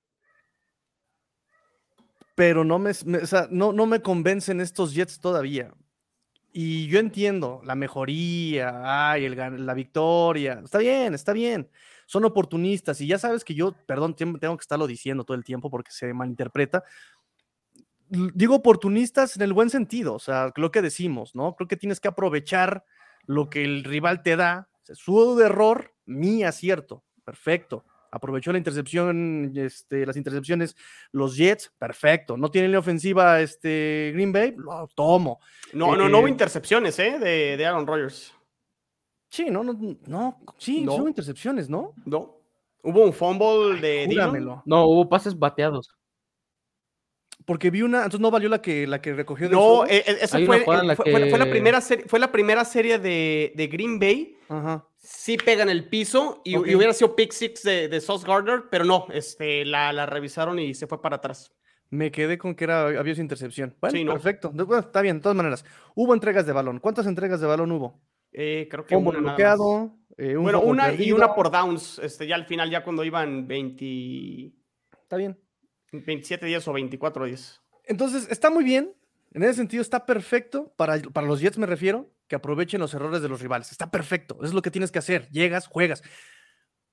pero 2.36 2.64
no 2.64 2.80
me, 2.80 2.92
no, 3.50 3.74
no 3.74 3.86
me 3.86 4.02
convencen 4.02 4.62
estos 4.62 4.94
Jets 4.94 5.20
todavía. 5.20 5.74
Y 6.54 6.88
yo 6.88 7.00
entiendo 7.00 7.62
la 7.66 7.76
mejoría, 7.76 9.12
ay, 9.12 9.26
el, 9.26 9.66
la 9.66 9.74
victoria, 9.74 10.62
está 10.64 10.78
bien, 10.78 11.14
está 11.14 11.34
bien 11.34 11.70
son 12.06 12.26
oportunistas 12.26 13.02
y 13.02 13.08
ya 13.08 13.18
sabes 13.18 13.44
que 13.44 13.56
yo, 13.56 13.74
perdón, 13.86 14.16
tengo 14.16 14.38
que 14.40 14.62
estarlo 14.62 14.88
diciendo 14.88 15.24
todo 15.24 15.36
el 15.36 15.44
tiempo 15.44 15.70
porque 15.70 15.92
se 15.92 16.14
malinterpreta. 16.14 16.84
Digo 18.10 18.56
oportunistas 18.56 19.36
en 19.36 19.42
el 19.42 19.54
buen 19.54 19.70
sentido, 19.70 20.14
o 20.14 20.20
sea, 20.20 20.54
lo 20.56 20.72
que 20.72 20.84
decimos, 20.84 21.34
¿no? 21.34 21.56
Creo 21.56 21.68
que 21.68 21.78
tienes 21.78 22.00
que 22.00 22.08
aprovechar 22.08 22.86
lo 23.26 23.50
que 23.50 23.64
el 23.64 23.84
rival 23.84 24.22
te 24.22 24.36
da. 24.36 24.70
Su 24.84 25.42
error, 25.42 25.96
mi 26.06 26.44
acierto, 26.44 27.04
perfecto. 27.24 27.84
Aprovechó 28.16 28.54
la 28.54 28.58
intercepción, 28.58 29.52
este, 29.58 30.06
las 30.06 30.16
intercepciones, 30.16 30.78
los 31.12 31.36
Jets, 31.36 31.74
perfecto. 31.78 32.38
No 32.38 32.50
tiene 32.50 32.70
la 32.70 32.80
ofensiva 32.80 33.42
este, 33.42 34.12
Green 34.14 34.32
Bay, 34.32 34.56
lo 34.56 34.88
tomo. 34.96 35.42
No, 35.74 35.98
no, 35.98 36.08
no 36.08 36.20
hubo 36.20 36.28
eh, 36.28 36.30
intercepciones, 36.30 36.98
¿eh? 37.00 37.20
De, 37.20 37.58
de 37.58 37.66
Aaron 37.66 37.86
Rodgers. 37.86 38.34
Sí, 39.30 39.48
no, 39.50 39.66
no, 39.66 39.78
no, 40.08 40.40
sí, 40.58 40.86
no. 40.86 41.10
intercepciones, 41.10 41.70
¿no? 41.70 41.94
No. 42.06 42.38
Hubo 42.84 43.04
un 43.04 43.12
fumble 43.12 43.82
de 43.82 44.08
No, 44.64 44.86
hubo 44.86 45.10
pases 45.10 45.38
bateados. 45.38 45.94
Porque 47.44 47.70
vi 47.70 47.82
una, 47.82 47.98
entonces 47.98 48.22
no 48.22 48.32
valió 48.32 48.48
la 48.48 48.62
que, 48.62 48.88
la 48.88 49.02
que 49.02 49.14
recogió. 49.14 49.50
No, 49.50 49.86
e, 49.86 49.98
e, 49.98 50.04
esa 50.22 50.40
fue, 50.46 50.62
fue, 50.62 50.84
la 50.86 51.50
primera 51.50 51.82
serie, 51.82 52.06
fue 52.08 52.20
la 52.20 52.32
primera 52.32 52.64
serie 52.64 52.98
de, 52.98 53.52
de 53.56 53.68
Green 53.68 54.00
Bay. 54.00 54.38
Ajá. 54.48 54.88
Sí 55.08 55.38
pega 55.38 55.62
en 55.62 55.70
el 55.70 55.88
piso 55.88 56.42
y, 56.44 56.58
hubiera 56.58 56.92
sido 56.92 57.16
pick 57.16 57.32
six 57.32 57.62
de, 57.62 57.88
de 57.88 58.02
Sauce 58.02 58.26
Gardner, 58.26 58.64
pero 58.72 58.86
no, 58.86 59.06
este, 59.14 59.64
la, 59.64 59.94
la, 59.94 60.08
revisaron 60.08 60.58
y 60.58 60.74
se 60.74 60.88
fue 60.88 61.00
para 61.00 61.18
atrás. 61.18 61.54
Me 61.92 62.12
quedé 62.12 62.40
con 62.40 62.56
que 62.56 62.64
era, 62.64 62.88
había 62.88 63.14
esa 63.14 63.22
intercepción. 63.22 63.76
Bueno, 63.80 64.14
perfecto. 64.14 64.52
está 64.80 65.02
bien, 65.02 65.18
de 65.18 65.22
todas 65.22 65.36
maneras. 65.36 65.64
Hubo 65.94 66.14
entregas 66.14 66.46
de 66.48 66.54
balón. 66.54 66.80
¿Cuántas 66.80 67.06
entregas 67.06 67.40
de 67.40 67.48
balón 67.48 67.72
hubo? 67.72 68.02
Eh, 68.34 68.68
creo 68.70 68.86
que 68.86 68.96
una 68.96 69.20
bloqueado. 69.20 69.96
Eh, 70.18 70.36
bueno, 70.36 70.62
una 70.62 70.92
y 70.94 71.12
una 71.12 71.36
por 71.36 71.52
downs. 71.52 72.00
Este, 72.00 72.26
ya 72.26 72.36
al 72.36 72.46
final, 72.46 72.72
ya 72.72 72.84
cuando 72.84 73.04
iban 73.04 73.48
20. 73.48 74.52
Está 75.04 75.18
bien. 75.18 75.40
27 75.92 76.46
días 76.48 76.68
o 76.68 76.74
24 76.74 77.26
días. 77.26 77.62
Entonces, 77.86 78.28
está 78.30 78.50
muy 78.50 78.64
bien. 78.64 78.94
En 79.32 79.44
ese 79.44 79.54
sentido, 79.54 79.82
está 79.82 80.06
perfecto. 80.06 80.74
Para, 80.76 81.00
para 81.14 81.28
los 81.28 81.40
Jets 81.40 81.58
me 81.58 81.68
refiero, 81.68 82.10
que 82.28 82.36
aprovechen 82.36 82.80
los 82.80 82.94
errores 82.94 83.22
de 83.22 83.30
los 83.30 83.42
rivales. 83.42 83.72
Está 83.72 83.92
perfecto. 83.92 84.40
Es 84.44 84.54
lo 84.54 84.62
que 84.62 84.72
tienes 84.72 84.92
que 84.92 85.00
hacer. 85.00 85.30
Llegas, 85.30 85.68
juegas. 85.68 86.04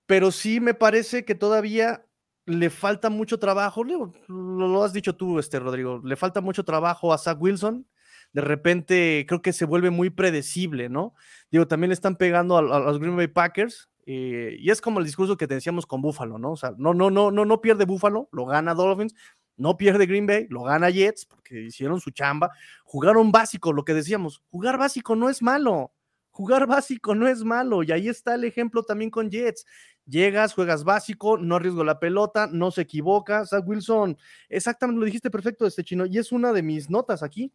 Pero 0.07 0.31
sí 0.31 0.61
me 0.61 0.75
parece 0.75 1.25
que 1.25 1.35
todavía 1.35 2.07
le 2.45 2.71
falta 2.71 3.11
mucho 3.11 3.39
trabajo. 3.39 3.85
Lo, 3.85 4.13
lo 4.29 4.85
has 4.85 4.93
dicho 4.93 5.17
tú, 5.17 5.39
este, 5.39 5.59
Rodrigo. 5.59 6.01
Le 6.05 6.17
falta 6.17 6.41
mucho 6.41 6.65
trabajo 6.65 7.13
a 7.13 7.19
Zach 7.19 7.41
Wilson 7.41 7.87
de 8.33 8.41
repente 8.41 9.25
creo 9.29 9.43
que 9.43 9.53
se 9.53 9.65
vuelve 9.65 9.91
muy 9.91 10.11
predecible, 10.11 10.89
¿no? 10.89 11.15
Digo, 11.51 11.67
también 11.67 11.91
le 11.91 11.95
están 11.95 12.17
pegando 12.17 12.57
a, 12.57 12.63
los 12.63 12.99
Green 12.99 13.17
Bay 13.17 13.29
Packers. 13.29 13.91
Eh, 14.05 14.57
y 14.59 14.71
es 14.71 14.81
como 14.81 14.99
el 14.99 15.05
discurso 15.05 15.37
que 15.37 15.47
te 15.47 15.55
decíamos 15.55 15.87
con 15.87 16.03
Buffalo, 16.03 16.39
¿no? 16.39 16.53
O 16.53 16.57
sea, 16.57 16.73
no, 16.77 16.93
no, 16.93 17.11
no, 17.11 17.31
no, 17.31 17.45
no 17.45 17.61
pierde 17.61 17.85
Buffalo, 17.85 18.29
lo 18.33 18.47
gana 18.47 18.75
Dolphins, 18.75 19.15
no 19.63 19.77
pierde 19.77 20.07
Green 20.07 20.27
Bay, 20.27 20.47
lo 20.51 20.65
gana 20.65 20.91
Jets, 20.91 21.25
porque 21.25 21.63
hicieron 21.63 22.01
su 22.01 22.11
chamba, 22.11 22.51
jugaron 22.83 23.31
básico, 23.31 23.73
lo 23.73 23.85
que 23.85 23.95
decíamos, 23.95 24.43
jugar 24.51 24.77
básico 24.77 25.15
no 25.15 25.31
es 25.31 25.41
malo, 25.41 25.93
jugar 26.33 26.67
básico 26.67 27.15
no 27.15 27.29
es 27.29 27.45
malo, 27.45 27.85
y 27.85 27.93
ahí 27.93 28.09
está 28.09 28.35
el 28.35 28.43
ejemplo 28.43 28.83
también 28.83 29.11
con 29.11 29.31
Jets. 29.31 29.65
Llegas, 30.05 30.53
juegas 30.53 30.83
básico, 30.83 31.39
no 31.39 31.55
arriesgo 31.55 31.85
la 31.85 32.01
pelota, 32.01 32.49
no 32.51 32.73
se 32.73 32.81
equivoca. 32.81 33.47
Zach 33.47 33.63
Wilson, 33.65 34.19
exactamente 34.49 34.99
lo 34.99 35.07
dijiste 35.07 35.31
perfecto, 35.31 35.65
este 35.65 35.85
chino, 35.85 36.07
y 36.07 36.19
es 36.19 36.33
una 36.33 36.53
de 36.53 36.65
mis 36.65 36.91
notas 36.91 37.23
aquí. 37.23 37.53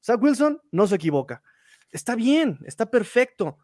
Zach 0.00 0.22
Wilson 0.22 0.62
no 0.70 0.86
se 0.86 0.94
equivoca. 0.94 1.42
Está 1.90 2.14
bien, 2.14 2.60
está 2.66 2.88
perfecto. 2.88 3.58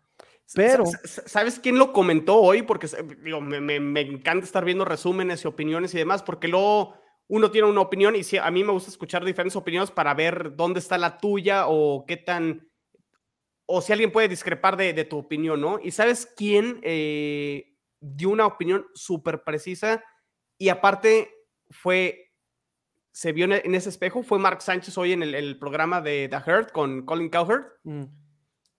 Pero. 0.53 0.85
¿Sabes 1.05 1.61
quién 1.61 1.79
lo 1.79 1.93
comentó 1.93 2.39
hoy? 2.39 2.63
Porque 2.63 2.89
me, 3.23 4.01
encanta 4.01 4.45
estar 4.45 4.65
viendo 4.65 4.85
resúmenes 4.85 5.45
y 5.45 5.47
opiniones 5.47 5.95
y 5.95 5.99
demás, 5.99 6.25
porque 6.25 6.49
luego 6.49 7.02
uno 7.33 7.51
tiene 7.51 7.67
una 7.67 7.81
opinión 7.81 8.15
y 8.15 8.37
a 8.37 8.51
mí 8.51 8.63
me 8.63 8.73
gusta 8.73 8.91
escuchar 8.91 9.25
diferentes 9.25 9.57
opiniones 9.57 9.91
para 9.91 10.13
ver 10.13 10.55
dónde 10.55 10.81
está 10.81 10.99
la 10.99 11.17
tuya 11.17 11.65
o 11.67 12.05
qué 12.07 12.19
tan. 12.19 12.69
O 13.65 13.81
si 13.81 13.91
alguien 13.91 14.13
puede 14.13 14.29
discrepar 14.29 14.77
de, 14.77 14.93
tu 15.05 15.17
opinión, 15.17 15.59
¿no? 15.59 15.79
Y 15.83 15.93
¿sabes 15.93 16.31
quién 16.37 16.79
eh, 16.83 17.75
dio 18.01 18.29
una 18.29 18.45
opinión 18.45 18.87
súper 18.93 19.45
precisa? 19.45 20.05
Y 20.59 20.69
aparte 20.69 21.31
fue 21.71 22.35
se 23.13 23.33
vio 23.33 23.47
en 23.47 23.75
ese 23.75 23.89
espejo 23.89 24.23
fue 24.23 24.39
Mark 24.39 24.61
Sánchez 24.61 24.99
hoy 24.99 25.13
en 25.13 25.23
el, 25.23 25.59
programa 25.59 26.03
de 26.03 26.29
The 26.29 26.37
Hurt 26.37 26.71
con 26.71 27.07
Colin 27.07 27.31
Cowherd. 27.31 27.65
Mm. 27.85 28.05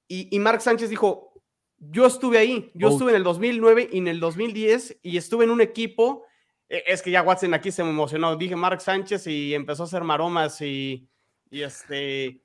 Y, 0.08 0.39
Mark 0.39 0.62
Sánchez 0.62 0.91
dijo, 0.91 1.41
yo 1.80 2.06
estuve 2.06 2.38
ahí, 2.38 2.72
yo 2.76 2.89
estuve 2.89 3.10
en 3.10 3.18
el 3.18 3.24
2009 3.24 3.89
y 3.93 3.97
en 3.97 4.08
el 4.08 4.20
2010 4.20 4.99
y 5.01 5.18
estuve 5.18 5.45
en 5.45 5.49
un 5.49 5.62
equipo, 5.62 6.24
es 6.70 7.01
que 7.01 7.11
ya 7.11 7.22
Watson 7.22 7.53
aquí 7.53 7.72
se 7.72 7.84
me 7.84 7.89
emocionó, 7.89 8.36
dije 8.36 8.55
Mark 8.55 8.82
Sánchez 8.82 9.28
y 9.28 9.53
empezó 9.53 9.84
a 9.84 9.86
hacer 9.86 10.03
maromas 10.03 10.59
y, 10.61 11.07
este, 11.51 12.41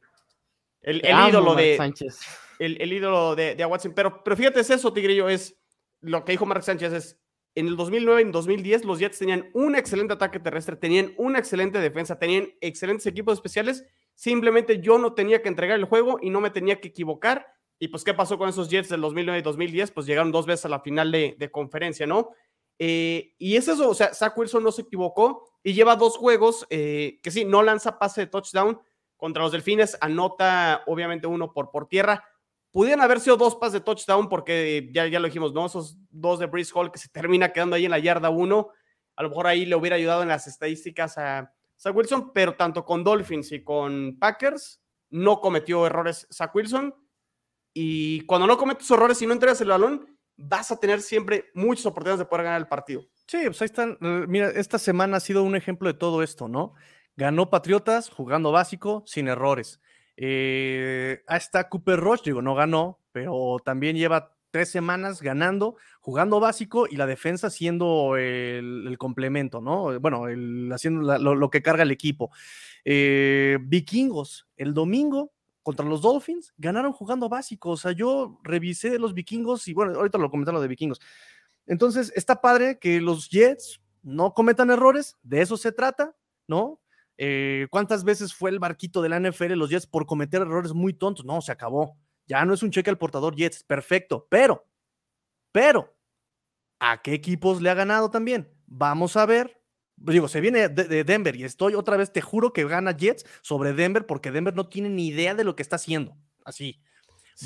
el, 0.83 1.03
ídolo 1.29 1.55
de... 1.55 1.77
Sánchez. 1.77 2.21
El, 2.59 2.93
ídolo 2.93 3.37
de, 3.37 3.55
de 3.55 3.65
Watson. 3.65 3.93
Pero, 3.95 4.23
pero 4.23 4.37
fíjate, 4.37 4.61
es 4.61 4.71
eso, 4.71 4.93
Tigrillo, 4.93 5.29
es 5.29 5.57
lo 6.01 6.25
que 6.25 6.33
dijo 6.33 6.47
Mark 6.47 6.63
Sánchez, 6.63 6.93
es 6.93 7.21
en 7.55 7.67
el 7.67 7.77
2009 7.77 8.21
y 8.21 8.25
en 8.25 8.33
2010 8.33 8.85
los 8.85 9.01
Jets 9.01 9.19
tenían 9.19 9.51
un 9.53 9.75
excelente 9.75 10.15
ataque 10.15 10.39
terrestre, 10.39 10.77
tenían 10.77 11.13
una 11.17 11.41
excelente 11.41 11.81
defensa, 11.81 12.19
tenían 12.19 12.51
excelentes 12.61 13.07
equipos 13.07 13.35
especiales. 13.35 13.85
Simplemente 14.15 14.81
yo 14.81 14.99
no 14.99 15.15
tenía 15.15 15.43
que 15.43 15.49
entregar 15.49 15.77
el 15.77 15.85
juego 15.85 16.19
y 16.23 16.31
no 16.31 16.41
me 16.41 16.51
tenía 16.51 16.81
que 16.81 16.89
equivocar. 16.89 17.47
Y 17.81 17.89
pues, 17.89 18.05
¿qué 18.05 18.15
pasó 18.15 18.39
con 18.39 18.49
esos 18.49 18.69
Jets 18.69 18.89
del 18.89 19.01
2009 19.01 19.41
y 19.41 19.43
2010? 19.43 19.91
Pues 19.91 20.07
llegaron 20.07 20.31
dos 20.31 20.47
veces 20.47 20.67
a 20.67 20.69
la 20.69 20.81
final 20.81 21.11
de, 21.11 21.51
conferencia, 21.53 22.07
¿no? 22.07 22.31
Eh, 22.79 23.35
y 23.39 23.57
es 23.57 23.69
eso, 23.69 23.91
o 23.91 23.95
sea, 23.95 24.15
Zach 24.15 24.37
Wilson 24.37 24.63
no 24.63 24.73
se 24.73 24.83
equivocó 24.83 25.51
y 25.63 25.73
lleva 25.73 25.97
dos 25.97 26.17
juegos 26.17 26.67
eh, 26.71 27.19
que 27.23 27.31
sí, 27.31 27.45
no 27.45 27.63
lanza 27.63 27.99
pase 27.99 28.23
de 28.23 28.27
touchdown 28.29 28.81
contra 29.17 29.43
los 29.43 29.53
Delfines, 29.53 29.99
anota 30.01 30.85
obviamente 30.87 31.27
uno 31.27 31.53
por, 31.53 31.71
por 31.71 31.89
tierra, 31.89 32.23
Pudieran 32.71 33.01
haber 33.01 33.21
sido 33.21 33.37
dos 33.37 33.57
pases 33.57 33.75
de 33.75 33.81
touchdown 33.81 34.29
porque 34.29 34.91
ya, 34.93 35.07
ya 35.07 35.21
lo 35.21 35.27
dijimos, 35.27 35.55
¿no? 35.55 35.65
Esos 35.65 35.97
dos 36.11 36.39
de 36.39 36.47
Breeze 36.47 36.73
Hall 36.75 36.93
que 36.93 36.99
se 36.99 37.09
termina 37.09 37.53
quedando 37.53 37.77
ahí 37.77 37.87
en 37.87 37.91
la 37.91 37.99
yarda 37.99 38.29
uno. 38.29 38.69
A 39.17 39.23
lo 39.23 39.31
mejor 39.31 39.47
ahí 39.47 39.65
le 39.65 39.75
hubiera 39.75 39.97
ayudado 39.97 40.23
en 40.23 40.29
las 40.29 40.47
estadísticas 40.47 41.17
a 41.17 41.53
Zach 41.79 41.97
Wilson, 41.97 42.33
pero 42.33 42.55
tanto 42.57 42.85
con 42.85 43.03
Dolphins 43.03 43.53
y 43.53 43.65
con 43.65 44.19
Packers 44.19 44.83
no 45.11 45.41
cometió 45.41 45.87
errores 45.87 46.29
Zach 46.31 46.55
Wilson. 46.55 46.95
Y 47.73 48.21
cuando 48.27 48.47
no 48.47 48.59
cometes 48.59 48.91
errores 48.91 49.21
y 49.23 49.27
no 49.27 49.33
entregas 49.33 49.61
el 49.63 49.69
balón, 49.69 50.18
vas 50.39 50.71
a 50.71 50.77
tener 50.79 51.03
siempre 51.03 51.51
muchas 51.53 51.85
oportunidades 51.85 52.21
de 52.21 52.25
poder 52.25 52.45
ganar 52.45 52.61
el 52.61 52.69
partido. 52.69 53.03
Sí, 53.27 53.39
pues 53.45 53.61
ahí 53.61 53.67
están. 53.67 53.99
Eh, 54.01 54.25
mira, 54.27 54.49
esta 54.51 54.79
semana 54.79 55.19
ha 55.19 55.21
sido 55.21 55.43
un 55.43 55.57
ejemplo 55.57 55.89
de 55.89 55.99
todo 55.99 56.23
esto, 56.23 56.49
¿no? 56.49 56.73
Ganó 57.17 57.51
Patriotas 57.51 58.09
jugando 58.09 58.53
básico, 58.53 59.03
sin 59.07 59.29
errores. 59.29 59.81
Eh, 60.17 61.23
ahí 61.27 61.39
está 61.39 61.69
Cooper 61.69 61.99
Rush, 61.99 62.23
digo, 62.25 62.41
no 62.41 62.55
ganó, 62.55 63.01
pero 63.13 63.57
también 63.65 63.97
lleva 63.97 64.33
tres 64.51 64.71
semanas 64.71 65.21
ganando, 65.21 65.77
jugando 66.01 66.41
básico 66.41 66.87
y 66.89 66.97
la 66.97 67.07
defensa 67.07 67.51
siendo 67.51 68.17
el, 68.17 68.97
complemento, 68.99 69.61
¿no? 69.61 70.01
Bueno, 70.01 70.25
haciendo 70.73 71.19
lo, 71.19 71.51
que 71.51 71.63
carga 71.63 71.83
el 71.83 71.91
equipo. 71.91 72.31
Eh, 72.85 73.59
vikingos, 73.61 74.49
el 74.57 74.73
domingo 74.73 75.33
contra 75.69 75.85
los 75.85 76.01
Dolphins, 76.01 76.55
ganaron 76.57 76.95
jugando 76.95 77.29
básico. 77.29 77.73
O 77.73 77.77
sea, 77.77 77.93
yo 77.93 78.41
revisé 78.43 78.99
los 78.99 79.13
vikingos 79.13 79.69
y 79.69 79.75
bueno, 79.75 79.99
ahorita 79.99 80.17
lo 80.17 80.31
comentaron 80.31 80.63
de 80.63 80.67
vikingos. 80.67 80.99
Entonces, 81.67 82.11
está 82.17 82.41
padre 82.41 82.79
que 82.79 83.03
los 83.03 83.29
Jets 83.29 83.79
no 84.03 84.33
cometan 84.33 84.71
errores, 84.71 85.19
de 85.23 85.43
eso 85.43 85.59
se 85.59 85.71
trata, 85.71 86.17
¿no? 86.47 86.81
Eh, 87.19 87.67
¿Cuántas 87.71 88.03
veces 88.03 88.33
fue 88.33 88.49
el 88.49 88.59
barquito 88.59 89.03
de 89.03 89.11
la 89.11 89.21
NFL 89.21 89.53
los 89.57 89.69
Jets 89.69 89.87
por 89.87 90.07
cometer 90.07 90.41
errores 90.41 90.73
muy 90.73 90.95
tontos? 90.95 91.27
No, 91.27 91.43
se 91.43 91.53
acabó. 91.53 91.99
Ya 92.27 92.43
no 92.47 92.55
es 92.55 92.63
un 92.63 92.71
cheque 92.71 92.89
al 92.89 92.97
portador 92.97 93.37
Jets, 93.37 93.63
perfecto. 93.63 94.27
Pero, 94.31 94.65
pero, 95.53 95.95
¿a 96.81 97.03
qué 97.03 97.13
equipos 97.13 97.61
le 97.61 97.69
ha 97.69 97.75
ganado 97.75 98.11
también? 98.11 98.49
Vamos 98.67 99.19
a 99.19 99.27
ver. 99.27 99.58
Digo, 100.01 100.29
se 100.29 100.41
viene 100.41 100.69
de, 100.69 101.05
Denver 101.05 101.35
y 101.37 101.45
estoy 101.45 101.75
otra 101.75 101.97
vez, 101.97 102.13
te 102.13 102.21
juro 102.21 102.53
que 102.53 102.65
gana 102.65 102.97
Jets 102.97 103.27
sobre 103.43 103.73
Denver 103.73 104.07
porque 104.07 104.31
Denver 104.31 104.55
no 104.55 104.69
tiene 104.69 104.89
ni 104.89 105.09
idea 105.09 105.35
de 105.35 105.45
lo 105.45 105.57
que 105.57 105.63
está 105.63 105.77
haciendo. 105.77 106.17
Así. 106.45 106.81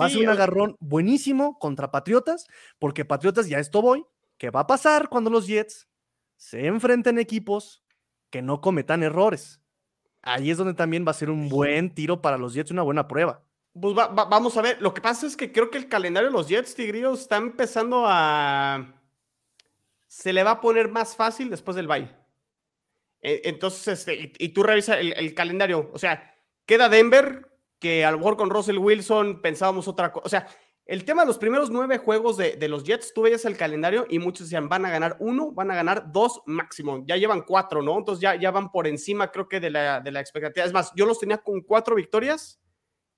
Va 0.01 0.07
a 0.07 0.11
ser 0.11 0.21
un 0.21 0.29
agarrón 0.29 0.77
buenísimo 0.81 1.59
contra 1.59 1.91
Patriotas, 1.91 2.47
porque 2.79 3.05
Patriotas 3.05 3.49
ya 3.49 3.59
esto 3.59 3.83
voy. 3.83 4.05
¿Qué 4.39 4.51
va 4.51 4.61
a 4.61 4.67
pasar 4.67 5.09
cuando 5.09 5.31
los 5.31 5.47
Jets 5.47 5.89
se 6.37 6.67
enfrenten 6.67 7.19
equipos 7.19 7.85
que 8.31 8.43
no 8.43 8.61
cometan 8.61 9.03
errores? 9.03 9.63
ahí 10.23 10.51
es 10.51 10.57
donde 10.57 10.75
también 10.75 11.05
va 11.07 11.11
a 11.11 11.15
ser 11.15 11.31
un 11.31 11.49
buen 11.49 11.95
tiro 11.95 12.23
para 12.23 12.39
los 12.39 12.55
Jets, 12.55 12.71
una 12.71 12.83
buena 12.83 13.09
prueba. 13.09 13.43
Pues 13.79 13.95
vamos 13.95 14.57
a 14.57 14.63
ver, 14.63 14.81
lo 14.81 14.95
que 14.95 15.01
pasa 15.01 15.27
es 15.27 15.37
que 15.37 15.51
creo 15.51 15.71
que 15.71 15.79
el 15.79 15.89
calendario 15.89 16.29
de 16.29 16.37
los 16.37 16.49
Jets, 16.49 16.75
Tigrillos, 16.75 17.21
está 17.21 17.37
empezando 17.37 18.05
a... 18.07 18.95
Se 20.07 20.33
le 20.33 20.45
va 20.45 20.53
a 20.53 20.61
poner 20.61 20.91
más 20.91 21.17
fácil 21.17 21.49
después 21.49 21.75
del 21.75 21.89
bye. 21.89 22.09
E, 23.23 23.43
entonces, 23.45 24.01
este, 24.01 24.33
y, 24.39 24.49
tú 24.51 24.63
revisas 24.63 24.99
el, 25.01 25.35
calendario, 25.35 25.91
o 25.93 25.99
sea, 25.99 26.35
queda 26.67 26.89
Denver, 26.89 27.49
que 27.79 28.05
a 28.05 28.11
lo 28.11 28.19
mejor 28.19 28.37
con 28.37 28.51
Russell 28.51 28.79
Wilson 28.79 29.41
pensábamos 29.41 29.89
otra 29.89 30.13
cosa, 30.13 30.27
o 30.27 30.29
sea, 30.29 30.47
el 30.85 31.05
tema 31.05 31.23
de 31.23 31.29
los 31.29 31.39
primeros 31.39 31.71
nueve 31.71 31.99
juegos 31.99 32.37
de, 32.37 32.69
los 32.69 32.83
Jets, 32.83 33.15
tú 33.15 33.23
veías 33.23 33.45
el 33.45 33.57
calendario 33.57 34.05
y 34.11 34.19
muchos 34.19 34.47
decían, 34.49 34.69
van 34.69 34.85
a 34.85 34.91
ganar 34.91 35.17
uno, 35.21 35.53
van 35.53 35.71
a 35.71 35.77
ganar 35.77 36.11
dos 36.11 36.43
máximo. 36.45 37.05
Ya 37.07 37.17
llevan 37.17 37.43
cuatro, 37.43 37.83
¿no? 37.83 37.97
Entonces 37.97 38.21
ya, 38.21 38.35
ya 38.35 38.51
van 38.51 38.73
por 38.73 38.89
encima, 38.89 39.31
creo 39.31 39.49
que 39.49 39.61
de 39.61 39.71
la, 39.71 40.01
de 40.01 40.11
la 40.11 40.21
expectativa. 40.21 40.67
Es 40.67 40.73
más, 40.73 40.93
yo 40.97 41.07
los 41.07 41.21
tenía 41.21 41.39
con 41.39 41.61
cuatro 41.61 41.95
victorias 41.95 42.61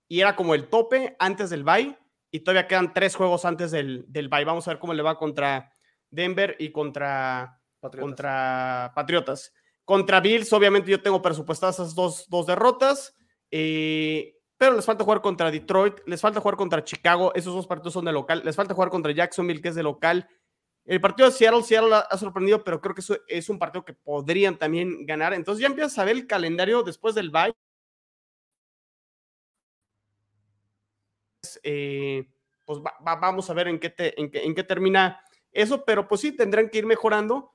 y 0.08 0.20
era 0.20 0.36
como 0.36 0.54
el 0.54 0.68
tope 0.68 1.16
antes 1.18 1.48
del 1.48 1.64
bye 1.64 1.98
y 2.30 2.40
todavía 2.40 2.68
quedan 2.68 2.92
tres 2.92 3.16
juegos 3.16 3.46
antes 3.46 3.70
del, 3.70 4.04
del 4.08 4.28
bye. 4.28 4.44
Vamos 4.44 4.68
a 4.68 4.72
ver 4.72 4.78
cómo 4.78 4.92
le 4.92 5.02
va 5.02 5.16
contra 5.16 5.72
Denver 6.10 6.56
y 6.58 6.70
contra 6.70 7.62
Patriotas. 7.80 8.08
Contra, 8.08 8.92
Patriotas. 8.94 9.54
Contra 9.84 10.20
Bills, 10.20 10.52
obviamente 10.52 10.90
yo 10.90 11.02
tengo 11.02 11.22
presupuestadas 11.22 11.76
esas 11.76 11.94
dos, 11.94 12.28
dos 12.28 12.46
derrotas. 12.46 13.14
Eh, 13.50 14.34
pero 14.56 14.76
les 14.76 14.84
falta 14.84 15.04
jugar 15.04 15.20
contra 15.20 15.50
Detroit, 15.50 16.00
les 16.06 16.20
falta 16.20 16.40
jugar 16.40 16.56
contra 16.56 16.84
Chicago, 16.84 17.32
esos 17.34 17.54
dos 17.54 17.66
partidos 17.66 17.92
son 17.92 18.04
de 18.04 18.12
local, 18.12 18.42
les 18.44 18.56
falta 18.56 18.74
jugar 18.74 18.88
contra 18.88 19.12
Jacksonville, 19.12 19.60
que 19.60 19.68
es 19.68 19.74
de 19.74 19.82
local. 19.82 20.28
El 20.84 21.00
partido 21.00 21.28
de 21.28 21.34
Seattle, 21.34 21.62
Seattle 21.62 21.94
ha 21.94 22.18
sorprendido, 22.18 22.62
pero 22.62 22.80
creo 22.80 22.94
que 22.94 23.00
eso 23.00 23.16
es 23.26 23.48
un 23.48 23.58
partido 23.58 23.84
que 23.84 23.94
podrían 23.94 24.58
también 24.58 25.06
ganar. 25.06 25.32
Entonces 25.32 25.62
ya 25.62 25.68
empiezas 25.68 25.98
a 25.98 26.04
ver 26.04 26.16
el 26.16 26.26
calendario 26.26 26.82
después 26.82 27.14
del 27.14 27.30
bye. 27.30 27.54
Eh, 31.62 32.26
pues 32.64 32.80
vamos 33.00 33.48
a 33.48 33.54
ver 33.54 33.68
en 33.68 33.78
qué, 33.78 33.94
en, 33.96 34.54
qué, 34.54 34.64
termina 34.64 35.22
eso, 35.52 35.84
pero 35.84 36.06
pues 36.06 36.20
sí, 36.20 36.32
tendrán 36.32 36.68
que 36.68 36.78
ir 36.78 36.86
mejorando. 36.86 37.53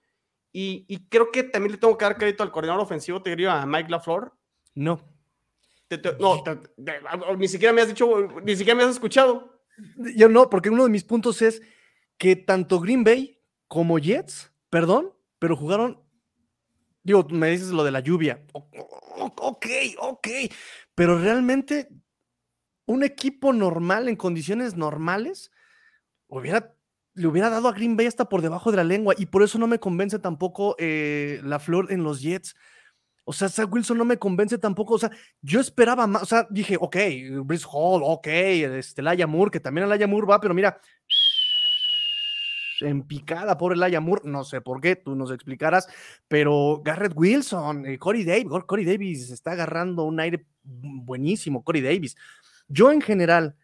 Y, 0.52 1.08
creo 1.10 1.32
que 1.32 1.44
también 1.44 1.74
le 1.74 1.78
tengo 1.78 1.98
que 1.98 2.06
dar 2.06 2.18
crédito 2.18 2.44
al 2.44 2.52
coordinador 2.52 2.82
ofensivo, 2.84 3.22
te 3.22 3.30
diría 3.30 3.62
a 3.62 3.66
Mike 3.66 3.90
LaFleur. 3.90 4.34
No 4.76 5.00
no, 6.20 6.44
ni 7.38 7.48
siquiera 7.48 7.74
me 7.74 7.82
has 7.82 7.88
dicho, 7.88 8.28
ni 8.44 8.56
siquiera 8.56 8.78
me 8.78 8.84
has 8.84 8.92
escuchado. 8.92 9.62
Yo 10.16 10.30
no, 10.30 10.50
porque 10.50 10.70
uno 10.70 10.84
de 10.84 10.90
mis 10.90 11.04
puntos 11.04 11.42
es 11.42 11.62
que 12.18 12.36
tanto 12.36 12.80
Green 12.80 13.04
Bay 13.04 13.42
como 13.68 13.98
Jets, 13.98 14.52
perdón, 14.70 15.14
pero 15.40 15.56
jugaron. 15.56 16.04
Digo, 17.04 17.26
me 17.30 17.50
dices 17.50 17.70
lo 17.70 17.84
de 17.84 17.92
la 17.92 18.02
lluvia. 18.02 18.44
Ok, 18.54 19.68
ok. 20.00 20.28
Pero 20.94 21.18
realmente, 21.18 21.90
un 22.86 23.04
equipo 23.04 23.54
normal, 23.54 24.10
en 24.10 24.16
condiciones 24.16 24.76
normales, 24.76 25.52
hubiera, 26.28 26.76
le 27.20 27.28
hubiera 27.28 27.50
dado 27.50 27.68
a 27.68 27.74
Green 27.74 27.98
Bay 27.98 28.08
hasta 28.08 28.30
por 28.30 28.42
debajo 28.42 28.72
de 28.72 28.78
la 28.78 28.84
lengua. 28.84 29.14
Y 29.18 29.26
por 29.26 29.44
eso 29.44 29.60
no 29.60 29.68
me 29.68 29.80
convence 29.80 30.20
tampoco 30.20 30.76
eh, 30.80 31.42
la 31.44 31.60
flor 31.60 31.92
en 31.92 32.04
los 32.04 32.22
Jets. 32.22 32.56
O 33.26 33.34
sea, 33.34 33.50
Zach 33.50 33.72
Wilson 33.72 33.98
no 33.98 34.06
me 34.06 34.18
convence 34.18 34.58
tampoco. 34.58 34.94
O 34.96 35.00
sea, 35.00 35.12
yo 35.42 35.60
esperaba 35.60 36.08
más. 36.08 36.24
O 36.24 36.26
sea, 36.26 36.48
dije, 36.50 36.78
ok, 36.80 36.96
Brice 37.44 37.66
Hall, 37.72 38.02
ok, 38.04 38.28
este, 38.28 39.02
Laia 39.02 39.28
Moore, 39.28 39.52
que 39.52 39.60
también 39.60 39.88
Laia 39.90 40.08
Moore 40.08 40.28
va, 40.28 40.40
pero 40.40 40.54
mira, 40.54 40.80
en 42.80 43.04
picada, 43.04 43.58
pobre 43.58 43.76
Laia 43.76 44.00
Moore. 44.00 44.22
No 44.24 44.46
sé 44.46 44.62
por 44.62 44.80
qué, 44.80 44.96
tú 44.96 45.14
nos 45.16 45.32
explicarás. 45.32 45.88
Pero 46.30 46.82
Garrett 46.84 47.14
Wilson, 47.16 47.86
eh, 47.86 48.00
Corey 48.00 48.24
Davis, 48.24 48.64
Corey 48.66 48.86
Davis 48.86 49.30
está 49.30 49.52
agarrando 49.52 50.06
un 50.06 50.22
aire 50.22 50.46
buenísimo, 50.64 51.64
Corey 51.64 51.82
Davis. 51.82 52.16
Yo 52.70 52.92
en 52.92 53.02
general, 53.02 53.56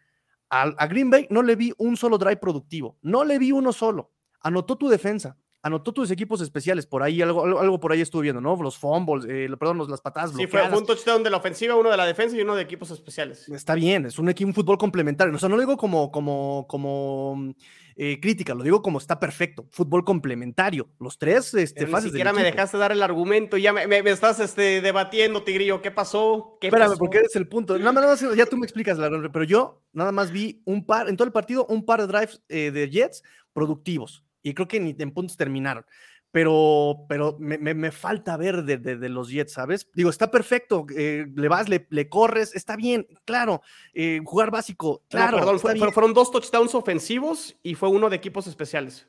a 0.50 0.86
Green 0.86 1.10
Bay 1.10 1.26
no 1.30 1.42
le 1.42 1.56
vi 1.56 1.72
un 1.78 1.96
solo 1.96 2.16
drive 2.16 2.38
productivo. 2.38 2.98
No 3.02 3.24
le 3.24 3.38
vi 3.38 3.52
uno 3.52 3.72
solo. 3.72 4.12
Anotó 4.40 4.76
tu 4.76 4.88
defensa 4.88 5.36
anotó 5.66 5.92
tus 5.92 6.12
equipos 6.12 6.40
especiales, 6.40 6.86
por 6.86 7.02
ahí, 7.02 7.20
algo, 7.20 7.58
algo 7.58 7.80
por 7.80 7.90
ahí 7.90 8.00
estuve 8.00 8.22
viendo, 8.22 8.40
¿no? 8.40 8.56
Los 8.62 8.78
fumbles, 8.78 9.26
eh, 9.28 9.48
perdón, 9.58 9.84
las 9.90 10.00
patadas 10.00 10.32
Sí, 10.36 10.46
fue 10.46 10.62
un 10.62 10.86
touchdown 10.86 11.24
de 11.24 11.30
la 11.30 11.38
ofensiva, 11.38 11.74
uno 11.74 11.90
de 11.90 11.96
la 11.96 12.06
defensa 12.06 12.36
y 12.36 12.40
uno 12.40 12.54
de 12.54 12.62
equipos 12.62 12.92
especiales. 12.92 13.48
Está 13.48 13.74
bien, 13.74 14.06
es 14.06 14.18
un 14.18 14.28
equipo, 14.28 14.46
un 14.46 14.54
fútbol 14.54 14.78
complementario. 14.78 15.34
O 15.34 15.38
sea, 15.38 15.48
no 15.48 15.56
lo 15.56 15.62
digo 15.62 15.76
como, 15.76 16.12
como, 16.12 16.66
como 16.68 17.52
eh, 17.96 18.20
crítica, 18.20 18.54
lo 18.54 18.62
digo 18.62 18.80
como 18.80 18.98
está 18.98 19.18
perfecto, 19.18 19.66
fútbol 19.72 20.04
complementario. 20.04 20.88
Los 21.00 21.18
tres 21.18 21.52
este, 21.54 21.84
Ni 21.84 22.00
siquiera 22.00 22.32
me 22.32 22.44
dejaste 22.44 22.78
dar 22.78 22.92
el 22.92 23.02
argumento, 23.02 23.56
ya 23.56 23.72
me, 23.72 23.98
estás 23.98 24.38
este, 24.38 24.80
debatiendo, 24.80 25.42
Tigrillo, 25.42 25.82
¿qué 25.82 25.90
pasó? 25.90 26.58
¿Qué 26.60 26.68
Espérame, 26.68 26.96
porque 26.96 27.18
eres 27.18 27.34
el 27.34 27.48
punto. 27.48 27.76
Nada 27.76 27.92
más, 27.92 28.24
ya 28.36 28.46
tú 28.46 28.56
me 28.56 28.66
explicas, 28.66 28.98
pero 29.32 29.44
yo 29.44 29.82
nada 29.92 30.12
más 30.12 30.30
vi 30.30 30.62
un 30.64 30.86
par, 30.86 31.08
en 31.08 31.16
todo 31.16 31.26
el 31.26 31.32
partido, 31.32 31.66
un 31.66 31.84
par 31.84 32.02
de 32.02 32.06
drives 32.06 32.40
eh, 32.48 32.70
de 32.70 32.88
Jets 32.88 33.24
productivos 33.52 34.25
y 34.46 34.54
creo 34.54 34.68
que 34.68 34.78
ni 34.78 34.94
en 34.96 35.10
puntos 35.10 35.36
terminaron. 35.36 35.84
Pero, 36.30 37.06
pero 37.08 37.36
me, 37.40 37.58
me, 37.58 37.90
falta 37.90 38.36
ver 38.36 38.62
de, 38.62 38.76
de, 38.76 39.08
los 39.08 39.30
Jets, 39.30 39.54
¿sabes? 39.54 39.88
Digo, 39.94 40.10
está 40.10 40.30
perfecto, 40.30 40.86
eh, 40.94 41.26
le 41.34 41.48
vas, 41.48 41.68
le, 41.68 41.86
le, 41.90 42.08
corres, 42.08 42.54
está 42.54 42.76
bien, 42.76 43.06
claro, 43.24 43.62
eh, 43.94 44.20
jugar 44.24 44.50
básico, 44.50 45.02
claro. 45.08 45.38
perdón, 45.38 45.92
fueron 45.92 46.12
dos 46.12 46.30
touchdowns 46.30 46.74
ofensivos 46.74 47.56
y 47.62 47.74
fue 47.74 47.88
uno 47.88 48.10
de 48.10 48.16
equipos 48.16 48.46
especiales. 48.46 49.08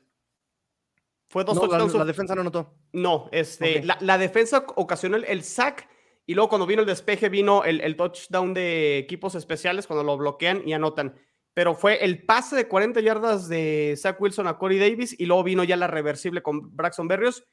Fue 1.28 1.44
dos 1.44 1.60
touchdowns. 1.60 1.94
La, 1.94 2.04
defensa 2.06 2.34
no 2.34 2.44
notó. 2.44 2.74
No, 2.92 3.28
este, 3.30 3.82
la, 3.84 3.98
la, 4.00 4.16
defensa 4.16 4.64
ocasionó 4.76 5.18
el, 5.18 5.42
sack 5.44 5.86
y 6.24 6.34
luego 6.34 6.48
cuando 6.48 6.66
vino 6.66 6.80
el 6.80 6.86
despeje 6.86 7.28
vino 7.28 7.64
el, 7.64 7.82
el 7.82 7.94
touchdown 7.94 8.54
de 8.54 8.96
equipos 8.98 9.34
especiales 9.34 9.86
cuando 9.86 10.02
lo 10.02 10.16
bloquean 10.16 10.62
y 10.66 10.72
anotan 10.72 11.14
pero 11.58 11.74
fue 11.74 12.04
el 12.04 12.24
pase 12.24 12.54
de 12.54 12.68
40 12.68 13.00
yardas 13.00 13.48
de 13.48 13.96
Zach 13.98 14.20
Wilson 14.20 14.46
a 14.46 14.58
Corey 14.58 14.78
Davis 14.78 15.16
y 15.18 15.26
luego 15.26 15.42
vino 15.42 15.64
ya 15.64 15.76
la 15.76 15.88
reversible 15.88 16.40
con 16.40 16.76
Braxton 16.76 17.08
Berrios 17.08 17.44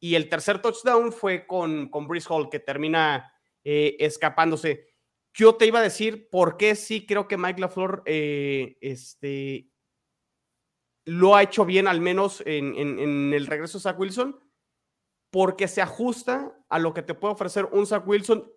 y 0.00 0.14
el 0.14 0.30
tercer 0.30 0.62
touchdown 0.62 1.12
fue 1.12 1.46
con, 1.46 1.90
con 1.90 2.08
Hall 2.30 2.48
que 2.48 2.58
termina 2.58 3.34
eh, 3.62 3.96
escapándose. 4.00 4.94
Yo 5.34 5.56
te 5.56 5.66
iba 5.66 5.80
a 5.80 5.82
decir 5.82 6.30
por 6.30 6.56
qué 6.56 6.74
sí 6.74 7.04
creo 7.04 7.28
que 7.28 7.36
Mike 7.36 7.60
LaFleur 7.60 8.02
eh, 8.06 8.78
este, 8.80 9.70
lo 11.04 11.36
ha 11.36 11.42
hecho 11.42 11.66
bien, 11.66 11.86
al 11.86 12.00
menos 12.00 12.42
en, 12.46 12.74
en, 12.78 13.34
el 13.34 13.46
regreso 13.46 13.76
de 13.76 13.82
Zach 13.82 13.98
Wilson, 13.98 14.40
porque 15.30 15.68
se 15.68 15.82
ajusta 15.82 16.58
a 16.70 16.78
lo 16.78 16.94
que 16.94 17.02
te 17.02 17.12
puede 17.12 17.34
ofrecer 17.34 17.66
un 17.72 17.86
Zach 17.86 18.08
Wilson 18.08 18.50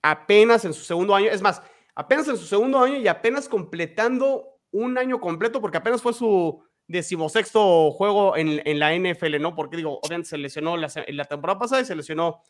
apenas 0.00 0.64
en 0.64 0.72
su 0.72 0.84
segundo 0.84 1.14
año. 1.14 1.28
Es 1.30 1.42
más, 1.42 1.60
apenas 1.98 2.28
en 2.28 2.36
su 2.36 2.46
segundo 2.46 2.78
año 2.78 2.96
y 2.96 3.08
apenas 3.08 3.48
completando 3.48 4.60
un 4.70 4.96
año 4.98 5.20
completo, 5.20 5.60
porque 5.60 5.78
apenas 5.78 6.00
fue 6.00 6.12
su 6.12 6.62
decimosexto 6.86 7.90
juego 7.90 8.36
en, 8.36 8.62
en 8.64 8.78
la 8.78 8.94
NFL, 8.96 9.40
¿no? 9.40 9.56
Porque 9.56 9.78
digo, 9.78 9.98
obviamente 10.00 10.28
se 10.28 10.38
lesionó 10.38 10.76
la, 10.76 10.88
la 11.08 11.24
temporada 11.24 11.58
pasada 11.58 11.82
y 11.82 11.84
se 11.84 11.96
lesionó 11.96 12.40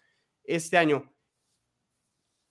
este 0.44 0.76
año. 0.76 1.10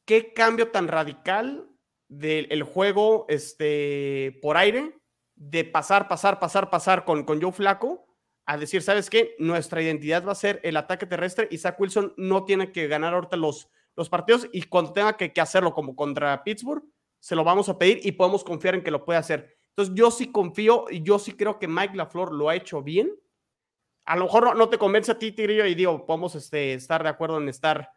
¿Qué 0.06 0.34
cambio 0.34 0.72
tan 0.72 0.88
radical 0.88 1.70
del 2.08 2.64
juego 2.64 3.28
este, 3.30 4.40
por 4.42 4.58
aire 4.58 4.98
de 5.36 5.66
pasar, 5.66 6.08
pasar, 6.08 6.40
pasar, 6.40 6.72
pasar 6.72 7.06
con, 7.06 7.26
con 7.26 7.40
Joe 7.40 7.52
Flaco 7.52 8.08
a 8.48 8.58
decir, 8.58 8.82
¿sabes 8.82 9.12
qué? 9.12 9.36
Nuestra 9.38 9.84
identidad 9.84 10.26
va 10.26 10.32
a 10.32 10.36
ser 10.36 10.60
el 10.64 10.76
ataque 10.78 11.06
terrestre 11.06 11.48
y 11.52 11.60
Zach 11.60 11.80
Wilson 11.80 12.16
no 12.18 12.44
tiene 12.44 12.72
que 12.72 12.88
ganar 12.88 13.14
ahorita 13.14 13.38
los, 13.38 13.70
los 13.98 14.08
partidos 14.08 14.48
y 14.54 14.62
cuando 14.64 14.94
tenga 14.94 15.18
que, 15.18 15.34
hacerlo 15.42 15.74
como 15.74 15.96
contra 15.96 16.44
Pittsburgh, 16.44 16.84
se 17.20 17.36
lo 17.36 17.44
vamos 17.44 17.68
a 17.68 17.78
pedir 17.78 18.00
y 18.04 18.14
podemos 18.14 18.44
confiar 18.44 18.76
en 18.76 18.84
que 18.84 18.92
lo 18.92 19.04
puede 19.04 19.20
hacer. 19.20 19.58
Entonces 19.70 19.94
yo 19.96 20.12
sí 20.12 20.32
confío 20.32 20.86
y 20.90 21.02
yo 21.02 21.20
sí 21.20 21.34
creo 21.34 21.60
que 21.60 21.68
Mike 21.68 21.98
LaFleur 21.98 22.32
lo 22.32 22.48
ha 22.48 22.56
hecho 22.56 22.82
bien. 22.82 23.12
A 24.06 24.16
lo 24.16 24.26
mejor 24.26 24.56
no, 24.56 24.70
te 24.70 24.78
convence 24.78 25.12
a 25.12 25.20
ti, 25.20 25.34
Tigrillo, 25.34 25.66
y 25.66 25.76
digo, 25.76 26.06
podemos 26.06 26.36
este, 26.36 26.76
estar 26.76 27.04
de 27.04 27.10
acuerdo 27.10 27.40
en 27.40 27.50
estar 27.50 27.90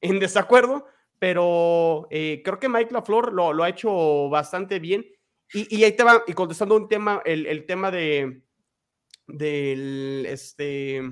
en 0.00 0.18
desacuerdo, 0.20 0.86
pero 1.18 2.06
eh, 2.10 2.40
creo 2.44 2.58
que 2.58 2.68
Mike 2.68 2.94
LaFleur 2.94 3.32
lo, 3.32 3.52
lo 3.52 3.64
ha 3.64 3.68
hecho 3.68 4.30
bastante 4.30 4.78
bien 4.78 5.04
y, 5.52 5.82
ahí 5.82 5.92
te 5.92 6.04
va, 6.04 6.22
y 6.26 6.34
contestando 6.34 6.76
un 6.76 6.88
tema, 6.88 7.22
el, 7.24 7.64
tema 7.64 7.90
de, 7.90 8.42
del, 9.26 10.26
este, 10.28 11.02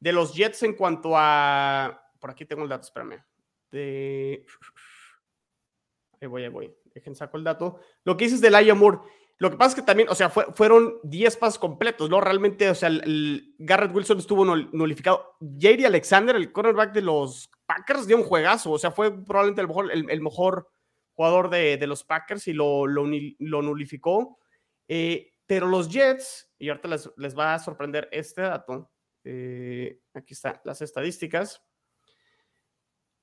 de 0.00 0.12
los 0.12 0.34
Jets 0.34 0.64
en 0.64 0.74
cuanto 0.74 1.12
a, 1.14 2.12
por 2.18 2.30
aquí 2.30 2.44
tengo 2.44 2.64
el 2.64 2.68
dato, 2.68 2.82
espérame, 2.82 3.24
de, 3.70 4.44
ahí 6.20 6.28
voy, 6.28 6.44
ahí 6.44 6.48
voy, 6.48 6.74
dejen 6.94 7.14
saco 7.14 7.36
el 7.36 7.44
dato, 7.44 7.80
lo 8.04 8.16
que 8.16 8.24
dices 8.24 8.40
del 8.40 8.54
Ayamur, 8.54 9.02
lo 9.38 9.50
que 9.50 9.56
pasa 9.56 9.70
es 9.70 9.74
que 9.76 9.86
también, 9.86 10.08
o 10.08 10.16
sea, 10.16 10.30
fueron 10.30 10.98
10 11.04 11.36
pasos 11.36 11.60
completos, 11.60 12.10
¿no? 12.10 12.20
Realmente, 12.20 12.68
o 12.70 12.74
sea, 12.74 12.88
el, 12.88 13.54
Garrett 13.58 13.94
Wilson 13.94 14.18
estuvo 14.18 14.44
nulificado. 14.44 15.36
Jerry 15.60 15.84
Alexander, 15.84 16.34
el 16.34 16.50
cornerback 16.50 16.92
de 16.92 17.02
los 17.02 17.48
Packers, 17.64 18.08
dio 18.08 18.16
un 18.16 18.24
juegazo, 18.24 18.72
o 18.72 18.78
sea, 18.78 18.90
fue 18.90 19.12
probablemente 19.24 19.60
el 19.60 19.68
mejor, 19.68 19.92
el 19.92 20.20
mejor 20.20 20.68
jugador 21.18 21.50
de, 21.50 21.84
los 21.88 22.04
Packers 22.04 22.46
y 22.46 22.52
lo, 22.52 22.86
lo, 22.86 23.04
nulificó. 23.62 24.38
Eh, 24.86 25.32
pero 25.46 25.66
los 25.66 25.88
Jets, 25.88 26.48
y 26.60 26.68
ahorita 26.68 26.86
les, 26.86 27.10
les 27.16 27.36
va 27.36 27.54
a 27.54 27.58
sorprender 27.58 28.08
este 28.12 28.42
dato, 28.42 28.92
eh, 29.24 29.98
aquí 30.14 30.34
están 30.34 30.60
las 30.62 30.80
estadísticas. 30.80 31.60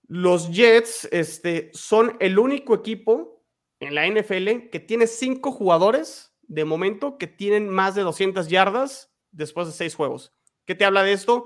Los 0.08 0.52
Jets 0.52 1.08
este, 1.12 1.72
son 1.74 2.18
el 2.20 2.38
único 2.40 2.76
equipo 2.76 3.44
en 3.80 3.96
la 3.96 4.08
NFL 4.08 4.70
que 4.72 4.80
tiene 4.80 5.08
cinco 5.08 5.52
jugadores 5.52 6.34
de 6.44 6.66
momento 6.66 7.18
que 7.18 7.28
tienen 7.28 7.70
más 7.70 7.96
de 7.96 8.04
200 8.04 8.48
yardas 8.48 9.12
después 9.32 9.68
de 9.68 9.74
seis 9.74 9.96
juegos. 9.96 10.34
¿Qué 10.66 10.76
te 10.76 10.86
habla 10.86 11.04
de 11.04 11.14
esto? 11.14 11.46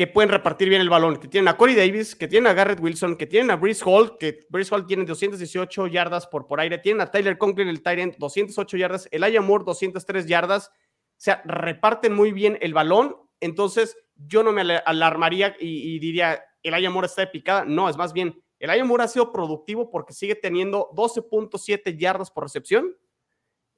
que 0.00 0.06
pueden 0.06 0.30
repartir 0.30 0.70
bien 0.70 0.80
el 0.80 0.88
balón, 0.88 1.18
que 1.18 1.28
tienen 1.28 1.48
a 1.48 1.58
Corey 1.58 1.74
Davis, 1.74 2.16
que 2.16 2.26
tienen 2.26 2.50
a 2.50 2.54
Garrett 2.54 2.80
Wilson, 2.80 3.16
que 3.16 3.26
tienen 3.26 3.50
a 3.50 3.56
Brees 3.56 3.82
Hall, 3.84 4.16
que 4.16 4.46
Brees 4.48 4.72
Hall 4.72 4.86
tiene 4.86 5.04
218 5.04 5.88
yardas 5.88 6.26
por, 6.26 6.46
por 6.46 6.58
aire, 6.58 6.78
tienen 6.78 7.02
a 7.02 7.10
Tyler 7.10 7.36
Conklin, 7.36 7.68
el 7.68 7.82
Tyrant, 7.82 8.16
208 8.16 8.76
yardas, 8.78 9.08
el 9.10 9.42
Moore, 9.42 9.64
203 9.66 10.24
yardas, 10.24 10.68
o 10.68 10.72
sea, 11.18 11.42
reparten 11.44 12.14
muy 12.14 12.32
bien 12.32 12.56
el 12.62 12.72
balón, 12.72 13.14
entonces 13.40 13.94
yo 14.14 14.42
no 14.42 14.52
me 14.52 14.62
alarmaría 14.62 15.54
y, 15.60 15.98
diría, 15.98 16.44
el 16.62 16.90
Moore 16.90 17.06
está 17.06 17.22
de 17.22 17.28
picada, 17.28 17.64
no, 17.64 17.88
es 17.88 17.96
más 17.96 18.12
bien, 18.12 18.42
el 18.58 18.84
Moore 18.84 19.04
ha 19.04 19.08
sido 19.08 19.32
productivo 19.32 19.90
porque 19.90 20.12
sigue 20.12 20.34
teniendo 20.34 20.90
12.7 20.94 21.96
yardas 21.96 22.30
por 22.30 22.44
recepción, 22.44 22.96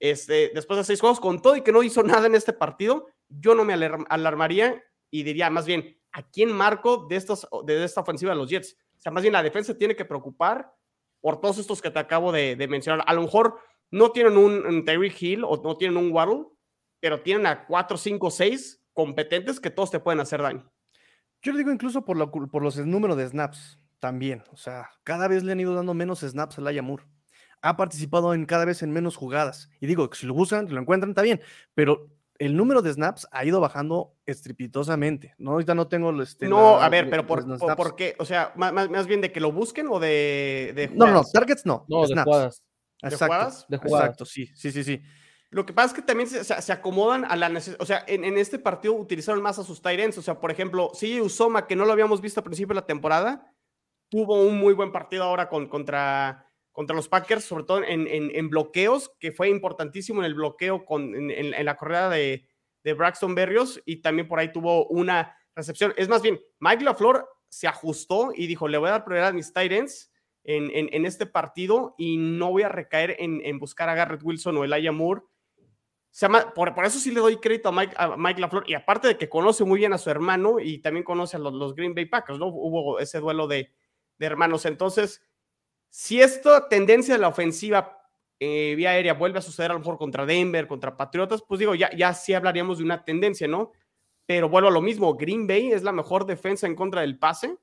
este, 0.01 0.51
después 0.53 0.78
de 0.78 0.85
seis 0.85 1.01
juegos, 1.01 1.20
con 1.20 1.41
todo 1.41 1.55
y 1.55 1.62
que 1.62 1.70
no 1.70 1.83
hizo 1.85 2.03
nada 2.03 2.26
en 2.26 2.35
este 2.35 2.53
partido, 2.53 3.07
yo 3.28 3.55
no 3.55 3.64
me 3.64 3.74
alarmaría 3.74 4.83
y 5.11 5.22
diría 5.22 5.49
más 5.49 5.64
bien, 5.64 5.97
¿a 6.11 6.28
quién 6.28 6.51
marco 6.53 7.07
de, 7.09 7.16
estos, 7.16 7.47
de 7.64 7.85
esta 7.85 8.01
ofensiva 8.01 8.33
de 8.33 8.39
los 8.39 8.51
Jets? 8.51 8.76
O 8.97 9.01
sea, 9.01 9.12
más 9.12 9.22
bien 9.22 9.33
la 9.33 9.43
defensa 9.43 9.76
tiene 9.76 9.95
que 9.95 10.05
preocupar 10.05 10.74
por 11.20 11.41
todos 11.41 11.59
estos 11.59 11.80
que 11.80 11.91
te 11.91 11.99
acabo 11.99 12.33
de, 12.33 12.57
mencionar. 12.68 13.05
A 13.07 13.14
lo 13.14 13.22
mejor 13.22 13.59
no 13.91 14.11
tienen 14.11 14.37
un, 14.37 14.85
Terry 14.85 15.14
Hill 15.18 15.45
o 15.45 15.61
no 15.62 15.76
tienen 15.76 15.97
un 15.97 16.12
Waddle, 16.12 16.47
pero 16.99 17.22
tienen 17.22 17.47
a 17.47 17.66
4, 17.66 17.97
5, 17.97 18.30
6 18.30 18.85
competentes 18.93 19.61
que 19.61 19.70
todos 19.70 19.91
te 19.91 20.01
pueden 20.01 20.20
hacer 20.20 20.43
daño. 20.43 20.70
Yo 21.43 21.53
le 21.53 21.59
digo 21.59 21.72
incluso 21.72 22.05
por, 22.05 22.30
por 22.30 22.62
los 22.62 22.76
números 22.78 23.16
de 23.16 23.28
snaps 23.28 23.78
también. 23.99 24.45
O 24.53 24.57
sea, 24.57 24.90
cada 25.05 25.28
vez 25.28 25.43
le 25.43 25.53
han 25.53 25.61
ido 25.61 25.74
dando 25.74 25.93
menos 25.93 26.20
snaps 26.20 26.59
a 26.59 26.61
Laia 26.61 26.82
Moore. 26.82 27.05
Ha 27.61 27.76
participado 27.76 28.34
en 28.34 28.47
cada 28.47 28.64
vez 28.64 28.82
en 28.82 28.93
menos 28.93 29.16
jugadas. 29.16 29.68
Y 29.80 29.86
digo, 29.86 30.09
que 30.09 30.18
si 30.18 30.26
lo 30.26 30.34
usan, 30.34 30.72
lo 30.72 30.80
encuentran, 30.80 31.11
está 31.11 31.22
bien. 31.22 31.40
Pero 31.74 32.09
el 32.38 32.57
número 32.57 32.82
de 32.82 32.93
snaps 32.93 33.28
ha 33.30 33.45
ido 33.45 33.61
bajando 33.61 34.14
estrepitosamente. 34.26 35.34
No, 35.38 35.53
ahorita 35.53 35.74
no 35.74 35.86
tengo 35.88 36.20
este, 36.22 36.49
No, 36.49 36.80
a 36.80 36.88
ver, 36.88 37.09
pero 37.09 37.26
por, 37.26 37.45
por, 37.76 37.97
qué? 37.97 38.16
O 38.18 38.24
sea, 38.24 38.53
más, 38.57 38.72
más, 38.72 39.07
bien 39.07 39.20
de 39.20 39.30
que 39.30 39.40
lo 39.40 39.53
busquen 39.53 39.86
o 39.88 40.01
de, 40.01 40.72
de 40.74 40.88
No, 40.88 41.07
no, 41.07 41.22
targets 41.24 41.66
no. 41.66 41.84
No, 41.88 42.07
de 42.07 42.20
jugadas. 42.20 42.62
Exacto, 43.03 43.66
¿De 43.68 43.76
jugadas? 43.78 44.05
Exacto, 44.05 44.24
sí, 44.24 44.47
sí, 44.55 44.70
sí, 44.72 44.84
sí. 44.84 45.03
Lo 45.53 45.66
que 45.66 45.72
pasa 45.72 45.88
es 45.88 45.94
que 45.94 46.03
también 46.03 46.28
se, 46.28 46.42
se 46.42 46.72
acomodan 46.72 47.24
a 47.24 47.36
la 47.36 47.48
necesidad. 47.48 47.80
O 47.80 47.86
sea, 47.86 48.05
en, 48.09 48.24
en, 48.24 48.38
este 48.38 48.59
partido 48.59 48.94
utilizaron 48.94 49.42
más 49.42 49.59
a 49.59 49.64
sus 49.64 49.82
Tyrants. 49.82 50.18
O 50.18 50.22
sea, 50.22 50.40
por 50.40 50.50
ejemplo, 50.50 50.90
sí, 50.94 51.20
Usoma, 51.20 51.66
que 51.66 51.76
no 51.76 51.84
lo 51.84 51.92
habíamos 51.92 52.20
visto 52.20 52.40
al 52.40 52.44
principio 52.44 52.74
de 52.74 52.80
la 52.80 52.86
temporada, 52.86 53.55
tuvo 54.12 54.42
un 54.42 54.59
muy 54.59 54.74
buen 54.74 54.92
partido 54.92 55.24
ahora 55.24 55.48
con, 55.48 55.68
contra, 55.68 56.46
contra 56.70 56.94
los 56.96 57.09
Packers, 57.09 57.44
sobre 57.44 57.64
todo 57.64 57.82
en, 57.82 58.07
en, 58.09 58.50
bloqueos, 58.50 59.11
que 59.18 59.32
fue 59.32 59.48
importantísimo 59.48 60.20
en 60.20 60.26
el 60.26 60.34
bloqueo 60.34 60.84
con, 60.84 61.14
en, 61.14 61.64
la 61.64 61.76
corrida 61.76 62.11
de, 62.11 62.46
de, 62.84 62.92
Braxton 62.92 63.34
Berrios 63.34 63.80
y 63.86 64.03
también 64.03 64.28
por 64.28 64.38
ahí 64.38 64.53
tuvo 64.53 64.86
una 64.88 65.36
recepción. 65.55 65.94
Es 65.96 66.09
más 66.09 66.20
bien, 66.20 66.40
Mike 66.61 66.84
LaFleur 66.84 67.26
se 67.48 67.68
ajustó 67.68 68.32
y 68.34 68.46
dijo, 68.46 68.68
le 68.68 68.78
voy 68.78 68.88
a 68.88 68.92
dar 68.92 69.05
prioridad 69.05 69.28
a 69.28 69.32
mis 69.32 69.53
Titans 69.53 70.11
en, 70.44 70.70
en, 70.74 71.07
este 71.07 71.26
partido 71.26 71.94
y 71.96 72.16
no 72.16 72.50
voy 72.50 72.62
a 72.62 72.68
recaer 72.68 73.16
en, 73.18 73.59
buscar 73.59 73.88
a 73.88 73.94
Garrett 73.94 74.22
Wilson 74.22 74.57
o 74.57 74.64
Elijah 74.64 74.92
Moore. 74.92 75.22
Se 76.12 76.28
por, 76.28 76.74
por, 76.74 76.84
eso 76.84 76.98
sí 76.98 77.10
le 77.10 77.20
doy 77.20 77.38
crédito 77.38 77.70
a 77.70 77.72
Mike, 77.72 77.94
a 77.96 78.18
Mike 78.18 78.38
LaFleur 78.38 78.64
y 78.68 78.74
aparte 78.74 79.08
de 79.08 79.16
que 79.16 79.30
conoce 79.30 79.64
muy 79.64 79.78
bien 79.78 79.94
a 79.94 79.98
su 79.98 80.10
hermano 80.10 80.60
y 80.60 80.78
también 80.78 81.04
conoce 81.04 81.38
a 81.38 81.40
los, 81.40 81.54
los 81.54 81.74
Green 81.74 81.94
Bay 81.94 82.04
Packers, 82.04 82.38
¿no? 82.38 82.48
Hubo 82.48 82.98
ese 82.98 83.18
duelo 83.18 83.46
de, 83.46 83.72
de 84.18 84.26
hermanos. 84.26 84.66
Entonces, 84.66 85.22
si 85.88 86.20
esta 86.20 86.68
tendencia 86.68 87.14
de 87.14 87.20
la 87.20 87.28
ofensiva 87.28 87.98
eh, 88.38 88.74
vía 88.76 88.90
aérea 88.90 89.14
vuelve 89.14 89.38
a 89.38 89.42
suceder 89.42 89.70
a 89.70 89.74
lo 89.74 89.80
mejor 89.80 89.96
contra 89.96 90.26
Denver, 90.26 90.66
contra 90.66 90.96
Patriotas, 90.96 91.42
pues 91.48 91.60
digo, 91.60 91.74
ya, 91.74 91.90
ya 91.96 92.12
sí 92.12 92.34
hablaríamos 92.34 92.76
de 92.76 92.84
una 92.84 93.04
tendencia, 93.04 93.48
¿no? 93.48 93.72
Pero 94.26 94.50
vuelvo 94.50 94.68
a 94.68 94.72
lo 94.72 94.82
mismo, 94.82 95.14
Green 95.14 95.46
Bay 95.46 95.72
es 95.72 95.82
la 95.82 95.92
mejor 95.92 96.26
defensa 96.26 96.66
en 96.66 96.74
contra 96.74 97.00
del 97.00 97.18
pase 97.18 97.56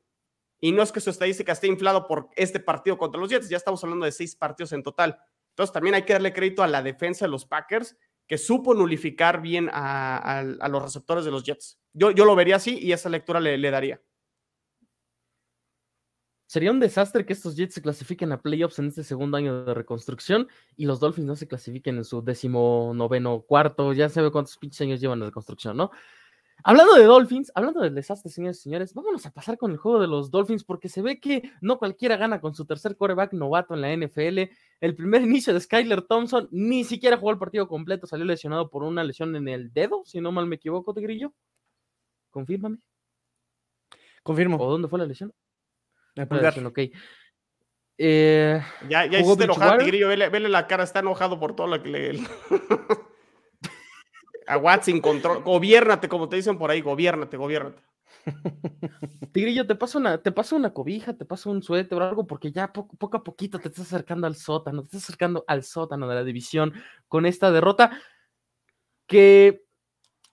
y 0.60 0.72
no 0.72 0.82
es 0.82 0.92
que 0.92 1.02
su 1.02 1.10
estadística 1.10 1.52
esté 1.52 1.68
inflado 1.68 2.08
por 2.08 2.30
este 2.36 2.60
partido 2.60 2.98
contra 2.98 3.22
los 3.22 3.30
Jets, 3.30 3.48
ya 3.48 3.58
estamos 3.58 3.84
hablando 3.84 4.06
de 4.06 4.12
seis 4.12 4.36
partidos 4.36 4.72
en 4.72 4.82
total. 4.82 5.20
Entonces 5.50 5.74
también 5.74 5.96
hay 5.96 6.04
que 6.04 6.14
darle 6.14 6.34
crédito 6.34 6.64
a 6.64 6.68
la 6.68 6.82
defensa 6.82 7.26
de 7.26 7.32
los 7.32 7.46
Packers 7.46 7.96
que 8.30 8.38
supo 8.38 8.74
nulificar 8.74 9.42
bien 9.42 9.70
a, 9.74 10.44
los 10.70 10.82
receptores 10.82 11.26
de 11.26 11.32
los 11.32 11.44
Jets. 11.44 11.78
Yo, 11.92 12.12
yo 12.12 12.24
lo 12.24 12.36
vería 12.36 12.56
así 12.56 12.78
y 12.80 12.94
esa 12.94 13.10
lectura 13.10 13.42
le 13.42 13.72
daría. 13.72 14.00
Sería 16.50 16.72
un 16.72 16.80
desastre 16.80 17.28
que 17.28 17.34
estos 17.34 17.56
Jets 17.56 17.76
se 17.76 17.82
clasifiquen 17.84 18.32
a 18.32 18.42
playoffs 18.42 18.80
en 18.80 18.88
este 18.88 19.04
segundo 19.04 19.38
año 19.38 19.66
de 19.66 19.74
reconstrucción 19.76 20.48
y 20.76 20.86
los 20.86 21.00
Dolphins 21.00 21.28
no 21.28 21.36
se 21.36 21.48
clasifiquen 21.48 21.98
en 21.98 22.04
su 22.04 22.24
décimo 22.24 22.92
noveno 22.96 23.42
cuarto. 23.42 23.94
Ya 23.94 24.10
se 24.10 24.20
ve 24.20 24.32
cuántos 24.32 24.58
pinches 24.58 24.82
años 24.82 25.00
llevan 25.00 25.20
de 25.20 25.28
reconstrucción, 25.28 25.78
¿no? 25.78 25.92
Hablando 26.64 26.96
de 26.96 27.04
Dolphins, 27.04 27.52
hablando 27.56 27.82
del 27.82 27.96
desastre, 27.96 28.32
señores 28.32 28.60
y 28.60 28.64
señores, 28.64 28.94
vámonos 28.94 29.26
a 29.26 29.32
pasar 29.32 29.58
con 29.58 29.72
el 29.72 29.78
juego 29.78 30.00
de 30.00 30.08
los 30.08 30.30
Dolphins 30.30 30.64
porque 30.64 30.90
se 30.90 31.02
ve 31.02 31.20
que 31.20 31.52
no 31.62 31.80
cualquiera 31.80 32.18
gana 32.18 32.42
con 32.42 32.54
su 32.54 32.66
tercer 32.66 32.98
coreback 32.98 33.34
novato 33.34 33.74
en 33.74 33.82
la 33.82 33.96
NFL. 33.96 34.52
El 34.82 34.96
primer 34.96 35.22
inicio 35.22 35.54
de 35.54 35.62
Skyler 35.62 36.02
Thompson 36.02 36.50
ni 36.52 36.84
siquiera 36.84 37.18
jugó 37.18 37.32
el 37.32 37.38
partido 37.38 37.68
completo, 37.68 38.08
salió 38.08 38.26
lesionado 38.26 38.70
por 38.70 38.84
una 38.84 39.04
lesión 39.04 39.36
en 39.36 39.48
el 39.48 39.72
dedo, 39.72 40.04
si 40.06 40.20
no 40.20 40.32
mal 40.32 40.48
me 40.48 40.58
equivoco, 40.58 40.94
te 40.94 41.02
grillo. 41.02 41.34
Confírmame. 42.30 42.78
Confirmo. 44.24 44.58
¿O 44.58 44.70
dónde 44.70 44.88
fue 44.88 45.00
la 45.00 45.06
lesión? 45.06 45.34
El 46.16 46.28
pulgar. 46.28 46.66
ok. 46.66 46.80
Eh, 48.02 48.62
ya, 48.88 49.06
ya 49.06 49.20
hiciste 49.20 49.44
enojado, 49.46 49.78
Tigrillo. 49.78 50.08
Vele, 50.08 50.30
vele, 50.30 50.50
la 50.50 50.68
cara, 50.68 50.84
está 50.84 51.00
enojado 51.00 51.40
por 51.40 51.56
todo 51.56 51.68
lo 51.68 51.82
que 51.82 51.90
le. 51.90 52.20
a 54.50 54.58
Watson 54.58 55.00
control. 55.00 55.44
Gobiérnate, 55.44 56.10
como 56.10 56.28
te 56.28 56.36
dicen 56.36 56.58
por 56.58 56.72
ahí, 56.72 56.82
gobiérnate, 56.82 57.38
gobiérnate. 57.38 57.82
Tigrillo, 59.32 59.68
te 59.68 59.76
paso 59.76 60.00
una, 60.00 60.18
te 60.18 60.32
paso 60.32 60.56
una 60.56 60.74
cobija, 60.74 61.16
te 61.16 61.24
paso 61.24 61.52
un 61.52 61.62
suéter 61.62 62.02
o 62.02 62.04
algo, 62.04 62.26
porque 62.26 62.52
ya 62.52 62.74
poco, 62.74 63.16
a 63.16 63.24
poquito 63.24 63.60
te 63.60 63.68
estás 63.68 63.86
acercando 63.86 64.26
al 64.26 64.36
sótano, 64.36 64.82
te 64.82 64.88
estás 64.88 65.04
acercando 65.04 65.46
al 65.48 65.64
sótano 65.64 66.08
de 66.08 66.16
la 66.16 66.24
división 66.24 66.74
con 67.08 67.28
esta 67.28 67.52
derrota. 67.52 68.02
Que, 69.06 69.64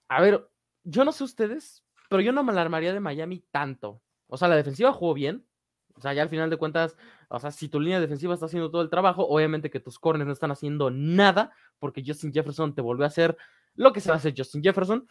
a 0.09 0.23
ver, 0.23 0.49
yo 0.83 1.05
no 1.05 1.13
sé 1.13 1.23
ustedes, 1.23 1.85
pero 2.09 2.23
yo 2.23 2.33
no 2.33 2.43
me 2.43 2.53
alarmaría 2.53 2.95
de 2.95 3.01
Miami 3.01 3.45
tanto. 3.51 4.01
O 4.29 4.39
sea, 4.39 4.49
la 4.49 4.57
defensiva 4.57 4.95
jugó 4.95 5.13
bien. 5.13 5.47
O 5.95 6.01
sea, 6.01 6.15
ya 6.15 6.23
al 6.23 6.29
final 6.31 6.49
de 6.49 6.57
cuentas, 6.57 6.97
o 7.29 7.39
sea, 7.39 7.51
si 7.51 7.69
tu 7.69 7.81
línea 7.81 8.01
defensiva 8.01 8.33
está 8.33 8.47
haciendo 8.47 8.71
todo 8.71 8.81
el 8.83 8.91
trabajo, 8.91 9.27
obviamente 9.27 9.71
que 9.71 9.81
tus 9.81 9.99
corners 9.99 10.27
no 10.27 10.33
están 10.33 10.51
haciendo 10.51 10.91
nada, 10.91 11.53
porque 11.79 12.03
Justin 12.07 12.33
Jefferson 12.33 12.75
te 12.75 12.83
volvió 12.83 13.05
a 13.05 13.09
hacer 13.09 13.37
lo 13.77 13.93
que 13.93 14.01
se 14.01 14.09
va 14.09 14.15
a 14.15 14.19
hacer 14.19 14.35
Justin 14.37 14.63
Jefferson. 14.63 15.07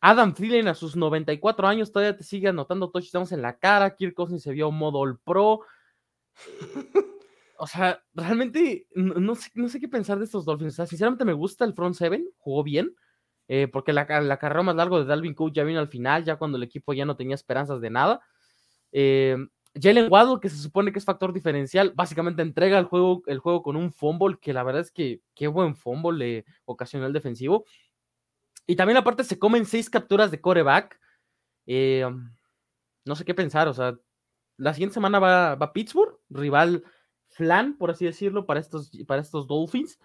Adam 0.00 0.34
Thielen 0.34 0.66
a 0.66 0.74
sus 0.74 0.96
94 0.96 1.68
años 1.68 1.92
todavía 1.92 2.16
te 2.16 2.24
sigue 2.24 2.48
anotando 2.48 2.90
touchdowns 2.90 3.32
en 3.32 3.40
la 3.40 3.56
cara. 3.58 3.94
Kirk 3.94 4.14
Cousins 4.14 4.42
se 4.42 4.50
vio 4.50 4.70
modo 4.72 4.98
All 4.98 5.18
Pro. 5.20 5.60
o 7.58 7.66
sea, 7.66 8.02
realmente 8.12 8.88
no, 8.94 9.34
sé, 9.36 9.50
no, 9.54 9.68
sé, 9.68 9.78
qué 9.78 9.88
pensar 9.88 10.18
de 10.18 10.24
estos 10.24 10.44
Dolphins. 10.44 10.72
O 10.72 10.76
sea, 10.76 10.86
sinceramente 10.86 11.24
me 11.24 11.32
gusta 11.32 11.64
el 11.64 11.74
front 11.74 11.94
seven, 11.94 12.26
jugó 12.38 12.64
bien. 12.64 12.94
Eh, 13.46 13.68
porque 13.68 13.92
la, 13.92 14.06
la, 14.22 14.38
carrera 14.38 14.62
más 14.62 14.76
larga 14.76 14.98
de 14.98 15.04
Dalvin 15.04 15.34
Cook 15.34 15.52
ya 15.52 15.62
vino 15.62 15.78
al 15.78 15.88
final, 15.88 16.24
ya 16.24 16.36
cuando 16.36 16.56
el 16.56 16.64
equipo 16.64 16.94
ya 16.94 17.04
no 17.04 17.16
tenía 17.16 17.34
esperanzas 17.34 17.80
de 17.80 17.90
nada. 17.90 18.20
Eh, 18.92 19.36
Jalen 19.74 20.08
Waddle, 20.10 20.40
que 20.40 20.50
se 20.50 20.58
supone 20.58 20.92
que 20.92 20.98
es 20.98 21.04
factor 21.04 21.32
diferencial, 21.32 21.92
básicamente 21.94 22.42
entrega 22.42 22.78
el 22.78 22.84
juego, 22.84 23.22
el 23.26 23.38
juego 23.38 23.62
con 23.62 23.76
un 23.76 23.92
fumble, 23.92 24.38
que 24.40 24.52
la 24.52 24.62
verdad 24.62 24.82
es 24.82 24.90
que 24.90 25.22
qué 25.34 25.48
buen 25.48 25.76
fumble 25.76 26.18
le 26.18 26.44
ocasionó 26.64 27.06
el 27.06 27.12
defensivo. 27.12 27.64
Y 28.66 28.76
también 28.76 28.98
aparte 28.98 29.24
se 29.24 29.38
comen 29.38 29.64
seis 29.64 29.88
capturas 29.88 30.30
de 30.30 30.40
coreback. 30.40 31.00
Eh, 31.66 32.04
no 33.04 33.16
sé 33.16 33.24
qué 33.24 33.34
pensar, 33.34 33.68
o 33.68 33.74
sea, 33.74 33.96
la 34.56 34.74
siguiente 34.74 34.94
semana 34.94 35.18
va, 35.18 35.54
va 35.54 35.72
Pittsburgh, 35.72 36.18
rival 36.28 36.84
flan, 37.30 37.76
por 37.76 37.90
así 37.90 38.04
decirlo, 38.04 38.46
para 38.46 38.60
estos, 38.60 38.90
para 39.06 39.22
estos 39.22 39.46
Dolphins. 39.46 39.98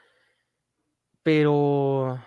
Pero 1.23 2.19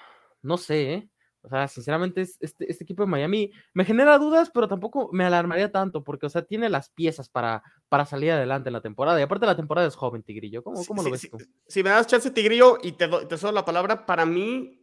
no 0.42 0.56
sé, 0.58 0.92
¿eh? 0.92 1.10
O 1.42 1.48
sea, 1.48 1.68
sinceramente, 1.68 2.20
este, 2.20 2.70
este, 2.70 2.84
equipo 2.84 3.02
de 3.02 3.08
Miami 3.08 3.50
me 3.72 3.84
genera 3.84 4.18
dudas, 4.18 4.50
pero 4.52 4.68
tampoco 4.68 5.08
me 5.12 5.24
alarmaría 5.24 5.72
tanto, 5.72 6.04
porque, 6.04 6.26
o 6.26 6.28
sea, 6.30 6.42
tiene 6.42 6.68
las 6.68 6.90
piezas 6.90 7.28
para, 7.28 7.62
para 7.88 8.04
salir 8.04 8.32
adelante 8.32 8.68
en 8.68 8.74
la 8.74 8.82
temporada. 8.82 9.18
Y 9.18 9.22
aparte, 9.22 9.46
la 9.46 9.56
temporada 9.56 9.88
es 9.88 9.96
joven, 9.96 10.22
Tigrillo. 10.22 10.62
¿Cómo, 10.62 10.84
cómo 10.84 11.02
lo 11.02 11.10
ves 11.10 11.28
tú? 11.30 11.38
Si 11.66 11.82
me 11.82 11.90
das 11.90 12.06
chance, 12.06 12.30
Tigrillo, 12.30 12.78
y 12.82 12.92
te, 12.92 13.08
te 13.08 13.38
cedo 13.38 13.52
la 13.52 13.64
palabra, 13.64 14.04
para 14.04 14.26
mí, 14.26 14.80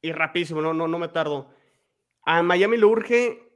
y 0.00 0.12
rapidísimo, 0.12 0.62
no, 0.62 0.72
no, 0.72 0.86
no 0.86 0.98
me 0.98 1.08
tardo. 1.08 1.50
A 2.22 2.42
Miami 2.42 2.76
le 2.76 2.84
urge 2.84 3.50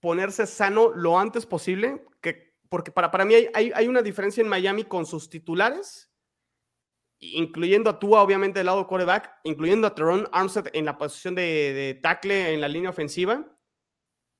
ponerse 0.00 0.46
sano 0.46 0.90
lo 0.94 1.18
antes 1.18 1.46
posible, 1.46 2.04
que, 2.20 2.54
porque 2.68 2.90
para, 2.90 3.10
para 3.10 3.24
mí 3.24 3.34
hay, 3.34 3.72
hay, 3.74 3.88
una 3.88 4.02
diferencia 4.02 4.42
en 4.42 4.48
Miami 4.48 4.84
con 4.84 5.06
sus 5.06 5.28
titulares, 5.28 6.09
incluyendo 7.20 7.90
a 7.90 7.98
Tua, 7.98 8.22
obviamente, 8.22 8.58
del 8.58 8.66
lado 8.66 8.80
de 8.80 8.86
quarterback, 8.86 9.30
incluyendo 9.44 9.86
a 9.86 9.94
Teron 9.94 10.28
Armstead 10.32 10.68
en 10.72 10.84
la 10.84 10.98
posición 10.98 11.34
de, 11.34 11.42
de 11.72 11.94
tackle 11.94 12.54
en 12.54 12.60
la 12.60 12.68
línea 12.68 12.90
ofensiva. 12.90 13.46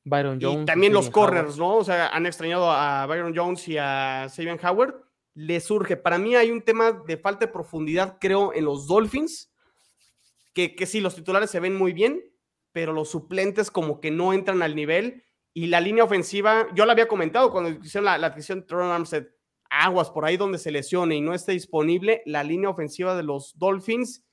Byron 0.05 0.41
Jones. 0.41 0.62
Y 0.62 0.64
también 0.64 0.93
los 0.93 1.11
corners, 1.11 1.59
¿no? 1.59 1.76
O 1.76 1.85
sea, 1.85 2.09
han 2.09 2.26
extrañado 2.26 2.70
a 2.70 3.07
Byron 3.07 3.35
Jones 3.37 3.68
y 3.68 3.76
a 3.78 4.26
Sabian 4.31 4.59
Howard. 4.64 4.95
Le 5.35 5.61
surge. 5.61 5.97
Para 5.97 6.18
mí 6.18 6.35
hay 6.35 6.51
un 6.51 6.62
tema 6.62 6.93
de 6.93 7.16
falta 7.16 7.47
de 7.47 7.53
profundidad, 7.53 8.18
creo, 8.18 8.53
en 8.55 8.64
los 8.64 8.87
Dolphins 8.87 9.51
que, 10.53 10.74
que 10.74 10.87
sí, 10.87 11.01
los 11.01 11.14
titulares 11.14 11.51
se 11.51 11.61
ven 11.61 11.76
muy 11.76 11.93
bien, 11.93 12.22
pero 12.72 12.93
los 12.93 13.11
suplentes 13.11 13.70
como 13.70 14.01
que 14.01 14.11
no 14.11 14.33
entran 14.33 14.62
al 14.62 14.74
nivel. 14.74 15.24
Y 15.53 15.66
la 15.66 15.81
línea 15.81 16.05
ofensiva, 16.05 16.68
yo 16.74 16.87
la 16.87 16.93
había 16.93 17.09
comentado 17.09 17.51
cuando 17.51 17.70
hicieron 17.70 18.05
la, 18.05 18.18
la 18.18 18.28
adquisición 18.28 18.61
de 18.61 18.66
Tron 18.66 18.91
Armstead, 18.91 19.26
aguas 19.70 20.10
por 20.10 20.24
ahí 20.24 20.36
donde 20.36 20.58
se 20.58 20.70
lesione 20.70 21.16
y 21.16 21.20
no 21.20 21.32
esté 21.32 21.52
disponible, 21.52 22.22
la 22.26 22.44
línea 22.44 22.68
ofensiva 22.68 23.16
de 23.16 23.22
los 23.22 23.56
Dolphins 23.58 24.24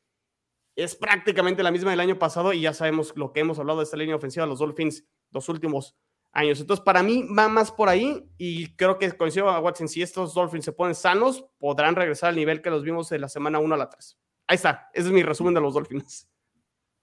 es 0.76 0.96
prácticamente 0.96 1.64
la 1.64 1.72
misma 1.72 1.92
del 1.92 2.00
año 2.00 2.20
pasado 2.20 2.54
y 2.54 2.62
ya 2.62 2.74
sabemos 2.74 3.14
lo 3.16 3.32
que 3.34 3.40
hemos 3.40 3.58
hablado 3.60 3.80
de 3.80 3.86
esta 3.86 3.98
línea 3.98 4.16
ofensiva 4.16 4.46
de 4.46 4.50
los 4.50 4.60
Dolphins 4.60 5.06
los 5.32 5.50
últimos 5.50 5.96
años. 6.32 6.60
Entonces, 6.60 6.84
para 6.84 7.04
mí 7.04 7.26
va 7.38 7.48
más 7.50 7.72
por 7.72 7.90
ahí 7.90 8.30
y 8.38 8.76
creo 8.76 8.98
que 9.00 9.12
coincido 9.14 9.50
a 9.50 9.60
Watson, 9.60 9.88
si 9.88 10.02
estos 10.02 10.34
Dolphins 10.34 10.66
se 10.66 10.72
ponen 10.72 10.96
sanos, 10.96 11.46
podrán 11.58 11.96
regresar 11.96 12.30
al 12.30 12.36
nivel 12.36 12.62
que 12.62 12.70
los 12.70 12.84
vimos 12.84 13.10
de 13.10 13.20
la 13.20 13.30
semana 13.30 13.60
1 13.60 13.74
a 13.74 13.78
la 13.78 13.90
3. 13.90 14.18
Ahí 14.48 14.56
está, 14.56 14.90
ese 14.94 15.08
es 15.08 15.14
mi 15.14 15.24
resumen 15.24 15.54
de 15.54 15.62
los 15.62 15.74
Dolphins. 15.74 16.30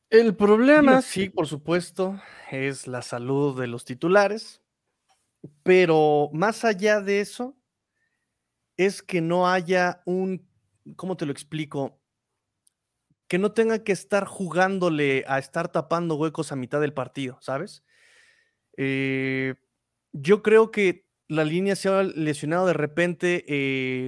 El 0.09 0.37
problema, 0.37 1.03
sí, 1.03 1.29
por 1.29 1.47
supuesto, 1.47 2.21
es 2.51 2.87
la 2.87 3.03
salud 3.03 3.59
de 3.59 3.67
los 3.67 3.85
titulares, 3.85 4.63
pero 5.63 6.31
más 6.33 6.65
allá 6.65 7.01
de 7.01 7.21
eso, 7.21 7.57
es 8.77 9.03
que 9.03 9.21
no 9.21 9.49
haya 9.49 10.03
un, 10.07 10.49
¿cómo 10.97 11.17
te 11.17 11.27
lo 11.27 11.33
explico? 11.33 12.01
Que 13.29 13.39
no 13.39 13.53
tenga 13.53 13.85
que 13.85 13.93
estar 13.93 14.27
jugándole 14.27 15.25
a 15.27 15.39
estar 15.39 15.71
tapando 15.71 16.17
huecos 16.17 16.53
a 16.53 16.57
mitad 16.57 16.81
del 16.81 16.93
partido, 16.93 17.39
¿sabes? 17.41 17.85
Eh, 18.77 19.55
yo 20.13 20.43
creo 20.43 20.71
que 20.71 21.05
la 21.29 21.45
línea 21.45 21.75
se 21.75 21.89
ha 21.89 22.03
lesionado 22.03 22.67
de 22.67 22.75
repente 22.75 23.45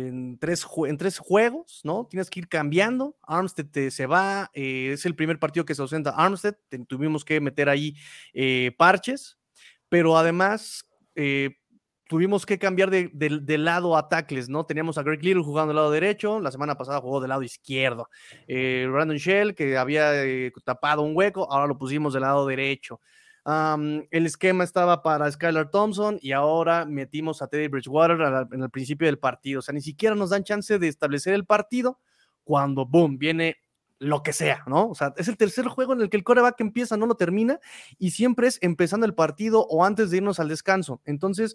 en 0.06 0.38
tres, 0.38 0.66
en 0.86 0.98
tres 0.98 1.18
juegos, 1.18 1.80
¿no? 1.82 2.06
Tienes 2.06 2.28
que 2.28 2.40
ir 2.40 2.48
cambiando. 2.48 3.16
Armstead 3.22 3.66
te, 3.66 3.90
se 3.90 4.06
va, 4.06 4.50
eh, 4.52 4.90
es 4.92 5.06
el 5.06 5.16
primer 5.16 5.38
partido 5.38 5.64
que 5.64 5.74
se 5.74 5.82
ausenta 5.82 6.10
Armstead, 6.10 6.56
tuvimos 6.86 7.24
que 7.24 7.40
meter 7.40 7.68
ahí 7.68 7.94
eh, 8.34 8.72
parches, 8.76 9.38
pero 9.88 10.18
además 10.18 10.82
tuvimos 12.08 12.46
que 12.46 12.58
cambiar 12.58 12.90
de, 12.90 13.58
lado 13.58 13.96
a 13.96 14.08
tackles, 14.08 14.48
¿no? 14.48 14.64
Teníamos 14.64 14.98
a 14.98 15.02
Greg 15.02 15.22
Little 15.22 15.42
jugando 15.42 15.68
del 15.68 15.76
lado 15.76 15.90
derecho, 15.90 16.40
la 16.40 16.50
semana 16.50 16.76
pasada 16.76 17.00
jugó 17.00 17.20
del 17.20 17.30
lado 17.30 17.42
izquierdo. 17.42 18.08
Brandon 18.46 19.16
Shell, 19.16 19.54
que 19.54 19.76
había 19.76 20.12
tapado 20.64 21.02
un 21.02 21.16
hueco, 21.16 21.50
ahora 21.50 21.66
lo 21.66 21.78
pusimos 21.78 22.12
del 22.12 22.22
lado 22.22 22.46
derecho 22.46 23.00
el 23.46 24.26
esquema 24.26 24.64
estaba 24.64 25.02
para 25.02 25.30
Skylar 25.30 25.70
Thompson 25.70 26.18
y 26.20 26.32
ahora 26.32 26.84
metimos 26.84 27.42
a 27.42 27.46
Teddy 27.46 27.68
Bridgewater 27.68 28.48
en 28.50 28.62
el 28.62 28.70
principio 28.70 29.06
del 29.06 29.18
partido. 29.18 29.60
O 29.60 29.62
sea, 29.62 29.72
ni 29.72 29.80
siquiera 29.80 30.16
nos 30.16 30.30
dan 30.30 30.42
chance 30.42 30.78
de 30.78 30.88
establecer 30.88 31.32
el 31.32 31.46
partido 31.46 32.00
cuando, 32.42 32.86
boom, 32.86 33.18
viene 33.18 33.56
lo 33.98 34.22
que 34.22 34.32
sea, 34.32 34.62
¿no? 34.66 34.88
O 34.88 34.94
sea, 34.94 35.14
es 35.16 35.28
el 35.28 35.36
tercer 35.36 35.66
juego 35.68 35.92
en 35.92 36.02
el 36.02 36.10
que 36.10 36.16
el 36.16 36.24
coreback 36.24 36.60
empieza, 36.60 36.96
no 36.96 37.06
lo 37.06 37.14
termina 37.14 37.60
y 37.98 38.10
siempre 38.10 38.48
es 38.48 38.58
empezando 38.62 39.06
el 39.06 39.14
partido 39.14 39.64
o 39.68 39.84
antes 39.84 40.10
de 40.10 40.18
irnos 40.18 40.40
al 40.40 40.48
descanso. 40.48 41.00
Entonces, 41.04 41.54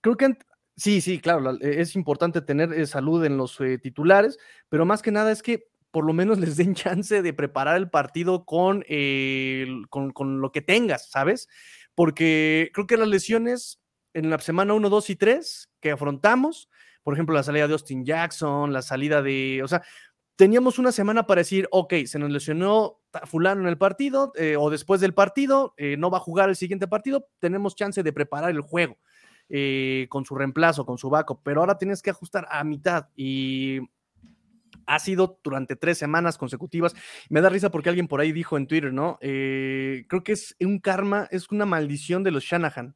creo 0.00 0.16
que 0.16 0.36
sí, 0.76 1.00
sí, 1.00 1.20
claro, 1.20 1.58
es 1.60 1.96
importante 1.96 2.40
tener 2.40 2.72
eh, 2.72 2.86
salud 2.86 3.24
en 3.24 3.36
los 3.36 3.60
eh, 3.60 3.78
titulares, 3.78 4.38
pero 4.68 4.84
más 4.84 5.02
que 5.02 5.10
nada 5.10 5.32
es 5.32 5.42
que 5.42 5.68
por 5.90 6.04
lo 6.04 6.12
menos 6.12 6.38
les 6.40 6.56
den 6.56 6.74
chance 6.74 7.22
de 7.22 7.32
preparar 7.32 7.76
el 7.76 7.90
partido 7.90 8.44
con, 8.44 8.84
con, 9.88 10.40
lo 10.40 10.52
que 10.52 10.62
tengas, 10.62 11.10
¿sabes? 11.10 11.48
Porque 11.94 12.70
creo 12.72 12.86
que 12.86 12.96
las 12.96 13.08
lesiones 13.08 13.80
en 14.14 14.30
la 14.30 14.38
semana 14.38 14.74
1, 14.74 14.88
2 14.88 15.10
y 15.10 15.16
3 15.16 15.70
que 15.80 15.90
afrontamos, 15.90 16.68
por 17.02 17.14
ejemplo, 17.14 17.34
la 17.34 17.42
salida 17.42 17.66
de 17.66 17.72
Austin 17.72 18.04
Jackson, 18.04 18.72
la 18.72 18.82
salida 18.82 19.22
de, 19.22 19.62
o 19.64 19.68
sea, 19.68 19.82
teníamos 20.36 20.78
una 20.78 20.90
semana 20.92 21.26
para 21.26 21.40
decir, 21.40 21.68
ok, 21.70 21.92
se 22.06 22.18
nos 22.18 22.30
lesionó 22.30 23.00
fulano 23.24 23.60
en 23.60 23.68
el 23.68 23.76
partido 23.76 24.32
eh, 24.36 24.56
o 24.58 24.70
después 24.70 25.00
del 25.00 25.12
partido, 25.12 25.74
eh, 25.76 25.96
no 25.98 26.10
va 26.10 26.16
a 26.16 26.22
jugar 26.22 26.48
el 26.48 26.56
siguiente 26.56 26.88
partido, 26.88 27.28
tenemos 27.40 27.74
chance 27.74 28.02
de 28.02 28.12
preparar 28.12 28.50
el 28.50 28.62
juego. 28.62 28.96
Eh, 29.52 30.06
con 30.10 30.24
su 30.24 30.36
reemplazo, 30.36 30.86
con 30.86 30.96
su 30.96 31.10
backup, 31.10 31.40
pero 31.42 31.60
ahora 31.60 31.76
tienes 31.76 32.02
que 32.02 32.10
ajustar 32.10 32.46
a 32.52 32.62
mitad 32.62 33.08
y 33.16 33.80
ha 34.86 34.98
sido 35.00 35.40
durante 35.42 35.74
tres 35.74 35.98
semanas 35.98 36.38
consecutivas. 36.38 36.94
Me 37.28 37.40
da 37.40 37.48
risa 37.48 37.70
porque 37.70 37.88
alguien 37.88 38.06
por 38.06 38.20
ahí 38.20 38.30
dijo 38.30 38.56
en 38.56 38.68
Twitter, 38.68 38.92
¿no? 38.92 39.18
Eh, 39.20 40.04
creo 40.08 40.22
que 40.22 40.32
es 40.32 40.54
un 40.60 40.78
karma, 40.78 41.26
es 41.32 41.50
una 41.50 41.66
maldición 41.66 42.22
de 42.22 42.30
los 42.30 42.44
Shanahan, 42.44 42.94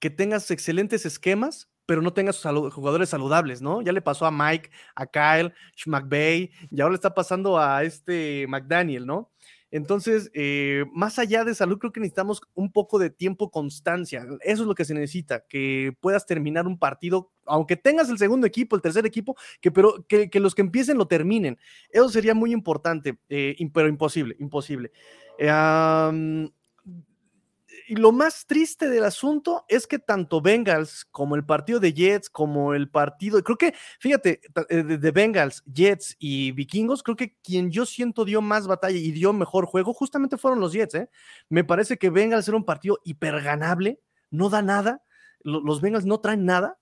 que 0.00 0.10
tengas 0.10 0.50
excelentes 0.50 1.06
esquemas, 1.06 1.70
pero 1.86 2.02
no 2.02 2.12
tengas 2.12 2.40
jugadores 2.42 3.08
saludables, 3.08 3.62
¿no? 3.62 3.82
Ya 3.82 3.92
le 3.92 4.02
pasó 4.02 4.26
a 4.26 4.30
Mike, 4.30 4.70
a 4.94 5.06
Kyle, 5.06 5.52
McVay, 5.86 6.50
y 6.70 6.80
ahora 6.80 6.92
le 6.92 6.96
está 6.96 7.14
pasando 7.14 7.58
a 7.58 7.82
este 7.84 8.46
McDaniel, 8.48 9.06
¿no? 9.06 9.30
Entonces, 9.70 10.30
eh, 10.34 10.84
más 10.92 11.18
allá 11.18 11.44
de 11.44 11.54
salud, 11.54 11.78
creo 11.78 11.92
que 11.92 12.00
necesitamos 12.00 12.42
un 12.54 12.72
poco 12.72 12.98
de 12.98 13.10
tiempo, 13.10 13.50
constancia. 13.50 14.26
Eso 14.40 14.62
es 14.62 14.68
lo 14.68 14.74
que 14.74 14.84
se 14.84 14.94
necesita, 14.94 15.44
que 15.48 15.94
puedas 16.00 16.26
terminar 16.26 16.66
un 16.66 16.78
partido, 16.78 17.30
aunque 17.46 17.76
tengas 17.76 18.08
el 18.10 18.18
segundo 18.18 18.46
equipo, 18.46 18.76
el 18.76 18.82
tercer 18.82 19.06
equipo, 19.06 19.36
que, 19.60 19.70
pero 19.70 20.04
que, 20.08 20.28
los 20.40 20.54
que 20.54 20.62
empiecen 20.62 20.98
lo 20.98 21.06
terminen. 21.06 21.58
Eso 21.90 22.08
sería 22.08 22.34
muy 22.34 22.52
importante, 22.52 23.18
eh, 23.28 23.56
pero 23.72 23.88
imposible, 23.88 24.36
imposible. 24.40 24.90
Y 27.90 27.96
lo 27.96 28.12
más 28.12 28.46
triste 28.46 28.88
del 28.88 29.02
asunto 29.02 29.64
es 29.66 29.88
que 29.88 29.98
tanto 29.98 30.40
Bengals 30.40 31.04
como 31.06 31.34
el 31.34 31.44
partido 31.44 31.80
de 31.80 31.92
Jets, 31.92 32.30
como 32.30 32.72
el 32.72 32.88
partido, 32.88 33.42
creo 33.42 33.58
que, 33.58 33.74
fíjate, 33.98 34.40
eh, 34.68 34.84
de 34.84 35.10
Bengals, 35.10 35.64
Jets 35.66 36.14
y 36.20 36.52
Vikingos, 36.52 37.02
creo 37.02 37.16
que 37.16 37.36
quien 37.42 37.72
yo 37.72 37.84
siento 37.86 38.24
dio 38.24 38.42
más 38.42 38.68
batalla 38.68 38.96
y 38.96 39.10
dio 39.10 39.32
mejor 39.32 39.66
juego, 39.66 39.92
justamente 39.92 40.36
fueron 40.36 40.60
los 40.60 40.72
Jets, 40.72 40.94
¿eh? 40.94 41.10
Me 41.48 41.64
parece 41.64 41.98
que 41.98 42.10
Bengals 42.10 42.46
era 42.46 42.56
un 42.56 42.64
partido 42.64 43.00
hiperganable, 43.02 44.00
no 44.30 44.50
da 44.50 44.62
nada, 44.62 45.02
los 45.42 45.80
Bengals 45.80 46.06
no 46.06 46.20
traen 46.20 46.44
nada. 46.44 46.78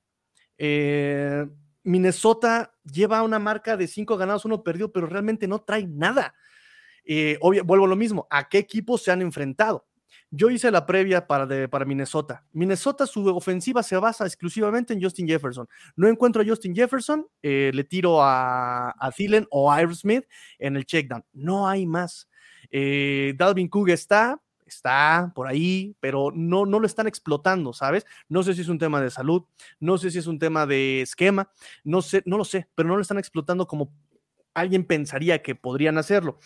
Eh, 0.59 1.47
Minnesota 1.85 2.75
lleva 2.85 3.23
una 3.23 3.39
marca 3.39 3.79
de 3.79 3.87
cinco 3.87 4.19
ganados, 4.19 4.45
uno 4.45 4.63
perdido, 4.63 4.93
pero 4.93 5.07
realmente 5.07 5.49
no 5.49 5.63
trae 5.63 5.87
nada. 5.87 6.35
Eh, 7.07 7.39
vuelvo 7.41 7.87
a 7.87 7.89
lo 7.89 7.97
mismo, 7.97 8.27
¿a 8.29 8.51
qué 8.51 8.59
equipos 8.59 9.03
se 9.03 9.11
han 9.11 9.23
enfrentado? 9.23 9.89
Yo 10.31 10.51
hice 10.51 10.71
la 10.71 10.87
previa 10.87 11.27
para, 11.27 11.69
para 11.69 11.85
Minnesota. 11.85 12.45
Minnesota, 12.53 13.07
su 13.07 13.27
ofensiva 13.29 13.83
se 13.83 13.97
basa 13.97 14.27
exclusivamente 14.27 14.93
en 14.93 15.03
Justin 15.03 15.27
Jefferson. 15.27 15.69
No 15.97 16.09
encuentro 16.09 16.43
a 16.43 16.45
Justin 16.47 16.75
Jefferson, 16.75 17.27
eh, 17.43 17.71
le 17.73 17.85
tiro 17.85 18.23
a, 18.23 18.91
a 18.91 19.11
Thielen 19.11 19.47
o 19.51 19.73
a 19.73 19.81
Smith 19.95 20.25
en 20.59 20.77
el 20.77 20.85
checkdown. 20.85 21.25
No 21.33 21.69
hay 21.69 21.87
más. 21.87 22.29
Eh, 22.71 23.35
Dalvin 23.37 23.69
Cook 23.69 23.89
está, 23.89 24.41
está 24.67 25.33
por 25.35 25.47
ahí, 25.47 25.97
pero 26.01 26.31
no, 26.35 26.67
no 26.67 26.79
lo 26.79 26.87
están 26.87 27.07
explotando, 27.07 27.73
¿sabes? 27.73 28.07
No 28.29 28.43
sé 28.43 28.55
si 28.55 28.61
es 28.61 28.69
un 28.69 28.79
tema 28.79 29.01
de 29.01 29.11
salud, 29.11 29.45
no 29.81 29.99
sé 29.99 30.11
si 30.11 30.19
es 30.19 30.27
un 30.27 30.39
tema 30.39 30.67
de 30.67 31.03
esquema, 31.03 31.51
no 31.85 32.03
sé, 32.03 32.23
no 32.27 32.37
lo 32.37 32.45
sé, 32.45 32.69
pero 32.75 32.89
no 32.89 32.97
lo 32.97 33.03
están 33.03 33.19
explotando 33.19 33.67
como 33.67 33.93
alguien 34.55 34.85
pensaría 34.85 35.43
que 35.43 35.55
podrían 35.55 35.99
hacerlo. 35.99 36.39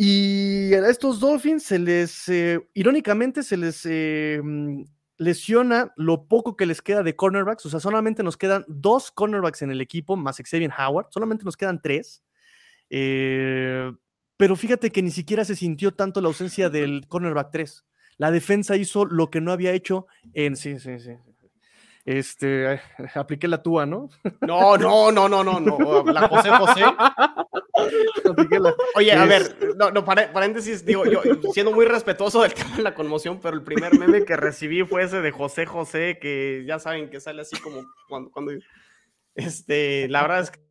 Y 0.00 0.72
a 0.74 0.88
estos 0.88 1.18
Dolphins 1.18 1.64
se 1.64 1.76
les, 1.76 2.28
eh, 2.28 2.60
irónicamente, 2.72 3.42
se 3.42 3.56
les 3.56 3.84
eh, 3.84 4.40
mm, 4.40 4.84
lesiona 5.16 5.92
lo 5.96 6.28
poco 6.28 6.54
que 6.56 6.66
les 6.66 6.80
queda 6.80 7.02
de 7.02 7.16
cornerbacks. 7.16 7.66
O 7.66 7.68
sea, 7.68 7.80
solamente 7.80 8.22
nos 8.22 8.36
quedan 8.36 8.64
dos 8.68 9.10
cornerbacks 9.10 9.62
en 9.62 9.72
el 9.72 9.80
equipo, 9.80 10.14
más 10.14 10.36
Xavier 10.36 10.70
Howard. 10.78 11.08
Solamente 11.10 11.44
nos 11.44 11.56
quedan 11.56 11.82
tres. 11.82 12.22
Eh, 12.90 13.90
pero 14.36 14.54
fíjate 14.54 14.92
que 14.92 15.02
ni 15.02 15.10
siquiera 15.10 15.44
se 15.44 15.56
sintió 15.56 15.92
tanto 15.92 16.20
la 16.20 16.28
ausencia 16.28 16.70
del 16.70 17.08
cornerback 17.08 17.50
3. 17.50 17.84
La 18.18 18.30
defensa 18.30 18.76
hizo 18.76 19.04
lo 19.04 19.30
que 19.30 19.40
no 19.40 19.50
había 19.50 19.72
hecho 19.72 20.06
en. 20.32 20.54
Sí, 20.54 20.78
sí, 20.78 21.00
sí. 21.00 21.10
Este, 22.04 22.80
apliqué 23.16 23.48
la 23.48 23.64
túa, 23.64 23.84
¿no? 23.84 24.10
No, 24.42 24.78
no, 24.78 25.10
no, 25.10 25.28
no, 25.28 25.42
no, 25.42 25.58
no. 25.58 26.04
La 26.04 26.28
José 26.28 26.50
José. 26.50 26.84
Oye, 28.94 29.12
a 29.12 29.24
ver, 29.24 29.56
no, 29.76 29.90
no, 29.90 30.04
paréntesis, 30.04 30.84
digo, 30.84 31.04
yo 31.06 31.20
siendo 31.52 31.72
muy 31.72 31.86
respetuoso 31.86 32.42
del 32.42 32.54
tema 32.54 32.76
de 32.76 32.82
la 32.82 32.94
conmoción, 32.94 33.40
pero 33.40 33.54
el 33.56 33.62
primer 33.62 33.98
meme 33.98 34.24
que 34.24 34.36
recibí 34.36 34.84
fue 34.84 35.04
ese 35.04 35.20
de 35.20 35.30
José 35.30 35.66
José, 35.66 36.18
que 36.20 36.64
ya 36.66 36.78
saben 36.78 37.10
que 37.10 37.20
sale 37.20 37.42
así 37.42 37.58
como 37.60 37.84
cuando, 38.08 38.30
cuando 38.30 38.52
este, 39.34 40.08
la 40.08 40.22
verdad 40.22 40.40
es 40.40 40.50
que 40.50 40.68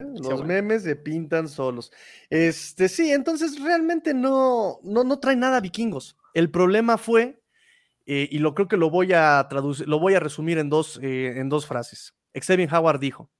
Los 0.00 0.44
memes 0.44 0.84
se 0.84 0.94
pintan 0.94 1.48
solos. 1.48 1.90
Este, 2.30 2.88
sí, 2.88 3.10
entonces 3.10 3.60
realmente 3.60 4.14
no, 4.14 4.78
no, 4.84 5.02
no 5.02 5.18
trae 5.18 5.34
nada 5.34 5.60
vikingos. 5.60 6.16
El 6.34 6.52
problema 6.52 6.98
fue 6.98 7.42
eh, 8.10 8.26
y 8.30 8.38
lo 8.38 8.54
creo 8.54 8.68
que 8.68 8.78
lo 8.78 8.88
voy 8.88 9.12
a 9.12 9.46
traducir, 9.50 9.86
lo 9.86 9.98
voy 9.98 10.14
a 10.14 10.20
resumir 10.20 10.56
en 10.56 10.70
dos, 10.70 10.98
eh, 11.02 11.34
en 11.36 11.50
dos 11.50 11.66
frases. 11.66 12.14
Xavier 12.34 12.72
Howard 12.72 13.00
dijo: 13.00 13.30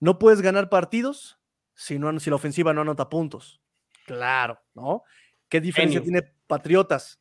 No 0.00 0.18
puedes 0.18 0.40
ganar 0.40 0.68
partidos 0.68 1.38
si, 1.74 1.98
no, 1.98 2.18
si 2.20 2.30
la 2.30 2.36
ofensiva 2.36 2.72
no 2.72 2.82
anota 2.82 3.08
puntos. 3.08 3.60
Claro, 4.06 4.60
¿no? 4.74 5.02
¿Qué 5.48 5.60
diferencia 5.60 6.02
tiene 6.02 6.22
Patriotas? 6.46 7.20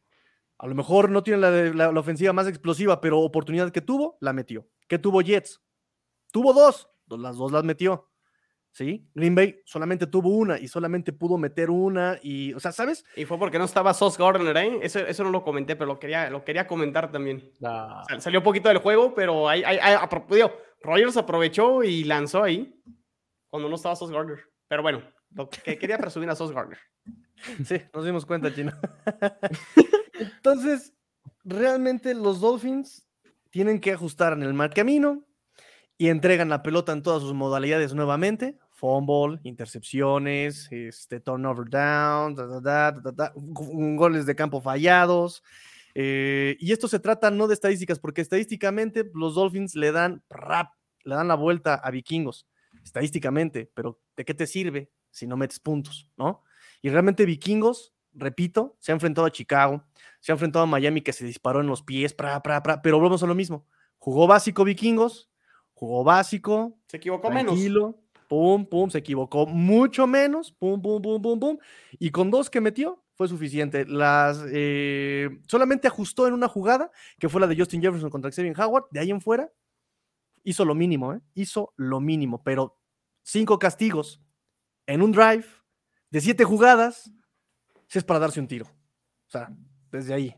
A 0.58 0.68
lo 0.68 0.76
mejor 0.76 1.10
no 1.10 1.24
tiene 1.24 1.40
la, 1.40 1.92
la, 1.92 2.00
ofensiva 2.00 2.32
más 2.34 2.48
explosiva, 2.48 3.02
pero 3.02 3.20
oportunidad 3.20 3.72
que 3.72 3.82
tuvo, 3.82 4.18
la 4.22 4.34
metió. 4.34 4.68
¿Qué 4.88 4.98
tuvo 4.98 5.22
Jets? 5.22 5.62
Tuvo 6.32 6.54
dos, 6.54 6.90
las 7.08 7.38
dos 7.38 7.52
las 7.52 7.64
metió. 7.64 8.10
¿Sí? 8.74 9.08
Green 9.14 9.36
Bay 9.36 9.62
solamente 9.66 10.08
tuvo 10.08 10.30
una 10.30 10.60
y 10.60 10.68
solamente 10.68 11.14
pudo 11.14 11.38
meter 11.38 11.70
una 11.70 12.20
y, 12.22 12.54
o 12.54 12.60
sea, 12.60 12.72
¿sabes? 12.72 13.06
Y 13.16 13.26
fue 13.26 13.38
porque 13.38 13.60
no 13.60 13.66
estaba 13.66 13.94
Sauce 13.94 14.22
Gardner, 14.22 14.58
¿eh? 14.58 14.80
Eso, 14.82 15.00
eso 15.00 15.24
no 15.24 15.30
lo 15.30 15.44
comenté, 15.44 15.76
pero 15.76 15.94
lo 15.94 16.00
quería, 16.00 16.30
lo 16.30 16.44
quería 16.44 16.68
comentar 16.68 17.12
también. 17.12 17.52
salió 18.20 18.40
un 18.40 18.44
poquito 18.44 18.70
del 18.70 18.80
juego, 18.80 19.14
pero 19.14 19.48
ahí, 19.48 19.64
ahí, 19.64 19.96
Rogers 20.82 21.16
aprovechó 21.16 21.84
y 21.84 22.04
lanzó 22.04 22.44
ahí 22.44 22.76
cuando 23.50 23.70
no 23.70 23.76
estaba 23.76 23.96
Sauce 23.96 24.14
Gardner. 24.14 24.40
Pero 24.68 24.82
bueno, 24.82 25.04
lo 25.32 25.50
que 25.50 25.78
quería 25.78 25.98
presumir 25.98 26.30
a 26.30 26.36
Sauce 26.36 26.54
Gardner. 26.54 26.80
Sí, 27.66 27.76
nos 27.94 28.06
dimos 28.06 28.26
cuenta, 28.26 28.54
Chino. 28.56 28.72
Entonces, 30.14 30.94
realmente 31.44 32.14
los 32.14 32.40
Dolphins 32.40 33.06
tienen 33.50 33.82
que 33.82 33.92
ajustar 33.92 34.32
en 34.32 34.44
el 34.44 34.54
mal 34.54 34.74
camino 34.74 35.26
y 35.98 36.08
entregan 36.08 36.48
la 36.48 36.64
pelota 36.64 36.94
en 36.94 37.04
todas 37.04 37.22
sus 37.22 37.34
modalidades 37.34 37.94
nuevamente 37.94 38.58
fumble, 38.84 39.40
intercepciones, 39.44 40.68
este, 40.70 41.22
turnover 41.22 41.70
down, 41.70 42.36
goles 43.96 44.26
de 44.26 44.36
campo 44.36 44.60
fallados. 44.60 45.42
Eh, 45.96 46.58
y 46.60 46.74
esto 46.74 46.90
se 46.90 47.00
trata 47.00 47.32
no 47.32 47.48
de 47.48 47.54
estadísticas, 47.54 47.98
porque 47.98 48.20
estadísticamente 48.20 49.10
los 49.14 49.36
Dolphins 49.36 49.76
le 49.76 49.94
dan 49.94 50.22
rap, 50.30 50.74
le 51.06 51.16
dan 51.16 51.30
la 51.30 51.36
vuelta 51.36 51.76
a 51.76 51.92
vikingos, 51.92 52.46
estadísticamente, 52.84 53.72
pero 53.74 54.02
¿de 54.18 54.26
qué 54.26 54.34
te 54.34 54.48
sirve 54.48 54.92
si 55.12 55.28
no 55.28 55.38
metes 55.38 55.62
puntos, 55.62 56.10
no? 56.18 56.44
Y 56.82 56.90
realmente 56.90 57.26
vikingos, 57.26 57.94
repito, 58.12 58.76
se 58.82 58.92
ha 58.92 58.96
enfrentado 58.96 59.26
a 59.26 59.32
Chicago, 59.32 59.86
se 60.20 60.34
ha 60.34 60.36
enfrentado 60.36 60.64
a 60.64 60.68
Miami 60.68 61.00
que 61.00 61.14
se 61.14 61.24
disparó 61.24 61.62
en 61.62 61.68
los 61.68 61.84
pies, 61.84 62.14
pero 62.14 62.98
volvemos 62.98 63.24
a 63.24 63.28
lo 63.28 63.36
mismo. 63.36 63.66
Jugó 63.98 64.28
básico 64.28 64.66
vikingos, 64.66 65.32
jugó 65.74 66.04
básico, 66.04 66.78
se 66.88 66.98
equivocó 66.98 67.32
menos 67.32 67.58
pum, 68.28 68.66
pum, 68.66 68.90
se 68.90 69.00
equivocó 69.00 69.46
mucho 69.46 70.08
menos, 70.08 70.52
pum, 70.52 70.82
pum, 70.82 71.02
pum, 71.02 71.22
pum, 71.22 71.40
pum, 71.40 71.58
y 72.00 72.12
con 72.12 72.32
dos 72.32 72.50
que 72.50 72.62
metió 72.62 73.04
fue 73.16 73.28
suficiente. 73.28 73.86
Las, 73.86 74.44
eh, 74.52 75.30
solamente 75.48 75.88
ajustó 75.88 76.28
en 76.28 76.34
una 76.34 76.48
jugada, 76.48 76.92
que 77.20 77.30
fue 77.30 77.42
la 77.42 77.48
de 77.48 77.58
Justin 77.58 77.82
Jefferson 77.82 78.10
contra 78.10 78.32
Xavier 78.32 78.60
Howard, 78.60 78.86
de 78.92 79.00
ahí 79.00 79.12
en 79.12 79.22
fuera, 79.22 79.52
hizo 80.44 80.66
lo 80.66 80.76
mínimo, 80.76 81.14
¿eh? 81.14 81.22
hizo 81.34 81.74
lo 81.78 82.00
mínimo, 82.00 82.44
pero 82.44 82.78
cinco 83.22 83.60
castigos 83.60 84.22
en 84.86 85.02
un 85.02 85.12
drive 85.12 85.46
de 86.10 86.22
siete 86.22 86.44
jugadas, 86.44 87.12
si 87.88 87.98
es 87.98 88.04
para 88.04 88.20
darse 88.20 88.40
un 88.40 88.48
tiro. 88.48 88.66
O 88.66 89.32
sea, 89.32 89.50
desde 89.92 90.14
ahí, 90.14 90.36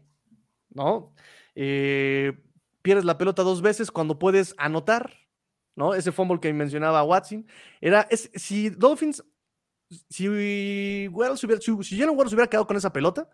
¿no? 0.69 1.13
Eh, 1.55 2.33
pierdes 2.81 3.05
la 3.05 3.17
pelota 3.17 3.43
dos 3.43 3.61
veces 3.61 3.91
cuando 3.91 4.19
puedes 4.19 4.53
anotar, 4.57 5.24
¿no? 5.75 5.93
Ese 5.93 6.11
fumble 6.11 6.39
que 6.39 6.51
mencionaba 6.53 7.03
Watson. 7.03 7.45
Era, 7.81 8.07
es, 8.09 8.29
si 8.33 8.69
Dolphins, 8.69 9.23
si, 10.09 10.27
Wells 11.07 11.43
hubiera, 11.43 11.61
si, 11.61 11.83
si 11.83 11.99
Jalen 11.99 12.17
Wells 12.17 12.33
hubiera 12.33 12.49
quedado 12.49 12.67
con 12.67 12.77
esa 12.77 12.91
pelota, 12.91 13.29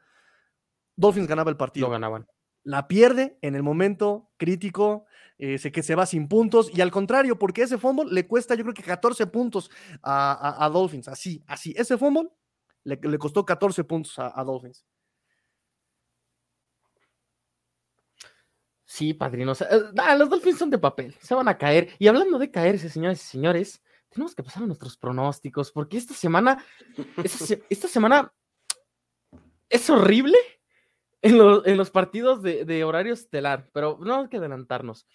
Dolphins 0.95 1.27
ganaba 1.27 1.49
el 1.49 1.57
partido. 1.57 1.87
Lo 1.87 1.91
ganaban. 1.91 2.27
La 2.63 2.87
pierde 2.87 3.37
en 3.41 3.55
el 3.55 3.63
momento 3.63 4.29
crítico, 4.37 5.05
eh, 5.37 5.57
sé 5.57 5.71
que 5.71 5.81
se 5.81 5.95
va 5.95 6.05
sin 6.05 6.27
puntos, 6.27 6.69
y 6.73 6.81
al 6.81 6.91
contrario, 6.91 7.39
porque 7.39 7.63
ese 7.63 7.77
fumble 7.77 8.11
le 8.11 8.27
cuesta 8.27 8.53
yo 8.55 8.63
creo 8.63 8.73
que 8.73 8.83
14 8.83 9.25
puntos 9.27 9.71
a, 10.03 10.69
Dolphins, 10.71 11.07
así, 11.07 11.43
así, 11.47 11.73
ese 11.75 11.97
fumble 11.97 12.29
le, 12.83 12.99
le 13.01 13.17
costó 13.17 13.45
14 13.45 13.83
puntos 13.83 14.13
a 14.19 14.43
Dolphins. 14.43 14.85
Sí, 18.91 19.13
padrino. 19.13 19.53
Eh, 19.53 19.83
ah, 19.99 20.15
los 20.15 20.29
Dolphins 20.29 20.59
son 20.59 20.69
de 20.69 20.77
papel, 20.77 21.15
se 21.21 21.33
van 21.33 21.47
a 21.47 21.57
caer. 21.57 21.95
Y 21.97 22.09
hablando 22.09 22.37
de 22.37 22.51
caerse, 22.51 22.89
señores 22.89 23.23
y 23.23 23.25
señores, 23.25 23.81
tenemos 24.09 24.35
que 24.35 24.43
pasar 24.43 24.63
a 24.63 24.65
nuestros 24.65 24.97
pronósticos, 24.97 25.71
porque 25.71 25.95
esta 25.95 26.13
semana, 26.13 26.61
esta, 27.23 27.87
semana 27.87 28.33
es 29.69 29.89
horrible 29.89 30.35
en, 31.21 31.37
los 31.37 31.89
partidos 31.89 32.43
de, 32.43 32.83
horario 32.83 33.13
estelar, 33.13 33.69
pero 33.71 33.97
no 34.01 34.23
hay 34.23 34.27
que 34.27 34.37
adelantarnos. 34.37 35.07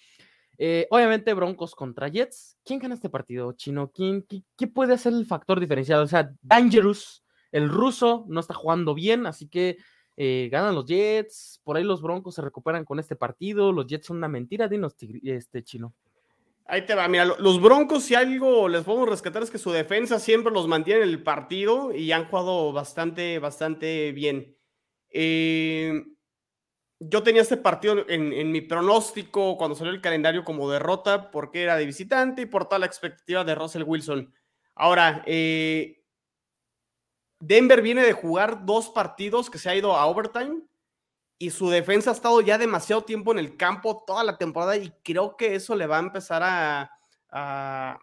Eh, 0.56 0.86
obviamente, 0.90 1.34
Broncos 1.34 1.74
contra 1.74 2.08
Jets. 2.08 2.56
¿Quién 2.64 2.78
gana 2.78 2.94
este 2.94 3.10
partido, 3.10 3.52
Chino? 3.52 3.90
¿Quién, 3.92 4.26
qué, 4.56 4.66
puede 4.68 4.96
ser 4.96 5.12
el 5.12 5.26
factor 5.26 5.60
diferenciado? 5.60 6.04
O 6.04 6.08
sea, 6.08 6.32
Dangerous, 6.40 7.22
el 7.52 7.68
ruso, 7.68 8.24
no 8.26 8.40
está 8.40 8.54
jugando 8.54 8.94
bien, 8.94 9.26
así 9.26 9.50
que 9.50 9.76
eh, 10.16 10.48
ganan 10.50 10.74
los 10.74 10.86
Jets, 10.86 11.60
por 11.62 11.76
ahí 11.76 11.84
los 11.84 12.00
Broncos 12.00 12.34
se 12.34 12.42
recuperan 12.42 12.84
con 12.84 12.98
este 12.98 13.16
partido, 13.16 13.72
los 13.72 13.86
Jets 13.86 14.06
son 14.06 14.16
una 14.16 14.28
mentira, 14.28 14.68
dinos, 14.68 14.96
este 15.22 15.62
chino. 15.62 15.94
Ahí 16.68 16.84
te 16.84 16.94
va, 16.94 17.06
mira, 17.06 17.24
los 17.24 17.60
Broncos, 17.60 18.04
si 18.04 18.14
algo 18.14 18.68
les 18.68 18.82
podemos 18.82 19.08
rescatar 19.08 19.42
es 19.42 19.50
que 19.50 19.58
su 19.58 19.70
defensa 19.70 20.18
siempre 20.18 20.52
los 20.52 20.66
mantiene 20.66 21.02
en 21.02 21.08
el 21.08 21.22
partido 21.22 21.94
y 21.94 22.10
han 22.10 22.24
jugado 22.24 22.72
bastante, 22.72 23.38
bastante 23.38 24.10
bien. 24.12 24.56
Eh, 25.10 26.02
yo 26.98 27.22
tenía 27.22 27.42
este 27.42 27.56
partido 27.56 28.04
en, 28.08 28.50
mi 28.50 28.62
pronóstico 28.62 29.56
cuando 29.56 29.76
salió 29.76 29.92
el 29.92 30.00
calendario 30.00 30.44
como 30.44 30.70
derrota 30.70 31.30
porque 31.30 31.62
era 31.62 31.76
de 31.76 31.86
visitante 31.86 32.42
y 32.42 32.46
por 32.46 32.64
toda 32.64 32.78
la 32.78 32.86
expectativa 32.86 33.44
de 33.44 33.54
Russell 33.54 33.84
Wilson. 33.86 34.32
Ahora, 34.74 35.22
eh, 35.26 36.02
Denver 37.38 37.82
viene 37.82 38.02
de 38.02 38.12
jugar 38.12 38.64
dos 38.64 38.88
partidos 38.88 39.50
que 39.50 39.58
se 39.58 39.68
ha 39.68 39.76
ido 39.76 39.94
a 39.96 40.06
overtime 40.06 40.62
y 41.38 41.50
su 41.50 41.68
defensa 41.68 42.10
ha 42.10 42.14
estado 42.14 42.40
ya 42.40 42.56
demasiado 42.56 43.02
tiempo 43.02 43.32
en 43.32 43.38
el 43.38 43.56
campo 43.56 44.04
toda 44.06 44.24
la 44.24 44.38
temporada 44.38 44.76
y 44.76 44.90
creo 45.02 45.36
que 45.36 45.54
eso 45.54 45.74
le 45.74 45.86
va 45.86 45.96
a 45.96 46.00
empezar 46.00 46.42
a, 46.42 46.90
a, 47.30 48.00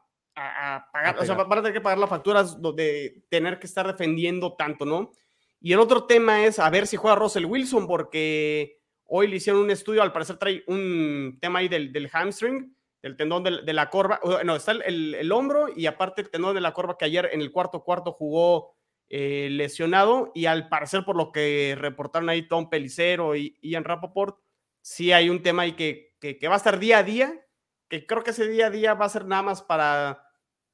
pagar, 0.92 1.18
o 1.20 1.26
sea, 1.26 1.36
va 1.36 1.44
a 1.44 1.62
tener 1.62 1.74
que 1.74 1.82
pagar 1.82 1.98
las 1.98 2.10
facturas 2.10 2.58
de 2.76 3.24
tener 3.30 3.60
que 3.60 3.68
estar 3.68 3.88
defendiendo 3.88 4.54
tanto, 4.54 4.86
¿no? 4.86 5.12
Y 5.60 5.74
el 5.74 5.80
otro 5.80 6.06
tema 6.06 6.44
es 6.44 6.60
a 6.60 6.70
ver 6.70 6.88
si 6.88 6.98
juega 6.98 7.16
Russell 7.16 7.46
Wilson, 7.46 7.88
porque 7.88 8.80
hoy 9.06 9.28
le 9.28 9.38
hicieron 9.38 9.62
un 9.62 9.72
estudio, 9.72 10.02
al 10.02 10.12
parecer 10.12 10.38
trae 10.38 10.64
un 10.68 11.38
tema 11.42 11.60
ahí 11.60 11.70
del, 11.70 11.92
del 11.94 12.10
hamstring, 12.12 12.76
del 13.02 13.18
tendón 13.18 13.44
de, 13.44 13.74
la 13.74 13.90
corva, 13.90 14.20
no, 14.44 14.56
está 14.56 14.72
el, 14.72 15.16
el, 15.16 15.32
hombro 15.32 15.68
y 15.76 15.88
aparte 15.88 16.22
el 16.22 16.30
tendón 16.30 16.56
de 16.56 16.62
la 16.62 16.74
corva 16.74 16.98
que 16.98 17.06
ayer 17.06 17.30
en 17.34 17.42
el 17.42 17.52
cuarto 17.52 17.84
cuarto 17.84 18.14
jugó 18.14 18.76
eh, 19.10 19.50
lesionado 19.52 20.32
y 20.34 20.46
al 20.46 20.70
parecer 20.70 21.06
por 21.06 21.16
lo 21.16 21.32
que 21.32 21.76
reportaron 21.78 22.30
ahí 22.30 22.48
Tom 22.48 22.70
Pelicero 22.70 23.36
y 23.36 23.58
Ian 23.62 23.84
Rapoport, 23.84 24.40
sí 24.82 25.12
hay 25.12 25.30
un 25.30 25.44
tema 25.44 25.64
ahí 25.64 25.74
que, 25.74 26.16
que, 26.20 26.48
va 26.48 26.56
a 26.56 26.58
estar 26.58 26.80
día 26.80 27.00
a 27.00 27.04
día, 27.04 27.46
que 27.90 28.06
creo 28.06 28.24
que 28.24 28.32
ese 28.32 28.48
día 28.48 28.68
a 28.68 28.72
día 28.72 28.94
va 28.94 29.06
a 29.06 29.10
ser 29.10 29.26
nada 29.26 29.44
más 29.44 29.62
para 29.62 30.26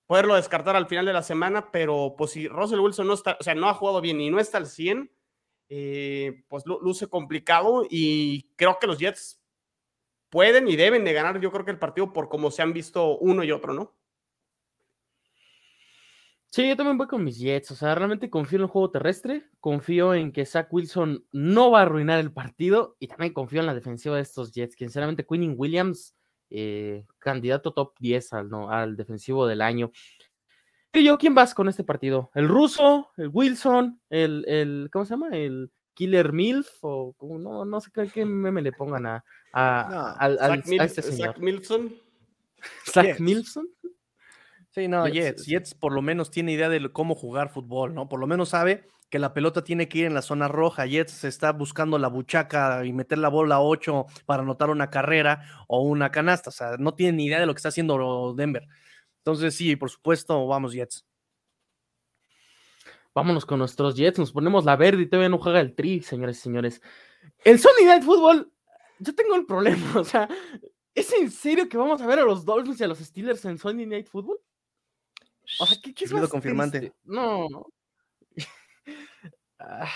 poderlo 0.05 0.35
descartar 0.35 0.75
al 0.75 0.87
final 0.87 1.05
de 1.05 1.13
la 1.13 1.21
semana, 1.21 1.71
pero 1.71 2.15
pues 2.17 2.31
si 2.31 2.47
Russell 2.47 2.79
Wilson 2.79 3.07
no 3.07 3.13
está, 3.13 3.37
o 3.39 3.43
sea, 3.43 3.55
no 3.55 3.69
ha 3.69 3.73
jugado 3.73 4.01
bien 4.01 4.19
y 4.21 4.29
no 4.29 4.39
está 4.39 4.57
al 4.57 4.67
100, 4.67 5.11
eh, 5.69 6.45
pues 6.47 6.63
luce 6.65 7.07
complicado 7.07 7.85
y 7.89 8.53
creo 8.55 8.79
que 8.79 8.87
los 8.87 8.97
Jets 8.97 9.39
pueden 10.29 10.67
y 10.67 10.75
deben 10.75 11.03
de 11.05 11.13
ganar, 11.13 11.39
yo 11.39 11.51
creo 11.51 11.65
que 11.65 11.71
el 11.71 11.79
partido 11.79 12.13
por 12.13 12.29
como 12.29 12.51
se 12.51 12.61
han 12.61 12.73
visto 12.73 13.17
uno 13.17 13.43
y 13.43 13.51
otro, 13.51 13.73
¿no? 13.73 13.98
Sí, 16.51 16.67
yo 16.67 16.75
también 16.75 16.97
voy 16.97 17.07
con 17.07 17.23
mis 17.23 17.37
Jets. 17.37 17.71
O 17.71 17.75
sea, 17.75 17.93
realmente 17.93 18.29
confío 18.29 18.57
en 18.57 18.63
el 18.63 18.69
juego 18.69 18.89
terrestre. 18.89 19.45
Confío 19.59 20.13
en 20.13 20.31
que 20.31 20.45
Zach 20.45 20.67
Wilson 20.71 21.25
no 21.31 21.71
va 21.71 21.79
a 21.79 21.81
arruinar 21.83 22.19
el 22.19 22.31
partido. 22.31 22.95
Y 22.99 23.07
también 23.07 23.33
confío 23.33 23.59
en 23.59 23.67
la 23.67 23.75
defensiva 23.75 24.15
de 24.15 24.23
estos 24.23 24.51
Jets. 24.51 24.75
Que 24.75 24.85
sinceramente, 24.85 25.25
Quinning 25.25 25.53
Williams, 25.55 26.15
eh, 26.49 27.05
candidato 27.19 27.71
top 27.73 27.93
10 27.99 28.33
al, 28.33 28.49
no, 28.49 28.71
al 28.71 28.97
defensivo 28.97 29.45
del 29.45 29.61
año. 29.61 29.91
¿Y 30.91 31.03
yo 31.03 31.19
quién 31.19 31.35
vas 31.35 31.53
con 31.53 31.69
este 31.69 31.83
partido? 31.83 32.31
¿El 32.33 32.47
ruso? 32.47 33.11
¿El 33.17 33.29
Wilson? 33.31 34.01
¿El, 34.09 34.43
el 34.47 34.89
¿cómo 34.91 35.05
se 35.05 35.11
llama? 35.11 35.29
¿El 35.31 35.71
Killer 35.93 36.33
Milf? 36.33 36.67
O 36.81 37.15
no, 37.21 37.63
no 37.63 37.79
sé 37.79 37.91
qué, 38.11 38.25
meme 38.25 38.63
le 38.63 38.71
pongan 38.71 39.05
a, 39.05 39.23
a, 39.53 40.13
al, 40.13 40.63
este 40.65 41.03
señor. 41.03 41.27
Zach 41.35 41.39
Milson. 41.39 41.93
Zach 42.85 43.19
Milson. 43.19 43.69
Sí, 44.79 44.87
no, 44.87 45.07
Jets, 45.07 45.45
Jets, 45.45 45.73
por 45.73 45.91
lo 45.91 46.01
menos 46.01 46.31
tiene 46.31 46.53
idea 46.53 46.69
de 46.69 46.89
cómo 46.91 47.13
jugar 47.13 47.49
fútbol, 47.49 47.93
¿no? 47.93 48.07
Por 48.07 48.19
lo 48.19 48.27
menos 48.27 48.49
sabe 48.49 48.87
que 49.09 49.19
la 49.19 49.33
pelota 49.33 49.63
tiene 49.63 49.89
que 49.89 49.99
ir 49.99 50.05
en 50.05 50.13
la 50.13 50.21
zona 50.21 50.47
roja. 50.47 50.85
Jets 50.85 51.25
está 51.25 51.51
buscando 51.51 51.97
la 51.99 52.07
buchaca 52.07 52.85
y 52.85 52.93
meter 52.93 53.17
la 53.17 53.27
bola 53.27 53.55
a 53.55 53.61
8 53.61 54.05
para 54.25 54.43
anotar 54.43 54.69
una 54.69 54.89
carrera 54.89 55.65
o 55.67 55.81
una 55.81 56.11
canasta. 56.11 56.49
O 56.49 56.53
sea, 56.53 56.77
no 56.77 56.93
tiene 56.93 57.17
ni 57.17 57.25
idea 57.25 57.39
de 57.39 57.45
lo 57.45 57.53
que 57.53 57.57
está 57.57 57.69
haciendo 57.69 58.33
Denver. 58.37 58.67
Entonces, 59.17 59.53
sí, 59.55 59.75
por 59.75 59.89
supuesto, 59.89 60.47
vamos, 60.47 60.73
Jets. 60.73 61.05
Vámonos 63.13 63.45
con 63.45 63.59
nuestros 63.59 63.95
Jets, 63.95 64.19
nos 64.19 64.31
ponemos 64.31 64.63
la 64.63 64.77
verde 64.77 65.01
y 65.01 65.07
todavía 65.07 65.29
no 65.29 65.39
juega 65.39 65.59
el 65.59 65.75
tri, 65.75 66.01
señores 66.01 66.37
y 66.37 66.41
señores. 66.41 66.81
El 67.43 67.59
Sunday 67.59 67.85
Night 67.85 68.03
Football, 68.03 68.49
yo 68.99 69.15
tengo 69.15 69.35
el 69.35 69.45
problema, 69.45 69.83
o 69.99 70.03
sea, 70.03 70.29
¿es 70.93 71.11
en 71.13 71.31
serio 71.31 71.67
que 71.67 71.77
vamos 71.77 72.01
a 72.01 72.07
ver 72.07 72.19
a 72.19 72.23
los 72.23 72.45
Dolphins 72.45 72.79
y 72.79 72.83
a 72.83 72.87
los 72.87 72.99
Steelers 72.99 73.43
en 73.45 73.57
Sunday 73.57 73.87
Night 73.87 74.07
Football? 74.07 74.39
O 75.57 75.65
sea, 75.65 75.77
¿qué, 75.81 75.93
qué 75.93 76.05
es 76.05 76.13
más 76.13 76.29
confirmante? 76.29 76.93
No. 77.03 77.47
ah, 79.59 79.89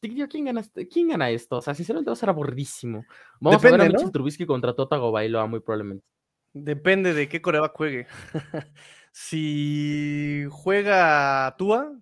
¿quién 0.00 0.44
gana, 0.44 0.62
¿quién 0.90 1.08
gana 1.08 1.30
esto? 1.30 1.56
O 1.56 1.62
sea, 1.62 1.74
sinceramente 1.74 2.10
va 2.10 2.12
a 2.12 2.16
ser 2.16 2.28
aburridísimo. 2.28 3.04
Vamos 3.40 3.60
Depende, 3.60 3.82
a 3.82 3.86
ver 3.86 3.90
a 3.90 3.92
Mitchell 3.92 4.12
Trubisky 4.12 4.46
contra 4.46 4.74
Tota 4.74 4.96
Bailoa, 4.96 5.46
muy 5.46 5.60
probablemente. 5.60 6.04
Depende 6.52 7.12
de 7.12 7.28
qué 7.28 7.42
coreback 7.42 7.76
juegue. 7.76 8.06
si 9.12 10.46
juega 10.50 11.54
Tua, 11.58 11.92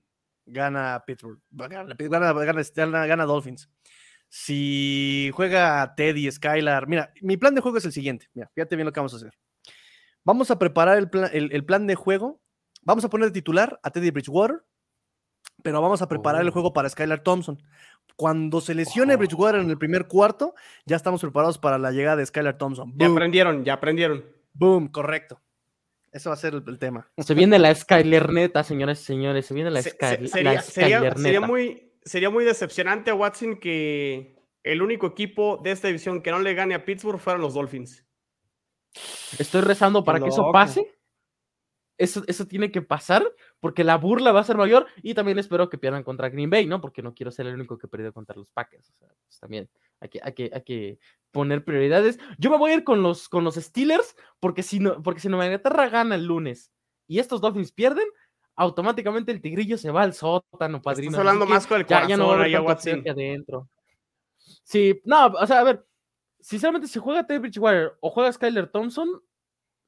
gana 0.44 1.02
Pittsburgh. 1.06 1.40
Gana, 1.50 1.84
gana, 1.84 2.62
gana, 2.74 3.06
gana, 3.06 3.24
Dolphins. 3.24 3.70
Si 4.28 5.30
juega 5.34 5.94
Teddy, 5.96 6.30
Skylar. 6.30 6.86
Mira, 6.88 7.12
mi 7.22 7.36
plan 7.36 7.54
de 7.54 7.60
juego 7.60 7.78
es 7.78 7.84
el 7.84 7.92
siguiente. 7.92 8.28
Mira, 8.34 8.50
fíjate 8.54 8.76
bien 8.76 8.86
lo 8.86 8.92
que 8.92 9.00
vamos 9.00 9.14
a 9.14 9.16
hacer. 9.16 9.32
Vamos 10.24 10.50
a 10.50 10.58
preparar 10.58 10.98
el 10.98 11.08
plan, 11.08 11.30
el 11.32 11.64
plan 11.64 11.86
de 11.86 11.94
juego 11.94 12.40
Vamos 12.86 13.04
a 13.04 13.10
poner 13.10 13.26
de 13.26 13.32
titular 13.32 13.80
a 13.82 13.90
Teddy 13.90 14.12
Bridgewater, 14.12 14.62
pero 15.64 15.82
vamos 15.82 16.02
a 16.02 16.08
preparar 16.08 16.42
el 16.42 16.48
oh. 16.48 16.52
juego 16.52 16.72
para 16.72 16.88
Skylar 16.88 17.18
Thompson. 17.18 17.60
Cuando 18.14 18.60
se 18.60 18.76
lesione 18.76 19.16
Bridgewater 19.16 19.60
en 19.60 19.70
el 19.70 19.76
primer 19.76 20.06
cuarto, 20.06 20.54
ya 20.84 20.94
estamos 20.94 21.20
preparados 21.20 21.58
para 21.58 21.78
la 21.78 21.90
llegada 21.90 22.16
de 22.16 22.26
Skylar 22.26 22.56
Thompson. 22.56 22.94
Ya 22.96 23.08
aprendieron, 23.08 23.64
ya 23.64 23.72
aprendieron. 23.72 24.24
Boom, 24.54 24.86
correcto. 24.86 25.42
Eso 26.12 26.30
va 26.30 26.34
a 26.34 26.38
ser 26.38 26.54
el, 26.54 26.78
tema. 26.78 27.10
Se 27.18 27.34
viene 27.34 27.58
la 27.58 27.74
Skyler 27.74 28.32
neta, 28.32 28.62
señores 28.62 29.00
y 29.00 29.04
señores. 29.04 29.46
Se 29.46 29.52
viene 29.52 29.72
la, 29.72 29.82
Skyler 29.82 30.28
sería, 30.28 30.62
sería, 30.62 31.40
muy, 31.40 31.92
sería 32.04 32.30
muy 32.30 32.44
decepcionante, 32.44 33.12
Watson, 33.12 33.56
que 33.56 34.36
el 34.62 34.80
único 34.80 35.08
equipo 35.08 35.60
de 35.62 35.72
esta 35.72 35.88
división 35.88 36.22
que 36.22 36.30
no 36.30 36.38
le 36.38 36.54
gane 36.54 36.76
a 36.76 36.84
Pittsburgh 36.84 37.18
fueran 37.18 37.42
los 37.42 37.54
Dolphins. 37.54 38.06
Estoy 39.40 39.62
rezando 39.62 40.04
para 40.04 40.20
que 40.20 40.28
eso 40.28 40.52
pase 40.52 40.95
eso, 41.98 42.22
eso 42.26 42.46
tiene 42.46 42.70
que 42.70 42.82
pasar 42.82 43.24
porque 43.60 43.84
la 43.84 43.96
burla 43.96 44.32
va 44.32 44.40
a 44.40 44.44
ser 44.44 44.56
mayor 44.56 44.86
y 45.02 45.14
también 45.14 45.38
espero 45.38 45.68
que 45.68 45.78
pierdan 45.78 46.02
contra 46.02 46.28
Green 46.28 46.50
Bay, 46.50 46.66
¿no? 46.66 46.80
Porque 46.80 47.02
no 47.02 47.14
quiero 47.14 47.30
ser 47.30 47.46
el 47.46 47.54
único 47.54 47.78
que 47.78 47.88
perdió 47.88 48.12
contra 48.12 48.36
los 48.36 48.50
Packers. 48.50 48.90
O 48.90 48.94
sea, 48.94 49.08
pues 49.26 49.38
también 49.40 49.68
hay 50.00 50.08
que, 50.08 50.20
hay 50.22 50.32
que, 50.32 50.50
hay 50.52 50.62
que 50.62 50.98
poner 51.30 51.64
prioridades. 51.64 52.18
Yo 52.38 52.50
me 52.50 52.58
voy 52.58 52.72
a 52.72 52.74
ir 52.74 52.84
con 52.84 53.02
los, 53.02 53.28
con 53.28 53.44
los 53.44 53.54
Steelers 53.56 54.16
porque 54.40 54.62
si 54.62 54.80
no, 54.80 55.02
porque 55.02 55.20
si 55.20 55.28
no 55.28 55.42
Inglaterra 55.42 55.88
gana 55.88 56.14
el 56.14 56.26
lunes 56.26 56.72
y 57.06 57.18
estos 57.18 57.40
Dolphins 57.40 57.72
pierden, 57.72 58.06
automáticamente 58.56 59.32
el 59.32 59.40
tigrillo 59.40 59.78
se 59.78 59.90
va 59.90 60.02
al 60.02 60.14
sótano, 60.14 60.82
padrino. 60.82 61.10
Estás 61.10 61.20
hablando 61.20 61.46
más 61.46 61.66
con 61.66 61.78
el 61.78 61.86
corazón, 61.86 62.08
ya, 62.08 62.16
no 62.16 62.28
va 62.28 62.72
a 62.72 63.10
adentro. 63.10 63.68
Sí, 64.62 65.00
no, 65.04 65.26
o 65.26 65.46
sea, 65.46 65.60
a 65.60 65.64
ver, 65.64 65.86
sinceramente, 66.40 66.88
si 66.88 66.98
juega 66.98 67.26
Ted 67.26 67.40
Bridgewater 67.40 67.96
o 68.00 68.10
juega 68.10 68.32
Skyler 68.32 68.68
Thompson, 68.68 69.22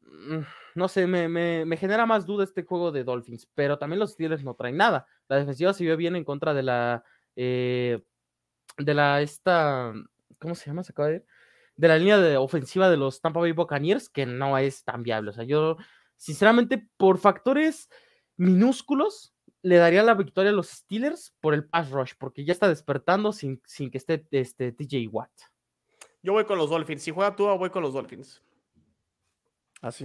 mm, 0.03 0.41
no 0.75 0.89
sé, 0.89 1.07
me, 1.07 1.77
genera 1.77 2.07
más 2.07 2.27
duda 2.27 2.45
este 2.45 2.63
juego 2.63 2.93
de 2.93 3.05
Dolphins, 3.05 3.49
pero 3.55 3.79
también 3.79 4.01
los 4.01 4.13
Steelers 4.13 4.45
no 4.45 4.55
traen 4.55 4.77
nada. 4.77 5.07
La 5.29 5.37
defensiva 5.37 5.73
se 5.73 5.85
vio 5.85 5.97
bien 5.97 6.17
en 6.17 6.25
contra 6.25 6.55
de 6.55 6.63
la, 6.63 7.05
eh, 7.37 8.03
de 8.77 8.95
la, 8.95 9.21
esta, 9.21 9.93
¿cómo 10.39 10.55
se 10.55 10.67
llama? 10.67 10.83
Se 10.83 10.93
acaba 10.93 11.09
de 11.09 11.25
de 11.79 11.87
la 11.87 11.97
línea 11.97 12.19
de 12.19 12.37
ofensiva 12.37 12.91
de 12.91 12.97
los 12.97 13.21
Tampa 13.21 13.39
Bay 13.41 13.53
Buccaneers, 13.53 14.09
que 14.11 14.27
no 14.27 14.59
es 14.59 14.83
tan 14.83 15.05
viable. 15.05 15.31
O 15.31 15.33
sea, 15.33 15.45
yo, 15.45 15.77
sinceramente, 16.17 16.91
por 16.97 17.19
factores 17.19 17.89
minúsculos, 18.37 19.33
le 19.63 19.77
daría 19.77 20.03
la 20.03 20.15
victoria 20.15 20.51
a 20.51 20.55
los 20.55 20.69
Steelers 20.69 21.37
por 21.41 21.55
el 21.55 21.69
pass 21.69 21.91
rush, 21.91 22.13
porque 22.19 22.45
ya 22.45 22.53
está 22.53 22.69
despertando 22.69 23.33
sin, 23.33 23.63
sin 23.65 23.93
que 23.93 23.99
esté 23.99 24.27
este, 24.33 24.73
TJ 24.73 25.07
Watt. 25.09 25.31
Yo 26.21 26.33
voy 26.33 26.45
con 26.45 26.59
los 26.59 26.69
Dolphins. 26.69 27.03
Si 27.03 27.13
juega 27.13 27.37
tú, 27.37 27.45
voy 27.45 27.71
con 27.71 27.85
los 27.85 27.95
Dolphins. 27.95 28.43
Así. 29.81 30.05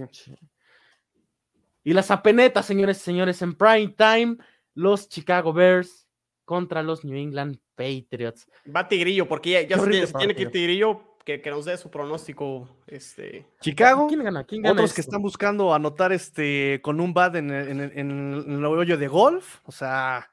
Y 1.84 1.92
las 1.92 2.10
apenetas, 2.10 2.66
señores 2.66 2.96
y 2.96 3.00
señores, 3.00 3.42
en 3.42 3.54
prime 3.54 3.94
time, 3.96 4.38
los 4.74 5.08
Chicago 5.08 5.52
Bears 5.52 6.08
contra 6.44 6.82
los 6.82 7.04
New 7.04 7.16
England 7.16 7.58
Patriots. 7.74 8.48
Va 8.74 8.88
Tigrillo, 8.88 9.28
porque 9.28 9.66
ya, 9.68 9.78
se, 9.78 10.12
tiene, 10.18 10.34
que 10.34 10.42
ir 10.42 10.50
Tigrillo 10.50 11.14
que, 11.24 11.42
nos 11.50 11.64
dé 11.64 11.76
su 11.76 11.90
pronóstico. 11.90 12.68
Este... 12.86 13.46
Chicago, 13.60 14.06
¿quién 14.08 14.22
gana? 14.22 14.44
¿Quién 14.44 14.62
gana 14.62 14.72
otros 14.72 14.92
que 14.92 15.00
están 15.00 15.22
buscando 15.22 15.74
anotar 15.74 16.12
este 16.12 16.80
con 16.82 17.00
un 17.00 17.14
bad 17.14 17.36
en, 17.36 17.50
en, 17.50 18.10
el 18.10 18.64
hoyo 18.64 18.96
de 18.96 19.08
golf. 19.08 19.60
O 19.64 19.72
sea, 19.72 20.30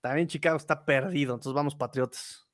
también 0.00 0.28
Chicago 0.28 0.56
está 0.56 0.84
perdido. 0.84 1.34
Entonces 1.34 1.54
vamos, 1.54 1.74
Patriotas. 1.74 2.47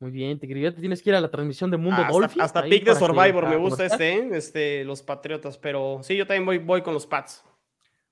Muy 0.00 0.10
bien, 0.10 0.38
te 0.38 0.46
te 0.46 0.72
tienes 0.72 1.02
que 1.02 1.10
ir 1.10 1.16
a 1.16 1.20
la 1.20 1.30
transmisión 1.30 1.70
de 1.70 1.76
Mundo 1.76 2.02
Dolphin. 2.10 2.40
Hasta, 2.40 2.62
pick 2.62 2.84
de 2.84 2.94
Survivor, 2.94 3.46
me 3.46 3.56
gusta 3.56 3.84
este, 3.84 4.14
¿eh? 4.14 4.30
este, 4.32 4.82
los 4.82 5.02
Patriotas, 5.02 5.58
pero 5.58 6.00
sí, 6.02 6.16
yo 6.16 6.26
también 6.26 6.46
voy, 6.46 6.56
voy 6.56 6.80
con 6.80 6.94
los 6.94 7.06
Pats. 7.06 7.44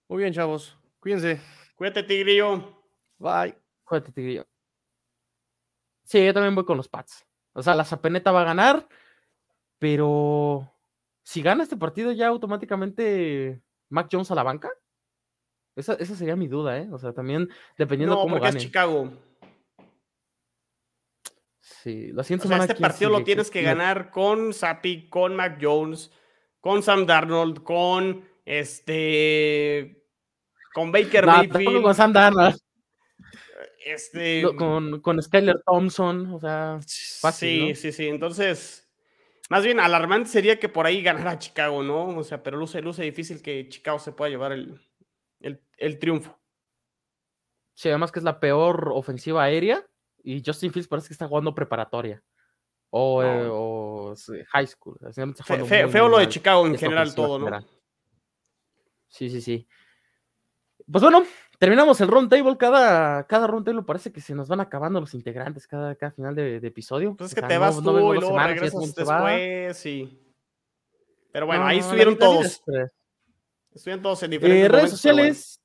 Muy 0.06 0.18
bien, 0.22 0.34
chavos. 0.34 0.78
Cuídense. 1.00 1.40
Cuídate, 1.76 2.02
Tigrillo. 2.02 2.82
Bye. 3.16 3.56
Cuídate, 3.84 4.12
Tigrillo. 4.12 4.46
Sí, 6.04 6.22
yo 6.22 6.34
también 6.34 6.54
voy 6.54 6.66
con 6.66 6.76
los 6.76 6.88
Pats. 6.88 7.26
O 7.54 7.62
sea, 7.62 7.74
la 7.74 7.86
Zapeneta 7.86 8.32
va 8.32 8.42
a 8.42 8.44
ganar, 8.44 8.86
pero 9.78 10.70
si 11.22 11.40
gana 11.40 11.62
este 11.62 11.78
partido 11.78 12.12
ya 12.12 12.28
automáticamente 12.28 13.62
Mac 13.88 14.08
Jones 14.12 14.30
a 14.30 14.34
la 14.34 14.42
banca. 14.42 14.70
Esa, 15.74 15.94
esa 15.94 16.14
sería 16.14 16.36
mi 16.36 16.48
duda, 16.48 16.76
¿eh? 16.78 16.88
O 16.92 16.98
sea, 16.98 17.14
también 17.14 17.48
dependiendo 17.78 18.16
no, 18.16 18.22
cómo 18.22 18.40
gane. 18.40 18.58
es 18.58 18.64
Chicago. 18.64 19.10
Sí, 21.82 22.10
la 22.12 22.24
siguiente 22.24 22.48
Este 22.54 22.74
partido 22.76 23.10
lo 23.10 23.24
tienes 23.24 23.50
que 23.50 23.62
ganar 23.62 24.10
con 24.10 24.52
Sapi, 24.52 25.08
con 25.08 25.36
Mac 25.36 25.58
Jones, 25.60 26.10
con 26.60 26.82
Sam 26.82 27.06
Darnold, 27.06 27.62
con 27.62 28.24
este. 28.44 30.02
con 30.74 30.90
Baker 30.90 31.26
Mayfield. 31.26 31.82
con 31.82 31.94
Sam 31.94 32.12
Darnold, 32.12 32.58
Este, 33.84 34.42
con, 34.56 35.00
con 35.00 35.22
Skyler 35.22 35.62
Thompson, 35.64 36.34
o 36.34 36.40
sea, 36.40 36.78
fácil, 37.20 37.48
sí, 37.48 37.68
¿no? 37.68 37.74
sí, 37.74 37.92
sí. 37.92 38.08
Entonces, 38.08 38.88
más 39.50 39.64
bien 39.64 39.78
alarmante 39.80 40.28
sería 40.30 40.58
que 40.58 40.68
por 40.68 40.86
ahí 40.86 41.02
ganara 41.02 41.38
Chicago, 41.38 41.82
¿no? 41.82 42.08
O 42.16 42.24
sea, 42.24 42.42
pero 42.42 42.56
luce, 42.56 42.80
luce 42.82 43.02
difícil 43.02 43.40
que 43.42 43.68
Chicago 43.68 43.98
se 43.98 44.12
pueda 44.12 44.30
llevar 44.30 44.52
el, 44.52 44.80
el- 45.40 45.62
el 45.76 45.98
triunfo. 45.98 46.38
Sí, 47.74 47.88
además 47.88 48.10
que 48.10 48.18
es 48.18 48.24
la 48.24 48.40
peor 48.40 48.90
ofensiva 48.92 49.44
aérea 49.44 49.86
y 50.36 50.42
Justin 50.44 50.72
Fields 50.72 50.88
parece 50.88 51.08
que 51.08 51.14
está 51.14 51.26
jugando 51.28 51.54
preparatoria 51.54 52.22
o, 52.90 53.22
No. 53.22 53.28
eh, 53.28 53.48
o 53.50 54.14
sí, 54.16 54.32
high 54.48 54.66
school. 54.66 54.98
Fe- 55.44 55.88
feo 55.88 56.08
lo 56.08 56.18
de 56.18 56.28
Chicago 56.28 56.66
en 56.66 56.76
general 56.78 57.14
todo, 57.14 57.38
¿no? 57.38 57.44
general. 57.46 57.66
Sí, 59.08 59.30
sí, 59.30 59.40
sí. 59.40 59.66
Pues 60.90 61.02
bueno, 61.02 61.24
terminamos 61.58 62.00
el 62.00 62.08
round 62.08 62.30
table. 62.30 62.56
Cada, 62.56 63.26
cada 63.26 63.46
round 63.46 63.64
table 63.66 63.82
parece 63.82 64.10
que 64.12 64.20
se 64.20 64.34
nos 64.34 64.48
van 64.48 64.60
acabando 64.60 65.00
los 65.00 65.12
integrantes 65.14 65.66
cada, 65.66 65.94
cada 65.96 66.12
final 66.12 66.34
de, 66.34 66.60
de 66.60 66.68
episodio. 66.68 67.14
Pues 67.16 67.32
es 67.32 67.38
O 67.38 67.40
que 67.42 67.46
te 67.46 67.54
no- 67.54 67.60
vas 67.60 67.76
no 67.76 67.82
tú 67.82 67.92
vengo 67.94 68.14
y 68.14 68.18
luego 68.18 68.28
semanas, 68.34 68.50
regresas 68.52 68.94
después 68.94 69.86
y... 69.86 70.24
Pero 71.30 71.44
bueno, 71.46 71.62
No, 71.62 71.68
ahí 71.68 71.78
estuvieron 71.78 72.16
todos. 72.18 72.46
es, 72.46 72.62
Estuvieron 73.74 74.02
todos 74.02 74.22
en 74.22 74.30
diferentes 74.30 74.64
Eh, 74.64 74.68
redes 74.68 74.70
pero 74.70 74.80
bueno. 74.80 74.90
sociales, 74.96 75.60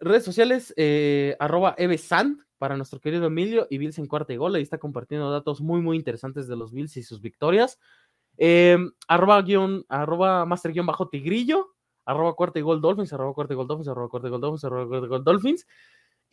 redes 0.00 0.22
sociales, 0.24 0.74
eh, 0.76 1.34
arroba 1.40 1.74
evesand 1.78 2.43
para 2.58 2.76
nuestro 2.76 3.00
querido 3.00 3.26
Emilio 3.26 3.66
y 3.70 3.78
Bills 3.78 3.98
en 3.98 4.06
cuarta 4.06 4.32
y 4.32 4.36
gol. 4.36 4.54
Ahí 4.54 4.62
está 4.62 4.78
compartiendo 4.78 5.30
datos 5.30 5.60
muy, 5.60 5.80
muy 5.80 5.96
interesantes 5.96 6.48
de 6.48 6.56
los 6.56 6.72
Bills 6.72 6.96
y 6.96 7.02
sus 7.02 7.20
victorias. 7.20 7.78
Eh, 8.36 8.78
arroba, 9.08 9.40
guion, 9.42 9.84
arroba 9.88 10.44
master 10.46 10.72
guion 10.72 10.86
bajo 10.86 11.08
tigrillo, 11.08 11.74
arroba 12.04 12.34
cuarta 12.34 12.58
y 12.58 12.62
gol 12.62 12.80
Dolphins, 12.80 13.12
arroba 13.12 13.32
cuarta 13.34 13.54
y 13.54 13.56
gol 13.56 13.66
Dolphins, 13.66 13.88
arroba 13.88 14.08
cuarta 14.08 14.28
y 14.28 14.30
gol 14.30 14.40
Dolphins, 14.40 14.64
arroba 14.64 14.88
cuarta 14.88 15.06
y 15.06 15.08
gol 15.08 15.24
Dolphins. 15.24 15.66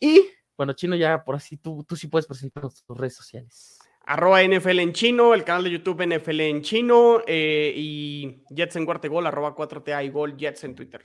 Y 0.00 0.22
bueno, 0.56 0.72
Chino, 0.74 0.96
ya 0.96 1.24
por 1.24 1.34
así 1.36 1.56
tú, 1.56 1.84
tú 1.88 1.96
sí 1.96 2.08
puedes 2.08 2.26
presentar 2.26 2.62
tus 2.62 2.96
redes 2.96 3.14
sociales. 3.14 3.78
Arroba 4.04 4.42
NFL 4.42 4.80
en 4.80 4.92
chino, 4.92 5.32
el 5.32 5.44
canal 5.44 5.64
de 5.64 5.70
YouTube 5.70 6.04
NFL 6.04 6.40
en 6.40 6.62
chino 6.62 7.22
eh, 7.26 7.72
y 7.76 8.42
Jets 8.50 8.76
en 8.76 8.84
cuarto 8.84 9.08
gol, 9.08 9.26
arroba 9.26 9.54
4TA 9.54 10.04
y 10.04 10.08
gol 10.08 10.36
Jets 10.36 10.64
en 10.64 10.74
Twitter. 10.74 11.04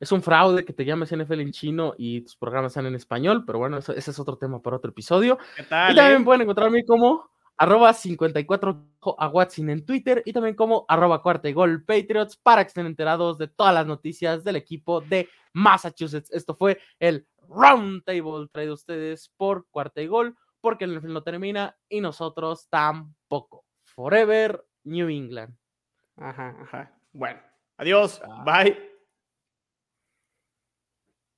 Es 0.00 0.12
un 0.12 0.22
fraude 0.22 0.64
que 0.64 0.72
te 0.72 0.84
llames 0.84 1.10
NFL 1.12 1.40
en 1.40 1.52
chino 1.52 1.94
y 1.96 2.20
tus 2.22 2.36
programas 2.36 2.72
sean 2.72 2.86
en 2.86 2.94
español, 2.94 3.44
pero 3.46 3.58
bueno, 3.58 3.78
eso- 3.78 3.92
ese 3.94 4.10
es 4.10 4.18
otro 4.18 4.36
tema 4.36 4.60
para 4.60 4.76
otro 4.76 4.90
episodio. 4.90 5.38
¿Qué 5.56 5.62
Y 5.62 5.66
tal? 5.66 5.94
también 5.96 6.22
eh? 6.22 6.24
pueden 6.24 6.42
encontrarme 6.42 6.84
como 6.84 7.30
arroba 7.58 7.92
54 7.94 8.84
a 9.18 9.28
Watson 9.28 9.70
en 9.70 9.86
Twitter 9.86 10.22
y 10.26 10.32
también 10.34 10.54
como 10.54 10.84
arroba 10.88 11.22
cuarta 11.22 11.48
y 11.48 11.54
gol 11.54 11.84
Patriots 11.84 12.36
para 12.36 12.62
que 12.62 12.68
estén 12.68 12.84
enterados 12.86 13.38
de 13.38 13.48
todas 13.48 13.72
las 13.72 13.86
noticias 13.86 14.44
del 14.44 14.56
equipo 14.56 15.00
de 15.00 15.28
Massachusetts. 15.54 16.30
Esto 16.32 16.54
fue 16.54 16.78
el 16.98 17.26
Round 17.48 18.04
Table 18.04 18.48
traído 18.52 18.72
a 18.72 18.74
ustedes 18.74 19.32
por 19.38 19.66
cuarta 19.70 20.02
y 20.02 20.06
gol, 20.06 20.36
porque 20.60 20.84
el 20.84 20.92
NFL 20.98 21.12
no 21.14 21.22
termina 21.22 21.74
y 21.88 22.00
nosotros 22.02 22.66
tampoco. 22.68 23.64
Forever 23.84 24.62
New 24.84 25.08
England. 25.08 25.56
Ajá, 26.16 26.54
ajá. 26.60 26.92
Bueno, 27.14 27.40
adiós. 27.78 28.20
Ah. 28.28 28.42
Bye. 28.44 28.95